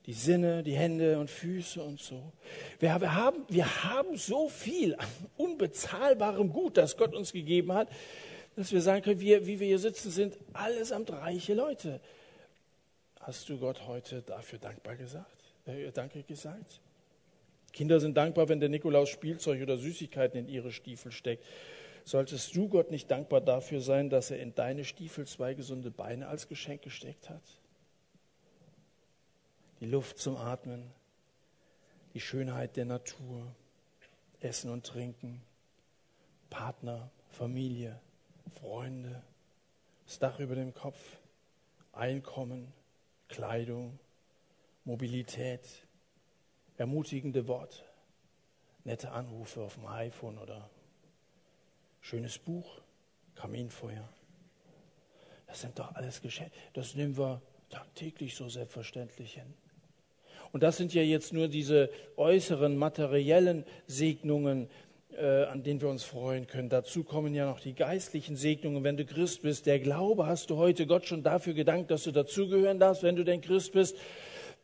die 0.06 0.14
Sinne, 0.14 0.64
die 0.64 0.76
Hände 0.76 1.18
und 1.18 1.30
Füße 1.30 1.82
und 1.82 2.00
so. 2.00 2.34
Wir, 2.80 3.00
wir, 3.00 3.16
haben, 3.16 3.46
wir 3.48 3.84
haben 3.84 4.18
so 4.18 4.50
viel 4.50 4.96
an 4.96 5.08
unbezahlbarem 5.38 6.52
Gut, 6.52 6.78
das 6.78 6.98
Gott 6.98 7.16
uns 7.16 7.32
gegeben 7.32 7.74
hat, 7.74 7.90
dass 8.56 8.72
wir 8.72 8.82
sagen 8.82 9.02
können, 9.02 9.20
wir, 9.20 9.46
wie 9.48 9.60
wir 9.60 9.68
hier 9.68 9.80
sitzen, 9.80 10.12
sind 10.12 10.38
allesamt 10.52 11.12
reiche 11.12 11.54
Leute. 11.54 12.02
Hast 13.20 13.48
du 13.48 13.58
Gott 13.58 13.88
heute 13.88 14.22
dafür 14.22 14.60
dankbar 14.60 14.96
gesagt? 14.98 15.44
Äh, 15.66 15.92
Danke 15.92 16.24
gesagt? 16.24 16.82
Kinder 17.72 18.00
sind 18.00 18.16
dankbar, 18.16 18.50
wenn 18.50 18.60
der 18.60 18.70
Nikolaus 18.70 19.10
Spielzeug 19.10 19.62
oder 19.62 19.78
Süßigkeiten 19.78 20.38
in 20.38 20.48
ihre 20.48 20.72
Stiefel 20.72 21.12
steckt. 21.12 21.44
Solltest 22.04 22.56
du 22.56 22.68
Gott 22.68 22.92
nicht 22.92 23.10
dankbar 23.10 23.40
dafür 23.40 23.80
sein, 23.80 24.10
dass 24.10 24.30
er 24.30 24.40
in 24.40 24.54
deine 24.54 24.84
Stiefel 24.84 25.26
zwei 25.26 25.54
gesunde 25.54 25.90
Beine 25.90 26.28
als 26.28 26.50
Geschenk 26.50 26.82
gesteckt 26.82 27.30
hat? 27.30 27.42
Die 29.84 29.90
Luft 29.90 30.18
zum 30.18 30.38
Atmen, 30.38 30.94
die 32.14 32.22
Schönheit 32.22 32.78
der 32.78 32.86
Natur, 32.86 33.54
Essen 34.40 34.72
und 34.72 34.86
Trinken, 34.86 35.42
Partner, 36.50 37.12
Familie, 37.32 38.00
Freunde, 38.62 39.22
das 40.06 40.20
Dach 40.20 40.40
über 40.40 40.56
dem 40.56 40.74
Kopf, 40.74 41.20
Einkommen, 41.92 42.72
Kleidung, 43.28 44.00
Mobilität, 44.86 45.68
ermutigende 46.78 47.46
Worte, 47.50 47.84
nette 48.86 49.12
Anrufe 49.12 49.64
auf 49.64 49.74
dem 49.74 49.88
iPhone 49.88 50.38
oder 50.38 50.70
schönes 52.00 52.40
Buch, 52.40 52.80
Kaminfeuer. 53.36 54.08
Das 55.46 55.60
sind 55.60 55.78
doch 55.78 55.94
alles 55.94 56.22
Geschenke. 56.22 56.56
Das 56.72 56.96
nehmen 56.96 57.18
wir 57.18 57.42
tagtäglich 57.70 58.34
so 58.34 58.48
selbstverständlich 58.48 59.34
hin. 59.34 59.54
Und 60.54 60.62
das 60.62 60.78
sind 60.78 60.94
ja 60.94 61.02
jetzt 61.02 61.34
nur 61.34 61.48
diese 61.48 61.90
äußeren 62.16 62.78
materiellen 62.78 63.66
Segnungen, 63.88 64.70
äh, 65.18 65.46
an 65.46 65.64
denen 65.64 65.82
wir 65.82 65.90
uns 65.90 66.04
freuen 66.04 66.46
können. 66.46 66.70
Dazu 66.70 67.04
kommen 67.04 67.34
ja 67.34 67.48
noch 67.48 67.60
die 67.60 67.74
geistlichen 67.74 68.36
Segnungen. 68.36 68.84
Wenn 68.84 68.96
du 68.96 69.04
Christ 69.04 69.42
bist, 69.42 69.66
der 69.66 69.80
Glaube, 69.80 70.28
hast 70.28 70.52
du 70.52 70.58
heute 70.58 70.86
Gott 70.86 71.06
schon 71.08 71.24
dafür 71.24 71.56
gedankt, 71.56 71.90
dass 71.90 72.04
du 72.04 72.12
dazugehören 72.12 72.78
darfst, 72.78 73.02
wenn 73.02 73.16
du 73.16 73.24
denn 73.24 73.42
Christ 73.42 73.74
bist, 73.74 73.98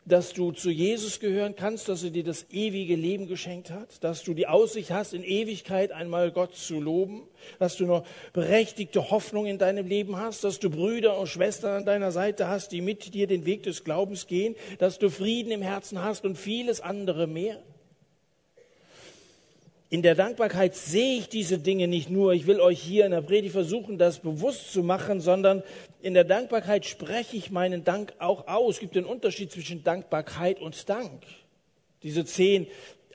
dass 0.09 0.33
du 0.33 0.51
zu 0.51 0.71
Jesus 0.71 1.19
gehören 1.19 1.55
kannst, 1.55 1.87
dass 1.87 2.03
er 2.03 2.09
dir 2.09 2.23
das 2.23 2.47
ewige 2.51 2.95
Leben 2.95 3.27
geschenkt 3.27 3.69
hat, 3.69 4.03
dass 4.03 4.23
du 4.23 4.33
die 4.33 4.47
Aussicht 4.47 4.91
hast, 4.91 5.13
in 5.13 5.23
Ewigkeit 5.23 5.91
einmal 5.91 6.31
Gott 6.31 6.55
zu 6.55 6.79
loben, 6.79 7.21
dass 7.59 7.77
du 7.77 7.85
noch 7.85 8.03
berechtigte 8.33 9.11
Hoffnung 9.11 9.45
in 9.45 9.59
deinem 9.59 9.87
Leben 9.87 10.17
hast, 10.17 10.43
dass 10.43 10.59
du 10.59 10.69
Brüder 10.69 11.17
und 11.17 11.27
Schwestern 11.27 11.77
an 11.77 11.85
deiner 11.85 12.11
Seite 12.11 12.47
hast, 12.47 12.71
die 12.71 12.81
mit 12.81 13.13
dir 13.13 13.27
den 13.27 13.45
Weg 13.45 13.63
des 13.63 13.83
Glaubens 13.83 14.25
gehen, 14.25 14.55
dass 14.79 14.97
du 14.97 15.09
Frieden 15.09 15.51
im 15.51 15.61
Herzen 15.61 16.03
hast 16.03 16.25
und 16.25 16.37
vieles 16.37 16.81
andere 16.81 17.27
mehr. 17.27 17.61
In 19.91 20.03
der 20.03 20.13
Dankbarkeit 20.13 20.75
sehe 20.75 21.17
ich 21.17 21.29
diese 21.29 21.57
Dinge 21.57 21.87
nicht 21.87 22.11
nur. 22.11 22.33
Ich 22.33 22.45
will 22.45 22.59
euch 22.59 22.79
hier 22.79 23.05
in 23.05 23.11
der 23.11 23.21
Predigt 23.21 23.53
versuchen, 23.53 23.97
das 23.97 24.19
bewusst 24.19 24.71
zu 24.71 24.83
machen, 24.83 25.19
sondern 25.19 25.63
in 26.03 26.13
der 26.13 26.25
Dankbarkeit 26.25 26.85
spreche 26.85 27.35
ich 27.35 27.49
meinen 27.49 27.83
Dank 27.83 28.13
auch 28.19 28.47
aus. 28.47 28.75
Es 28.75 28.79
gibt 28.81 28.95
den 28.95 29.05
Unterschied 29.05 29.51
zwischen 29.51 29.83
Dankbarkeit 29.83 30.59
und 30.59 30.87
Dank. 30.87 31.23
Diese 32.03 32.23
zehn 32.23 32.67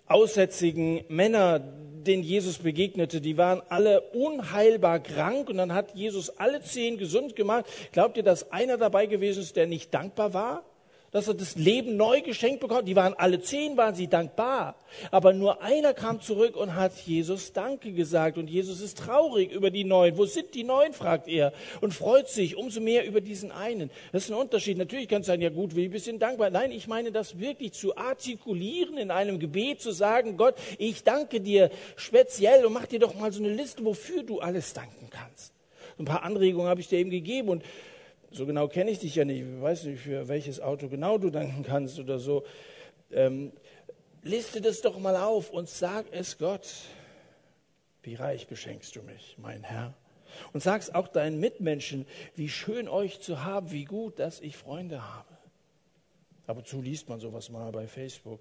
aussätzigen 0.06 1.04
Männer, 1.08 1.60
denen 1.60 2.24
Jesus 2.24 2.58
begegnete, 2.58 3.20
die 3.20 3.36
waren 3.36 3.62
alle 3.68 4.00
unheilbar 4.10 4.98
krank 4.98 5.48
und 5.48 5.58
dann 5.58 5.72
hat 5.72 5.94
Jesus 5.94 6.38
alle 6.38 6.60
zehn 6.60 6.98
gesund 6.98 7.36
gemacht. 7.36 7.66
Glaubt 7.92 8.16
ihr, 8.16 8.24
dass 8.24 8.50
einer 8.50 8.78
dabei 8.78 9.06
gewesen 9.06 9.42
ist, 9.44 9.54
der 9.54 9.68
nicht 9.68 9.94
dankbar 9.94 10.34
war? 10.34 10.64
Dass 11.14 11.28
er 11.28 11.34
das 11.34 11.54
Leben 11.54 11.96
neu 11.96 12.22
geschenkt 12.22 12.58
bekommt. 12.58 12.88
Die 12.88 12.96
waren 12.96 13.14
alle 13.14 13.40
zehn, 13.40 13.76
waren 13.76 13.94
sie 13.94 14.08
dankbar. 14.08 14.74
Aber 15.12 15.32
nur 15.32 15.62
einer 15.62 15.94
kam 15.94 16.20
zurück 16.20 16.56
und 16.56 16.74
hat 16.74 16.92
Jesus 17.06 17.52
Danke 17.52 17.92
gesagt. 17.92 18.36
Und 18.36 18.50
Jesus 18.50 18.80
ist 18.80 18.98
traurig 18.98 19.52
über 19.52 19.70
die 19.70 19.84
Neuen. 19.84 20.18
Wo 20.18 20.24
sind 20.24 20.56
die 20.56 20.64
Neuen, 20.64 20.92
fragt 20.92 21.28
er. 21.28 21.52
Und 21.80 21.94
freut 21.94 22.28
sich 22.28 22.56
umso 22.56 22.80
mehr 22.80 23.06
über 23.06 23.20
diesen 23.20 23.52
einen. 23.52 23.92
Das 24.10 24.24
ist 24.24 24.32
ein 24.32 24.36
Unterschied. 24.36 24.76
Natürlich 24.76 25.06
kann 25.06 25.20
es 25.20 25.28
sein, 25.28 25.40
ja 25.40 25.50
gut, 25.50 25.76
will 25.76 25.84
ich 25.84 25.90
ein 25.90 25.92
bisschen 25.92 26.18
dankbar. 26.18 26.50
Nein, 26.50 26.72
ich 26.72 26.88
meine 26.88 27.12
das 27.12 27.38
wirklich 27.38 27.74
zu 27.74 27.96
artikulieren 27.96 28.98
in 28.98 29.12
einem 29.12 29.38
Gebet, 29.38 29.80
zu 29.80 29.92
sagen, 29.92 30.36
Gott, 30.36 30.56
ich 30.78 31.04
danke 31.04 31.40
dir 31.40 31.70
speziell 31.94 32.66
und 32.66 32.72
mach 32.72 32.86
dir 32.86 32.98
doch 32.98 33.14
mal 33.14 33.30
so 33.30 33.40
eine 33.40 33.54
Liste, 33.54 33.84
wofür 33.84 34.24
du 34.24 34.40
alles 34.40 34.72
danken 34.72 35.10
kannst. 35.10 35.54
Ein 35.96 36.06
paar 36.06 36.24
Anregungen 36.24 36.66
habe 36.66 36.80
ich 36.80 36.88
dir 36.88 36.98
eben 36.98 37.10
gegeben 37.10 37.50
und 37.50 37.62
so 38.34 38.46
genau 38.46 38.66
kenne 38.66 38.90
ich 38.90 38.98
dich 38.98 39.14
ja 39.14 39.24
nicht, 39.24 39.42
ich 39.42 39.62
weiß 39.62 39.84
nicht, 39.84 40.02
für 40.02 40.26
welches 40.26 40.60
Auto 40.60 40.88
genau 40.88 41.18
du 41.18 41.30
danken 41.30 41.62
kannst 41.62 42.00
oder 42.00 42.18
so. 42.18 42.44
Ähm, 43.12 43.52
liste 44.22 44.60
das 44.60 44.80
doch 44.80 44.98
mal 44.98 45.16
auf 45.16 45.50
und 45.50 45.68
sag 45.68 46.06
es 46.10 46.36
Gott. 46.38 46.68
Wie 48.02 48.16
reich 48.16 48.48
beschenkst 48.48 48.96
du 48.96 49.02
mich, 49.02 49.36
mein 49.38 49.62
Herr. 49.62 49.94
Und 50.52 50.62
sag 50.62 50.80
es 50.80 50.92
auch 50.92 51.06
deinen 51.06 51.38
Mitmenschen, 51.38 52.06
wie 52.34 52.48
schön 52.48 52.88
euch 52.88 53.20
zu 53.20 53.44
haben, 53.44 53.70
wie 53.70 53.84
gut, 53.84 54.18
dass 54.18 54.40
ich 54.40 54.56
Freunde 54.56 55.06
habe. 55.14 55.28
Ab 56.48 56.56
und 56.56 56.66
zu 56.66 56.82
liest 56.82 57.08
man 57.08 57.20
sowas 57.20 57.50
mal 57.50 57.70
bei 57.70 57.86
Facebook, 57.86 58.40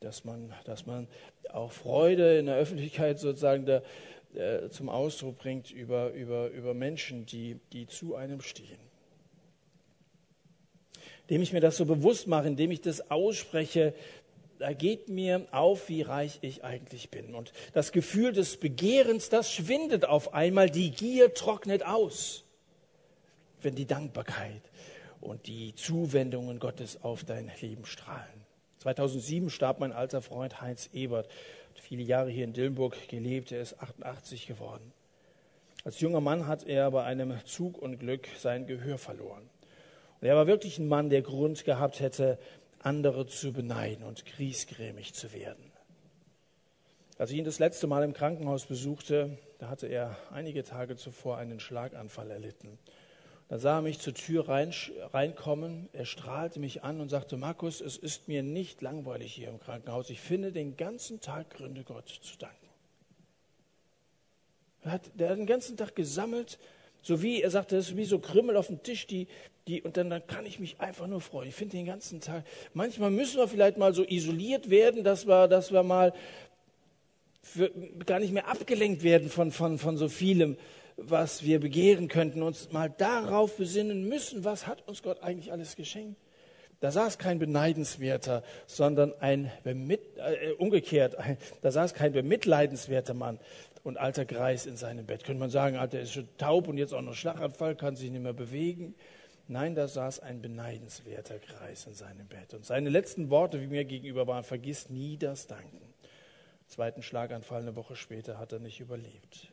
dass 0.00 0.24
man, 0.24 0.54
dass 0.64 0.86
man 0.86 1.06
auch 1.50 1.70
Freude 1.70 2.38
in 2.38 2.46
der 2.46 2.56
Öffentlichkeit 2.56 3.18
sozusagen 3.18 3.66
da, 3.66 3.82
äh, 4.34 4.70
zum 4.70 4.88
Ausdruck 4.88 5.36
bringt 5.36 5.70
über, 5.70 6.12
über, 6.12 6.48
über 6.48 6.72
Menschen, 6.72 7.26
die, 7.26 7.60
die 7.72 7.86
zu 7.86 8.16
einem 8.16 8.40
stehen 8.40 8.91
indem 11.26 11.42
ich 11.42 11.52
mir 11.52 11.60
das 11.60 11.76
so 11.76 11.84
bewusst 11.84 12.26
mache, 12.26 12.48
indem 12.48 12.70
ich 12.70 12.80
das 12.80 13.10
ausspreche, 13.10 13.94
da 14.58 14.72
geht 14.72 15.08
mir 15.08 15.46
auf, 15.50 15.88
wie 15.88 16.02
reich 16.02 16.38
ich 16.42 16.62
eigentlich 16.62 17.10
bin. 17.10 17.34
Und 17.34 17.52
das 17.72 17.90
Gefühl 17.90 18.32
des 18.32 18.56
Begehrens, 18.58 19.28
das 19.28 19.52
schwindet 19.52 20.04
auf 20.04 20.34
einmal, 20.34 20.70
die 20.70 20.90
Gier 20.92 21.34
trocknet 21.34 21.84
aus, 21.84 22.44
wenn 23.60 23.74
die 23.74 23.86
Dankbarkeit 23.86 24.62
und 25.20 25.46
die 25.46 25.74
Zuwendungen 25.74 26.60
Gottes 26.60 27.02
auf 27.02 27.24
dein 27.24 27.50
Leben 27.60 27.86
strahlen. 27.86 28.42
2007 28.78 29.50
starb 29.50 29.80
mein 29.80 29.92
alter 29.92 30.22
Freund 30.22 30.60
Heinz 30.60 30.90
Ebert, 30.92 31.28
hat 31.70 31.80
viele 31.80 32.02
Jahre 32.02 32.30
hier 32.30 32.44
in 32.44 32.52
Dillenburg 32.52 33.08
gelebt, 33.08 33.52
er 33.52 33.62
ist 33.62 33.80
88 33.80 34.46
geworden. 34.46 34.92
Als 35.84 35.98
junger 35.98 36.20
Mann 36.20 36.46
hat 36.46 36.64
er 36.66 36.90
bei 36.90 37.04
einem 37.04 37.34
Zugunglück 37.44 38.28
sein 38.38 38.66
Gehör 38.66 38.98
verloren. 38.98 39.48
Er 40.22 40.36
war 40.36 40.46
wirklich 40.46 40.78
ein 40.78 40.86
Mann, 40.86 41.10
der 41.10 41.22
Grund 41.22 41.64
gehabt 41.64 41.98
hätte, 41.98 42.38
andere 42.78 43.26
zu 43.26 43.52
beneiden 43.52 44.04
und 44.04 44.24
griesgrämig 44.24 45.14
zu 45.14 45.32
werden. 45.32 45.72
Als 47.18 47.30
ich 47.30 47.38
ihn 47.38 47.44
das 47.44 47.58
letzte 47.58 47.88
Mal 47.88 48.04
im 48.04 48.12
Krankenhaus 48.12 48.66
besuchte, 48.66 49.36
da 49.58 49.68
hatte 49.68 49.88
er 49.88 50.16
einige 50.32 50.62
Tage 50.62 50.96
zuvor 50.96 51.38
einen 51.38 51.60
Schlaganfall 51.60 52.30
erlitten. 52.30 52.78
Da 53.48 53.58
sah 53.58 53.78
er 53.78 53.82
mich 53.82 53.98
zur 53.98 54.14
Tür 54.14 54.48
rein, 54.48 54.72
reinkommen, 55.12 55.88
er 55.92 56.06
strahlte 56.06 56.60
mich 56.60 56.84
an 56.84 57.00
und 57.00 57.08
sagte, 57.08 57.36
Markus, 57.36 57.80
es 57.80 57.96
ist 57.96 58.28
mir 58.28 58.42
nicht 58.42 58.80
langweilig 58.80 59.34
hier 59.34 59.48
im 59.48 59.60
Krankenhaus. 59.60 60.08
Ich 60.08 60.20
finde 60.20 60.52
den 60.52 60.76
ganzen 60.76 61.20
Tag 61.20 61.50
Gründe, 61.50 61.82
Gott 61.82 62.08
zu 62.08 62.38
danken. 62.38 62.56
Er 64.82 64.92
hat, 64.92 65.10
der 65.14 65.30
hat 65.30 65.38
den 65.38 65.46
ganzen 65.46 65.76
Tag 65.76 65.94
gesammelt, 65.94 66.58
so 67.02 67.20
wie, 67.20 67.42
er 67.42 67.50
sagte, 67.50 67.76
das 67.76 67.90
ist 67.90 67.96
wie 67.96 68.04
so 68.04 68.18
Krümmel 68.20 68.56
auf 68.56 68.68
dem 68.68 68.82
Tisch, 68.82 69.06
die, 69.06 69.26
die, 69.66 69.82
und 69.82 69.96
dann, 69.96 70.08
dann 70.08 70.26
kann 70.26 70.46
ich 70.46 70.58
mich 70.60 70.80
einfach 70.80 71.06
nur 71.06 71.20
freuen. 71.20 71.48
Ich 71.48 71.54
finde 71.54 71.76
den 71.76 71.86
ganzen 71.86 72.20
Tag, 72.20 72.44
manchmal 72.74 73.10
müssen 73.10 73.38
wir 73.38 73.48
vielleicht 73.48 73.76
mal 73.76 73.92
so 73.92 74.04
isoliert 74.04 74.70
werden, 74.70 75.04
dass 75.04 75.26
wir, 75.26 75.48
dass 75.48 75.72
wir 75.72 75.82
mal 75.82 76.12
für, 77.42 77.70
gar 78.06 78.20
nicht 78.20 78.32
mehr 78.32 78.48
abgelenkt 78.48 79.02
werden 79.02 79.28
von, 79.28 79.50
von, 79.50 79.78
von 79.78 79.96
so 79.96 80.08
vielem, 80.08 80.56
was 80.96 81.42
wir 81.42 81.58
begehren 81.58 82.08
könnten, 82.08 82.42
uns 82.42 82.70
mal 82.70 82.88
darauf 82.88 83.56
besinnen 83.56 84.08
müssen, 84.08 84.44
was 84.44 84.66
hat 84.66 84.86
uns 84.86 85.02
Gott 85.02 85.22
eigentlich 85.22 85.50
alles 85.50 85.74
geschenkt. 85.74 86.16
Da 86.80 86.90
saß 86.90 87.18
kein 87.18 87.38
beneidenswerter, 87.38 88.42
sondern 88.66 89.12
ein 89.20 89.52
äh, 89.64 90.50
umgekehrt, 90.58 91.16
ein, 91.16 91.38
da 91.62 91.70
saß 91.70 91.94
kein 91.94 92.12
bemitleidenswerter 92.12 93.14
Mann, 93.14 93.38
und 93.82 93.98
alter 93.98 94.24
Greis 94.24 94.66
in 94.66 94.76
seinem 94.76 95.06
Bett. 95.06 95.24
Könnte 95.24 95.40
man 95.40 95.50
sagen, 95.50 95.76
Alter 95.76 96.00
ist 96.00 96.12
schon 96.12 96.28
taub 96.38 96.68
und 96.68 96.78
jetzt 96.78 96.94
auch 96.94 97.02
noch 97.02 97.14
Schlaganfall, 97.14 97.74
kann 97.76 97.96
sich 97.96 98.10
nicht 98.10 98.22
mehr 98.22 98.32
bewegen. 98.32 98.94
Nein, 99.48 99.74
da 99.74 99.88
saß 99.88 100.20
ein 100.20 100.40
beneidenswerter 100.40 101.38
Greis 101.38 101.86
in 101.86 101.94
seinem 101.94 102.26
Bett. 102.28 102.54
Und 102.54 102.64
seine 102.64 102.90
letzten 102.90 103.28
Worte, 103.28 103.60
wie 103.60 103.66
mir 103.66 103.84
gegenüber 103.84 104.26
waren, 104.26 104.44
vergiss 104.44 104.88
nie 104.88 105.16
das 105.16 105.46
Danken. 105.46 105.80
Zweiten 106.68 107.02
Schlaganfall 107.02 107.62
eine 107.62 107.76
Woche 107.76 107.96
später 107.96 108.38
hat 108.38 108.52
er 108.52 108.60
nicht 108.60 108.80
überlebt. 108.80 109.52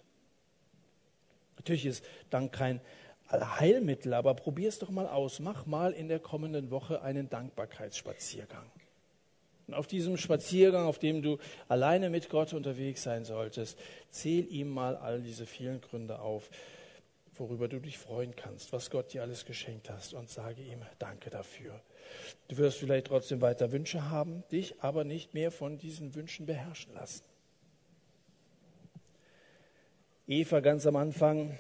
Natürlich 1.57 1.87
ist 1.87 2.05
Dank 2.29 2.53
kein 2.53 2.79
Allheilmittel, 3.27 4.13
aber 4.13 4.33
probier 4.35 4.69
es 4.69 4.79
doch 4.79 4.89
mal 4.89 5.07
aus. 5.07 5.39
Mach 5.39 5.65
mal 5.65 5.91
in 5.91 6.07
der 6.07 6.19
kommenden 6.19 6.71
Woche 6.71 7.01
einen 7.01 7.29
Dankbarkeitsspaziergang. 7.29 8.71
Und 9.69 9.75
auf 9.75 9.85
diesem 9.85 10.17
Spaziergang, 10.17 10.87
auf 10.87 10.97
dem 10.97 11.21
du 11.21 11.37
alleine 11.67 12.09
mit 12.09 12.27
Gott 12.31 12.53
unterwegs 12.53 13.03
sein 13.03 13.23
solltest, 13.23 13.77
zähl 14.09 14.51
ihm 14.51 14.67
mal 14.67 14.97
all 14.97 15.21
diese 15.21 15.45
vielen 15.45 15.79
Gründe 15.79 16.17
auf, 16.17 16.49
worüber 17.35 17.67
du 17.67 17.79
dich 17.79 17.99
freuen 17.99 18.35
kannst, 18.35 18.73
was 18.73 18.89
Gott 18.89 19.13
dir 19.13 19.21
alles 19.21 19.45
geschenkt 19.45 19.91
hast 19.91 20.15
und 20.15 20.27
sage 20.27 20.63
ihm 20.63 20.81
Danke 20.97 21.29
dafür. 21.29 21.79
Du 22.47 22.57
wirst 22.57 22.79
vielleicht 22.79 23.05
trotzdem 23.05 23.41
weiter 23.41 23.71
Wünsche 23.71 24.09
haben, 24.09 24.43
dich 24.51 24.81
aber 24.81 25.03
nicht 25.03 25.35
mehr 25.35 25.51
von 25.51 25.77
diesen 25.77 26.15
Wünschen 26.15 26.47
beherrschen 26.47 26.95
lassen. 26.95 27.23
Eva 30.25 30.61
ganz 30.61 30.87
am 30.87 30.95
Anfang, 30.95 31.59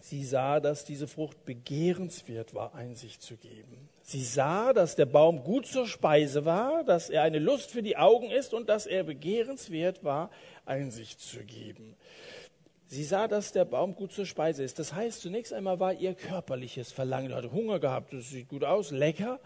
sie 0.00 0.24
sah, 0.24 0.58
dass 0.58 0.84
diese 0.84 1.06
Frucht 1.06 1.44
begehrenswert 1.44 2.54
war, 2.54 2.74
Einsicht 2.74 3.22
zu 3.22 3.36
geben. 3.36 3.88
Sie 4.06 4.22
sah, 4.22 4.74
dass 4.74 4.96
der 4.96 5.06
Baum 5.06 5.42
gut 5.44 5.66
zur 5.66 5.86
Speise 5.86 6.44
war, 6.44 6.84
dass 6.84 7.08
er 7.08 7.22
eine 7.22 7.38
Lust 7.38 7.70
für 7.70 7.82
die 7.82 7.96
Augen 7.96 8.30
ist 8.30 8.52
und 8.52 8.68
dass 8.68 8.84
er 8.84 9.02
begehrenswert 9.02 10.04
war, 10.04 10.30
Einsicht 10.66 11.22
zu 11.22 11.38
geben. 11.38 11.96
Sie 12.86 13.02
sah, 13.02 13.28
dass 13.28 13.52
der 13.52 13.64
Baum 13.64 13.94
gut 13.94 14.12
zur 14.12 14.26
Speise 14.26 14.62
ist. 14.62 14.78
Das 14.78 14.92
heißt, 14.92 15.22
zunächst 15.22 15.54
einmal 15.54 15.80
war 15.80 15.94
ihr 15.94 16.12
körperliches 16.12 16.92
Verlangen, 16.92 17.28
sie 17.28 17.34
hatte 17.34 17.50
Hunger 17.50 17.80
gehabt, 17.80 18.12
das 18.12 18.28
sieht 18.28 18.48
gut 18.48 18.62
aus, 18.62 18.90
lecker 18.90 19.40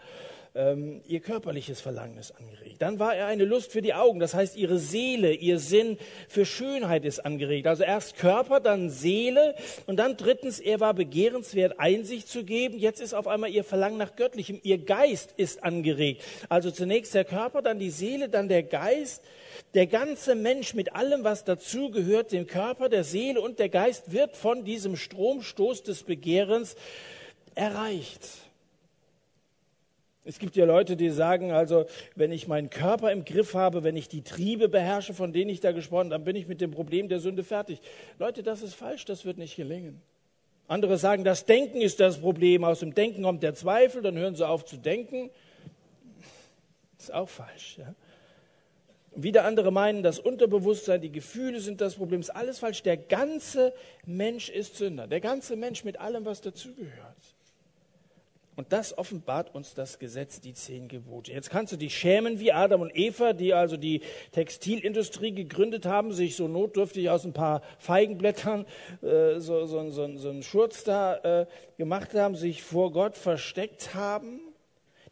ähm, 0.55 1.01
ihr 1.07 1.19
körperliches 1.19 1.79
Verlangen 1.79 2.17
ist 2.17 2.31
angeregt. 2.31 2.77
Dann 2.79 2.99
war 2.99 3.15
er 3.15 3.27
eine 3.27 3.45
Lust 3.45 3.71
für 3.71 3.81
die 3.81 3.93
Augen, 3.93 4.19
das 4.19 4.33
heißt 4.33 4.55
ihre 4.55 4.79
Seele, 4.79 5.33
ihr 5.33 5.59
Sinn 5.59 5.97
für 6.27 6.45
Schönheit 6.45 7.05
ist 7.05 7.19
angeregt. 7.19 7.67
Also 7.67 7.83
erst 7.83 8.17
Körper, 8.17 8.59
dann 8.59 8.89
Seele 8.89 9.55
und 9.85 9.97
dann 9.97 10.17
drittens, 10.17 10.59
er 10.59 10.79
war 10.79 10.93
begehrenswert, 10.93 11.79
Einsicht 11.79 12.27
zu 12.27 12.43
geben. 12.43 12.79
Jetzt 12.79 12.99
ist 13.01 13.13
auf 13.13 13.27
einmal 13.27 13.51
ihr 13.51 13.63
Verlangen 13.63 13.97
nach 13.97 14.15
Göttlichem, 14.15 14.59
ihr 14.63 14.79
Geist 14.79 15.33
ist 15.37 15.63
angeregt. 15.63 16.23
Also 16.49 16.71
zunächst 16.71 17.13
der 17.13 17.25
Körper, 17.25 17.61
dann 17.61 17.79
die 17.79 17.91
Seele, 17.91 18.29
dann 18.29 18.47
der 18.47 18.63
Geist. 18.63 19.23
Der 19.75 19.85
ganze 19.85 20.33
Mensch 20.33 20.73
mit 20.73 20.95
allem, 20.95 21.23
was 21.23 21.43
dazugehört, 21.43 22.31
dem 22.31 22.47
Körper, 22.47 22.89
der 22.89 23.03
Seele 23.03 23.39
und 23.39 23.59
der 23.59 23.69
Geist, 23.69 24.11
wird 24.11 24.35
von 24.35 24.63
diesem 24.63 24.95
Stromstoß 24.95 25.83
des 25.83 26.03
Begehrens 26.03 26.75
erreicht. 27.53 28.48
Es 30.29 30.37
gibt 30.37 30.55
ja 30.55 30.65
Leute, 30.65 30.95
die 30.95 31.09
sagen, 31.09 31.51
also 31.51 31.85
wenn 32.15 32.31
ich 32.31 32.47
meinen 32.47 32.69
Körper 32.69 33.11
im 33.11 33.25
Griff 33.25 33.55
habe, 33.55 33.83
wenn 33.83 33.95
ich 33.95 34.09
die 34.09 34.21
Triebe 34.21 34.69
beherrsche, 34.69 35.15
von 35.15 35.33
denen 35.33 35.49
ich 35.49 35.59
da 35.59 35.71
gesprochen 35.71 36.01
habe, 36.01 36.09
dann 36.09 36.23
bin 36.23 36.35
ich 36.35 36.47
mit 36.47 36.61
dem 36.61 36.69
Problem 36.69 37.09
der 37.09 37.19
Sünde 37.19 37.43
fertig. 37.43 37.81
Leute, 38.19 38.43
das 38.43 38.61
ist 38.61 38.75
falsch, 38.75 39.05
das 39.05 39.25
wird 39.25 39.39
nicht 39.39 39.55
gelingen. 39.55 40.03
Andere 40.67 40.99
sagen, 40.99 41.23
das 41.23 41.45
Denken 41.45 41.81
ist 41.81 41.99
das 41.99 42.19
Problem. 42.19 42.63
Aus 42.63 42.81
dem 42.81 42.93
Denken 42.93 43.23
kommt 43.23 43.41
der 43.41 43.55
Zweifel, 43.55 44.03
dann 44.03 44.19
hören 44.19 44.35
sie 44.35 44.47
auf 44.47 44.65
zu 44.65 44.77
denken. 44.77 45.31
Ist 46.99 47.11
auch 47.11 47.27
falsch. 47.27 47.79
Ja? 47.79 47.95
Wieder 49.15 49.45
andere 49.45 49.71
meinen, 49.71 50.03
das 50.03 50.19
Unterbewusstsein, 50.19 51.01
die 51.01 51.11
Gefühle 51.11 51.59
sind 51.59 51.81
das 51.81 51.95
Problem. 51.95 52.19
Ist 52.19 52.29
alles 52.29 52.59
falsch. 52.59 52.83
Der 52.83 52.97
ganze 52.97 53.73
Mensch 54.05 54.49
ist 54.49 54.75
Sünder. 54.75 55.07
Der 55.07 55.21
ganze 55.21 55.55
Mensch 55.55 55.83
mit 55.83 55.99
allem, 55.99 56.23
was 56.23 56.41
dazugehört. 56.41 57.17
Und 58.59 58.73
das 58.73 58.97
offenbart 58.97 59.55
uns 59.55 59.73
das 59.73 59.99
Gesetz, 59.99 60.41
die 60.41 60.53
zehn 60.53 60.89
Gebote. 60.89 61.31
Jetzt 61.31 61.49
kannst 61.49 61.71
du 61.71 61.77
dich 61.77 61.97
schämen 61.97 62.41
wie 62.41 62.51
Adam 62.51 62.81
und 62.81 62.91
Eva, 62.93 63.31
die 63.31 63.53
also 63.53 63.77
die 63.77 64.01
Textilindustrie 64.33 65.31
gegründet 65.31 65.85
haben, 65.85 66.11
sich 66.11 66.35
so 66.35 66.49
notdürftig 66.49 67.09
aus 67.09 67.23
ein 67.23 67.31
paar 67.31 67.61
Feigenblättern 67.77 68.65
äh, 69.01 69.39
so, 69.39 69.65
so, 69.65 69.89
so, 69.91 70.13
so 70.17 70.29
einen 70.29 70.43
Schurz 70.43 70.83
da 70.83 71.43
äh, 71.43 71.45
gemacht 71.77 72.13
haben, 72.15 72.35
sich 72.35 72.61
vor 72.61 72.91
Gott 72.91 73.15
versteckt 73.15 73.95
haben. 73.95 74.41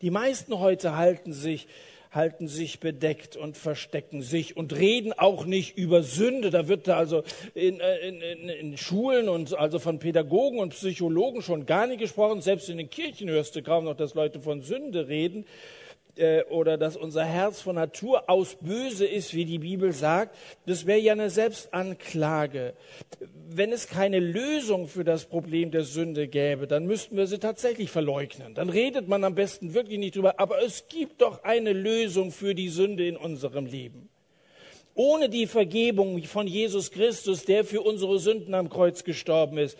Die 0.02 0.12
meisten 0.12 0.60
heute 0.60 0.98
halten 0.98 1.32
sich 1.32 1.70
halten 2.12 2.48
sich 2.48 2.80
bedeckt 2.80 3.36
und 3.36 3.58
verstecken 3.58 4.22
sich 4.22 4.58
und 4.58 4.74
reden 4.74 5.14
auch 5.14 5.46
nicht 5.46 5.78
über 5.78 6.04
Sünde. 6.04 6.50
Da 6.50 6.68
wird 6.68 6.88
also 6.90 7.24
in, 7.54 7.80
äh, 7.80 7.98
in, 8.08 8.22
in, 8.22 8.50
in, 8.50 8.78
Schulen 8.78 9.30
und 9.30 9.58
also 9.58 9.80
von 9.80 10.00
Pädagogen 10.00 10.60
und 10.60 10.70
Psychologen 10.70 11.42
schon 11.42 11.66
gar 11.66 11.88
nicht 11.88 12.00
gesprochen. 12.00 12.42
Selbst 12.42 12.70
in 12.70 12.78
den 12.78 12.90
Kirchen 12.90 13.30
hörst 13.30 13.56
du 13.56 13.62
kaum 13.62 13.86
noch, 13.86 13.96
dass 13.96 14.14
Leute 14.14 14.40
von 14.40 14.62
Sünde 14.62 15.08
reden 15.08 15.46
äh, 16.20 16.44
oder 16.50 16.78
dass 16.78 16.98
unser 16.98 17.24
Herz 17.24 17.62
von 17.62 17.76
Natur 17.76 18.30
aus 18.30 18.58
böse 18.60 19.06
ist, 19.06 19.34
wie 19.34 19.46
die 19.46 19.60
Bibel 19.60 19.92
sagt, 19.92 20.36
das 20.66 20.86
wäre 20.86 21.00
ja 21.00 21.14
eine 21.14 21.30
Selbstanklage. 21.30 22.74
Wenn 23.50 23.72
es 23.72 23.88
keine 23.88 24.20
Lösung 24.20 24.88
für 24.88 25.04
das 25.04 25.26
Problem 25.26 25.72
der 25.72 25.84
Sünde 25.84 26.28
gäbe, 26.28 26.68
dann 26.68 26.86
müssten 26.86 27.18
wir 27.18 27.28
sie 27.28 27.40
tatsächlich 27.40 27.90
verleugnen. 27.92 28.54
Dann 28.54 28.70
redet 28.70 29.08
man 29.08 29.24
am 29.24 29.36
besten 29.36 29.74
wirklich 29.74 30.00
nicht 30.00 30.16
drüber. 30.16 30.40
Aber 30.40 30.62
es 30.64 30.88
gibt 30.88 31.22
doch 31.22 31.44
eine 31.44 31.74
Lösung 31.74 32.32
für 32.32 32.56
die 32.56 32.70
Sünde 32.70 33.08
in 33.08 33.18
unserem 33.18 33.66
Leben. 33.66 34.10
Ohne 34.96 35.30
die 35.30 35.46
Vergebung 35.46 36.24
von 36.24 36.48
Jesus 36.48 36.92
Christus, 36.92 37.46
der 37.46 37.64
für 37.64 37.82
unsere 37.82 38.18
Sünden 38.18 38.56
am 38.56 38.70
Kreuz 38.70 39.04
gestorben 39.04 39.60
ist, 39.60 39.78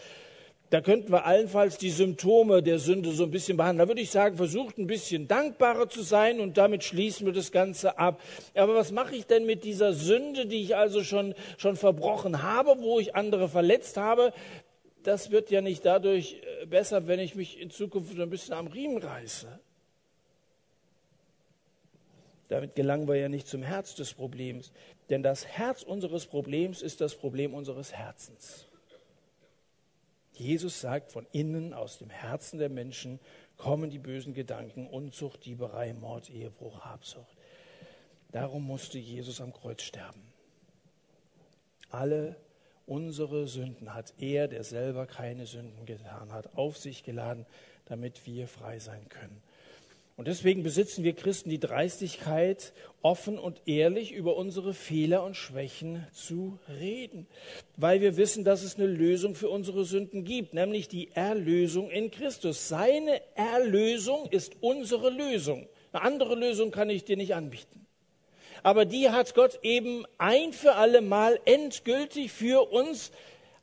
da 0.70 0.82
könnten 0.82 1.12
wir 1.14 1.26
allenfalls 1.26 1.78
die 1.78 1.90
Symptome 1.90 2.62
der 2.62 2.80
Sünde 2.80 3.12
so 3.12 3.24
ein 3.24 3.32
bisschen 3.32 3.56
behandeln. 3.56 3.86
Da 3.86 3.90
würde 3.90 4.02
ich 4.02 4.12
sagen, 4.12 4.36
versucht 4.36 4.78
ein 4.78 4.88
bisschen 4.88 5.28
dankbarer 5.28 5.88
zu 5.88 6.02
sein 6.02 6.42
und 6.42 6.58
damit 6.58 6.84
schließen 6.84 7.26
wir 7.26 7.34
das 7.34 7.54
Ganze 7.54 7.98
ab. 7.98 8.22
Aber 8.54 8.76
was 8.76 8.92
mache 8.92 9.16
ich 9.16 9.26
denn 9.26 9.46
mit 9.46 9.64
dieser 9.64 9.94
Sünde, 9.94 10.46
die 10.46 10.62
ich 10.62 10.76
also 10.76 11.04
schon, 11.04 11.36
schon 11.58 11.78
verbrochen 11.78 12.44
habe, 12.44 12.82
wo 12.82 13.00
ich 13.00 13.16
andere 13.16 13.48
verletzt 13.48 13.96
habe? 13.96 14.34
Das 15.04 15.32
wird 15.32 15.52
ja 15.52 15.62
nicht 15.62 15.86
dadurch 15.86 16.42
äh, 16.62 16.66
besser, 16.66 17.08
wenn 17.08 17.22
ich 17.22 17.36
mich 17.36 17.62
in 17.62 17.70
Zukunft 17.70 18.20
ein 18.20 18.30
bisschen 18.30 18.54
am 18.54 18.68
Riemen 18.68 18.98
reiße. 18.98 19.48
Damit 22.50 22.76
gelangen 22.76 23.08
wir 23.08 23.16
ja 23.16 23.30
nicht 23.30 23.48
zum 23.48 23.64
Herz 23.64 23.96
des 23.96 24.14
Problems. 24.14 24.74
Denn 25.10 25.24
das 25.24 25.48
Herz 25.48 25.84
unseres 25.84 26.26
Problems 26.26 26.82
ist 26.82 27.00
das 27.00 27.16
Problem 27.16 27.54
unseres 27.54 27.94
Herzens. 27.94 28.67
Jesus 30.40 30.82
sagt, 30.82 31.12
von 31.12 31.26
innen, 31.32 31.74
aus 31.74 31.98
dem 31.98 32.10
Herzen 32.10 32.60
der 32.60 32.70
Menschen 32.70 33.20
kommen 33.58 33.90
die 33.90 34.00
bösen 34.00 34.34
Gedanken, 34.34 34.88
Unzucht, 34.88 35.46
Dieberei, 35.46 35.94
Mord, 35.94 36.30
Ehebruch, 36.30 36.82
Habsucht. 36.82 37.36
Darum 38.32 38.66
musste 38.66 39.00
Jesus 39.00 39.42
am 39.42 39.54
Kreuz 39.54 39.82
sterben. 39.82 40.22
Alle 41.90 42.36
unsere 42.86 43.48
Sünden 43.48 43.94
hat 43.94 44.14
er, 44.20 44.48
der 44.48 44.64
selber 44.64 45.06
keine 45.06 45.46
Sünden 45.46 45.86
getan 45.86 46.32
hat, 46.32 46.56
auf 46.56 46.78
sich 46.78 47.04
geladen, 47.04 47.46
damit 47.86 48.26
wir 48.26 48.48
frei 48.48 48.80
sein 48.80 49.08
können. 49.10 49.42
Und 50.18 50.28
deswegen 50.28 50.64
besitzen 50.64 51.04
wir 51.04 51.14
Christen 51.14 51.52
die 51.52 51.60
Dreistigkeit, 51.60 52.74
offen 53.04 53.38
und 53.38 53.62
ehrlich 53.68 54.12
über 54.12 54.36
unsere 54.36 54.74
Fehler 54.74 55.24
und 55.24 55.38
Schwächen 55.38 56.08
zu 56.12 56.58
reden, 56.80 57.28
weil 57.76 58.02
wir 58.02 58.18
wissen, 58.18 58.44
dass 58.44 58.64
es 58.64 58.78
eine 58.78 58.88
Lösung 58.88 59.36
für 59.36 59.48
unsere 59.48 59.86
Sünden 59.86 60.24
gibt, 60.24 60.56
nämlich 60.56 60.88
die 60.88 61.12
Erlösung 61.12 61.92
in 61.92 62.10
Christus. 62.10 62.68
Seine 62.68 63.22
Erlösung 63.36 64.28
ist 64.32 64.54
unsere 64.60 65.12
Lösung. 65.12 65.70
Eine 65.92 66.02
andere 66.02 66.34
Lösung 66.34 66.72
kann 66.72 66.90
ich 66.90 67.06
dir 67.06 67.16
nicht 67.16 67.36
anbieten. 67.36 67.86
Aber 68.64 68.86
die 68.86 69.12
hat 69.12 69.36
Gott 69.36 69.60
eben 69.62 70.04
ein 70.18 70.52
für 70.52 70.74
alle 70.74 71.02
Mal 71.02 71.40
endgültig 71.46 72.32
für 72.32 72.72
uns 72.72 73.12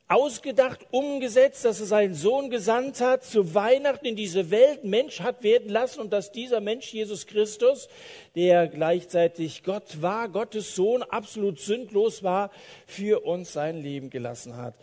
ausgedacht, 0.07 0.85
umgesetzt, 0.91 1.65
dass 1.65 1.79
er 1.79 1.87
seinen 1.87 2.13
Sohn 2.13 2.49
gesandt 2.49 3.01
hat, 3.01 3.23
zu 3.23 3.55
Weihnachten 3.55 4.05
in 4.05 4.15
diese 4.15 4.51
Welt 4.51 4.83
Mensch 4.83 5.19
hat 5.19 5.41
werden 5.43 5.69
lassen 5.69 5.99
und 5.99 6.13
dass 6.13 6.31
dieser 6.31 6.61
Mensch 6.61 6.93
Jesus 6.93 7.25
Christus, 7.25 7.89
der 8.35 8.67
gleichzeitig 8.67 9.63
Gott 9.63 10.01
war, 10.01 10.29
Gottes 10.29 10.75
Sohn, 10.75 11.01
absolut 11.01 11.59
sündlos 11.59 12.21
war, 12.21 12.51
für 12.85 13.25
uns 13.25 13.53
sein 13.53 13.81
Leben 13.81 14.09
gelassen 14.09 14.57
hat. 14.57 14.75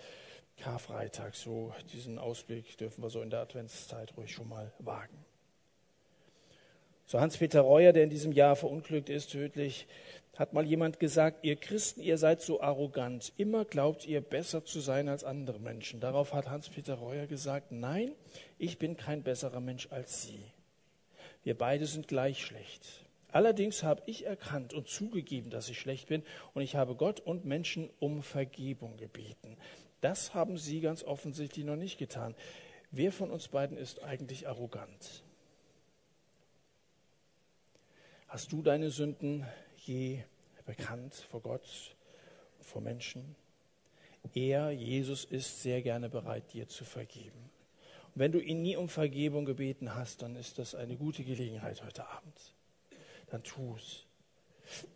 Karfreitag, 0.58 1.34
so 1.34 1.72
diesen 1.92 2.18
Ausblick 2.18 2.76
dürfen 2.78 3.02
wir 3.02 3.10
so 3.10 3.20
in 3.20 3.30
der 3.30 3.40
Adventszeit 3.40 4.16
ruhig 4.16 4.32
schon 4.32 4.48
mal 4.48 4.72
wagen. 4.78 5.24
So 7.06 7.20
Hans-Peter 7.20 7.60
Reuer, 7.60 7.92
der 7.92 8.04
in 8.04 8.10
diesem 8.10 8.32
Jahr 8.32 8.56
verunglückt 8.56 9.10
ist, 9.10 9.32
tödlich, 9.32 9.86
hat 10.36 10.54
mal 10.54 10.64
jemand 10.64 10.98
gesagt, 10.98 11.44
ihr 11.44 11.56
Christen, 11.56 12.00
ihr 12.00 12.16
seid 12.16 12.40
so 12.40 12.62
arrogant. 12.62 13.32
Immer 13.36 13.64
glaubt 13.64 14.06
ihr 14.06 14.22
besser 14.22 14.64
zu 14.64 14.80
sein 14.80 15.08
als 15.08 15.24
andere 15.24 15.58
Menschen. 15.58 16.00
Darauf 16.00 16.32
hat 16.32 16.48
Hans-Peter 16.48 16.94
Reuer 16.94 17.26
gesagt, 17.26 17.70
nein, 17.70 18.12
ich 18.58 18.78
bin 18.78 18.96
kein 18.96 19.22
besserer 19.22 19.60
Mensch 19.60 19.88
als 19.90 20.22
Sie. 20.22 20.40
Wir 21.44 21.56
beide 21.56 21.86
sind 21.86 22.08
gleich 22.08 22.42
schlecht. 22.44 23.04
Allerdings 23.28 23.82
habe 23.82 24.02
ich 24.06 24.26
erkannt 24.26 24.74
und 24.74 24.88
zugegeben, 24.88 25.50
dass 25.50 25.68
ich 25.68 25.78
schlecht 25.78 26.08
bin 26.08 26.22
und 26.54 26.62
ich 26.62 26.76
habe 26.76 26.94
Gott 26.94 27.20
und 27.20 27.44
Menschen 27.44 27.90
um 27.98 28.22
Vergebung 28.22 28.96
gebeten. 28.96 29.56
Das 30.00 30.34
haben 30.34 30.56
Sie 30.58 30.80
ganz 30.80 31.02
offensichtlich 31.04 31.64
noch 31.64 31.76
nicht 31.76 31.98
getan. 31.98 32.34
Wer 32.90 33.12
von 33.12 33.30
uns 33.30 33.48
beiden 33.48 33.76
ist 33.76 34.02
eigentlich 34.02 34.48
arrogant? 34.48 35.22
Hast 38.28 38.52
du 38.52 38.62
deine 38.62 38.90
Sünden 38.90 39.46
je 39.86 40.22
bekannt 40.64 41.14
vor 41.14 41.40
Gott, 41.40 41.96
vor 42.60 42.80
Menschen. 42.80 43.36
Er, 44.34 44.70
Jesus, 44.70 45.24
ist 45.24 45.62
sehr 45.62 45.82
gerne 45.82 46.08
bereit, 46.08 46.52
dir 46.52 46.68
zu 46.68 46.84
vergeben. 46.84 47.50
Und 48.14 48.20
wenn 48.20 48.32
du 48.32 48.40
ihn 48.40 48.62
nie 48.62 48.76
um 48.76 48.88
Vergebung 48.88 49.44
gebeten 49.44 49.94
hast, 49.94 50.22
dann 50.22 50.36
ist 50.36 50.58
das 50.58 50.74
eine 50.74 50.96
gute 50.96 51.24
Gelegenheit 51.24 51.82
heute 51.82 52.06
Abend. 52.08 52.54
Dann 53.30 53.42
tu 53.42 53.76
es. 53.76 54.06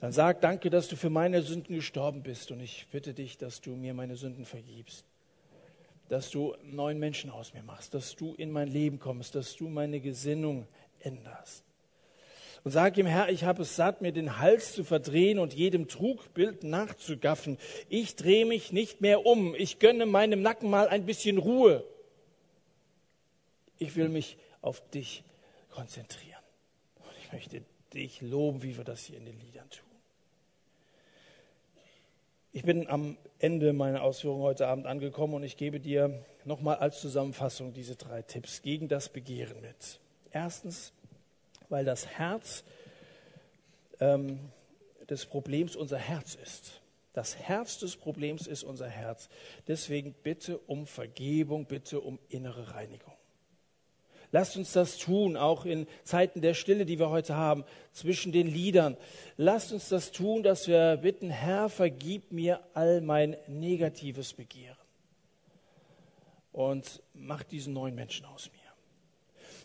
Dann 0.01 0.13
sag 0.13 0.41
danke, 0.41 0.71
dass 0.71 0.89
du 0.89 0.97
für 0.97 1.11
meine 1.11 1.43
Sünden 1.43 1.75
gestorben 1.75 2.23
bist 2.23 2.51
und 2.51 2.61
ich 2.61 2.87
bitte 2.91 3.15
dich, 3.15 3.37
dass 3.37 3.61
du 3.61 3.75
mir 3.75 3.95
meine 3.95 4.17
Sünden 4.17 4.45
vergibst. 4.45 5.05
Dass 6.09 6.31
du 6.31 6.55
neuen 6.63 6.99
Menschen 6.99 7.31
aus 7.31 7.53
mir 7.53 7.65
machst, 7.65 7.93
dass 7.95 8.15
du 8.15 8.35
in 8.35 8.53
mein 8.53 8.69
Leben 8.69 8.99
kommst, 9.01 9.35
dass 9.35 9.57
du 9.57 9.69
meine 9.69 10.01
Gesinnung 10.01 10.69
änderst. 11.01 11.66
Und 12.67 12.73
sag 12.73 12.99
ihm, 12.99 13.07
Herr, 13.07 13.29
ich 13.29 13.45
habe 13.45 13.63
es 13.63 13.77
satt, 13.77 14.03
mir 14.03 14.11
den 14.11 14.41
Hals 14.41 14.73
zu 14.73 14.83
verdrehen 14.83 15.39
und 15.39 15.55
jedem 15.55 15.87
Trugbild 15.87 16.65
nachzugaffen. 16.65 17.59
Ich 17.89 18.17
drehe 18.17 18.45
mich 18.45 18.73
nicht 18.73 19.01
mehr 19.01 19.25
um. 19.25 19.55
Ich 19.55 19.79
gönne 19.79 20.05
meinem 20.05 20.43
Nacken 20.43 20.69
mal 20.69 20.89
ein 20.89 21.07
bisschen 21.07 21.39
Ruhe. 21.39 21.85
Ich 23.79 23.95
will 23.95 24.09
mich 24.09 24.37
auf 24.63 24.83
dich 24.91 25.23
konzentrieren. 25.71 26.43
Und 27.05 27.13
ich 27.23 27.33
möchte 27.33 27.63
dich 27.95 28.21
loben, 28.21 28.65
wie 28.65 28.77
wir 28.77 28.83
das 28.83 29.05
hier 29.05 29.19
in 29.19 29.27
den 29.27 29.39
Liedern 29.39 29.71
tun. 29.71 29.87
Ich 32.53 32.65
bin 32.65 32.89
am 32.89 33.17
Ende 33.39 33.75
meiner 33.75 34.03
Ausführungen 34.03 34.43
heute 34.43 34.67
Abend 34.67 34.87
angekommen 34.87 35.35
und 35.35 35.45
ich 35.45 35.57
gebe 35.57 35.79
dir 35.79 36.21
nochmal 36.45 36.79
als 36.79 37.01
Zusammenfassung 37.01 37.73
diese 37.73 37.95
drei 37.95 38.23
Tipps 38.23 38.61
gegen 38.61 38.89
das 38.89 39.09
Begehren 39.09 39.61
mit. 39.61 40.01
Erstens, 40.33 40.93
weil 41.69 41.85
das 41.85 42.07
Herz 42.07 42.65
ähm, 44.01 44.39
des 45.09 45.27
Problems 45.27 45.77
unser 45.77 45.99
Herz 45.99 46.35
ist. 46.35 46.81
Das 47.13 47.37
Herz 47.37 47.79
des 47.79 47.97
Problems 47.97 48.47
ist 48.47 48.63
unser 48.63 48.89
Herz. 48.89 49.29
Deswegen 49.69 50.13
bitte 50.23 50.59
um 50.59 50.87
Vergebung, 50.87 51.65
bitte 51.65 52.01
um 52.01 52.19
innere 52.29 52.75
Reinigung. 52.75 53.15
Lasst 54.33 54.57
uns 54.57 54.73
das 54.73 54.99
tun, 54.99 55.37
auch 55.37 55.65
in 55.65 55.87
Zeiten 56.05 56.43
der 56.43 56.53
Stille, 56.53 56.85
die 56.85 56.99
wir 56.99 57.09
heute 57.09 57.37
haben, 57.37 57.65
zwischen 57.93 58.33
den 58.33 58.49
Liedern. 58.49 58.97
Lasst 59.39 59.73
uns 59.73 59.89
das 59.89 60.13
tun, 60.13 60.43
dass 60.43 60.69
wir 60.69 60.99
bitten, 60.99 61.31
Herr, 61.31 61.71
vergib 61.71 62.33
mir 62.33 62.61
all 62.75 63.01
mein 63.01 63.37
negatives 63.47 64.35
Begehren. 64.35 64.77
Und 66.53 67.03
mach 67.15 67.45
diesen 67.45 67.73
neuen 67.73 67.95
Menschen 67.95 68.27
aus 68.27 68.51
mir. 68.53 68.66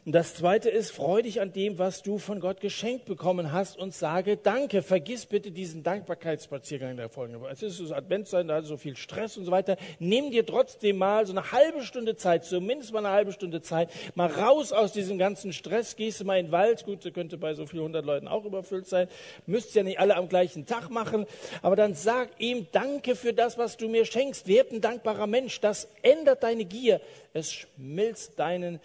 Und 0.03 0.13
das 0.13 0.33
zweite 0.33 0.67
ist, 0.67 0.89
freu 0.89 1.21
dich 1.21 1.41
an 1.41 1.53
dem, 1.53 1.77
was 1.77 2.01
du 2.01 2.17
von 2.17 2.39
Gott 2.39 2.59
geschenkt 2.59 3.05
bekommen 3.05 3.51
hast 3.51 3.77
und 3.77 3.93
sage 3.93 4.35
Danke. 4.35 4.81
Vergiss 4.81 5.27
bitte 5.27 5.51
diesen 5.51 5.83
Dankbarkeitsspaziergang 5.83 6.97
der 6.97 7.07
folgenden. 7.07 7.43
Es 7.51 7.61
ist 7.61 7.77
so 7.77 7.93
Adventszeit, 7.93 8.49
da 8.49 8.57
ist 8.57 8.67
so 8.67 8.77
viel 8.77 8.97
Stress 8.97 9.37
und 9.37 9.45
so 9.45 9.51
weiter. 9.51 9.77
Nimm 9.99 10.31
dir 10.31 10.43
trotzdem 10.43 10.97
mal 10.97 11.27
so 11.27 11.33
eine 11.33 11.51
halbe 11.51 11.83
Stunde 11.83 12.15
Zeit, 12.15 12.45
zumindest 12.45 12.93
mal 12.93 13.05
eine 13.05 13.13
halbe 13.13 13.31
Stunde 13.31 13.61
Zeit, 13.61 13.91
mal 14.15 14.25
raus 14.25 14.71
aus 14.71 14.91
diesem 14.91 15.19
ganzen 15.19 15.53
Stress. 15.53 15.95
Gehst 15.95 16.19
du 16.19 16.25
mal 16.25 16.39
in 16.39 16.47
den 16.47 16.51
Wald. 16.51 16.83
Gut, 16.83 17.05
der 17.05 17.11
könnte 17.11 17.37
bei 17.37 17.53
so 17.53 17.67
vielen 17.67 17.83
hundert 17.83 18.05
Leuten 18.05 18.27
auch 18.27 18.43
überfüllt 18.43 18.87
sein. 18.87 19.07
Müsst 19.45 19.75
ja 19.75 19.83
nicht 19.83 19.99
alle 19.99 20.15
am 20.15 20.27
gleichen 20.27 20.65
Tag 20.65 20.89
machen. 20.89 21.27
Aber 21.61 21.75
dann 21.75 21.93
sag 21.93 22.29
ihm 22.39 22.65
Danke 22.71 23.15
für 23.15 23.33
das, 23.33 23.59
was 23.59 23.77
du 23.77 23.87
mir 23.87 24.05
schenkst. 24.05 24.47
Werd 24.47 24.71
ein 24.71 24.81
dankbarer 24.81 25.27
Mensch. 25.27 25.61
Das 25.61 25.87
ändert 26.01 26.41
deine 26.41 26.65
Gier. 26.65 27.01
Es 27.33 27.53
schmilzt 27.53 28.39
deinen 28.39 28.79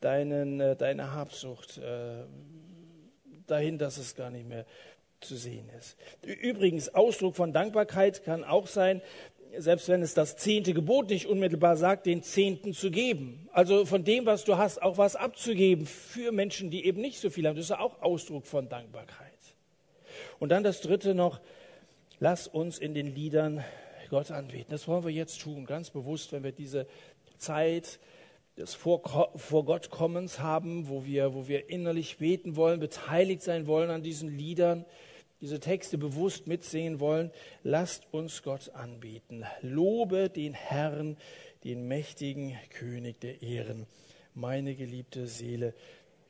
deinen, 0.00 0.60
äh, 0.60 0.76
deine 0.76 1.12
Habsucht 1.12 1.78
äh, 1.78 2.24
dahin, 3.46 3.78
dass 3.78 3.98
es 3.98 4.14
gar 4.14 4.30
nicht 4.30 4.48
mehr 4.48 4.64
zu 5.20 5.36
sehen 5.36 5.68
ist. 5.78 5.96
Übrigens, 6.22 6.94
Ausdruck 6.94 7.34
von 7.34 7.52
Dankbarkeit 7.52 8.22
kann 8.24 8.44
auch 8.44 8.66
sein, 8.66 9.02
selbst 9.56 9.88
wenn 9.88 10.02
es 10.02 10.14
das 10.14 10.36
zehnte 10.36 10.74
Gebot 10.74 11.08
nicht 11.10 11.26
unmittelbar 11.26 11.76
sagt, 11.76 12.06
den 12.06 12.22
Zehnten 12.22 12.74
zu 12.74 12.90
geben. 12.90 13.48
Also 13.52 13.86
von 13.86 14.04
dem, 14.04 14.26
was 14.26 14.44
du 14.44 14.56
hast, 14.56 14.80
auch 14.82 14.98
was 14.98 15.16
abzugeben 15.16 15.86
für 15.86 16.32
Menschen, 16.32 16.70
die 16.70 16.84
eben 16.84 17.00
nicht 17.00 17.18
so 17.18 17.30
viel 17.30 17.46
haben. 17.46 17.56
Das 17.56 17.64
ist 17.64 17.72
auch 17.72 18.02
Ausdruck 18.02 18.46
von 18.46 18.68
Dankbarkeit. 18.68 19.32
Und 20.38 20.50
dann 20.50 20.62
das 20.62 20.80
dritte 20.80 21.14
noch, 21.14 21.40
lass 22.20 22.46
uns 22.46 22.78
in 22.78 22.94
den 22.94 23.14
Liedern 23.14 23.64
Gott 24.10 24.30
anbeten. 24.30 24.70
Das 24.70 24.86
wollen 24.88 25.04
wir 25.04 25.10
jetzt 25.10 25.40
tun, 25.40 25.66
ganz 25.66 25.90
bewusst, 25.90 26.32
wenn 26.32 26.44
wir 26.44 26.52
diese 26.52 26.86
Zeit 27.38 27.98
des 28.58 28.74
vor, 28.74 29.32
vor 29.36 29.64
Gott 29.64 29.90
Kommens 29.90 30.40
haben, 30.40 30.88
wo 30.88 31.04
wir, 31.04 31.34
wo 31.34 31.48
wir 31.48 31.70
innerlich 31.70 32.18
beten 32.18 32.56
wollen, 32.56 32.80
beteiligt 32.80 33.42
sein 33.42 33.66
wollen 33.66 33.90
an 33.90 34.02
diesen 34.02 34.36
Liedern, 34.36 34.84
diese 35.40 35.60
Texte 35.60 35.98
bewusst 35.98 36.46
mitsingen 36.46 36.98
wollen. 36.98 37.30
Lasst 37.62 38.12
uns 38.12 38.42
Gott 38.42 38.70
anbeten. 38.74 39.44
Lobe 39.62 40.28
den 40.28 40.52
Herrn, 40.54 41.16
den 41.64 41.86
mächtigen 41.86 42.58
König 42.70 43.20
der 43.20 43.42
Ehren, 43.42 43.86
meine 44.34 44.74
geliebte 44.74 45.26
Seele. 45.26 45.74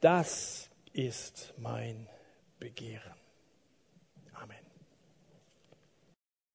Das 0.00 0.70
ist 0.92 1.54
mein 1.56 2.06
Begehren. 2.58 3.17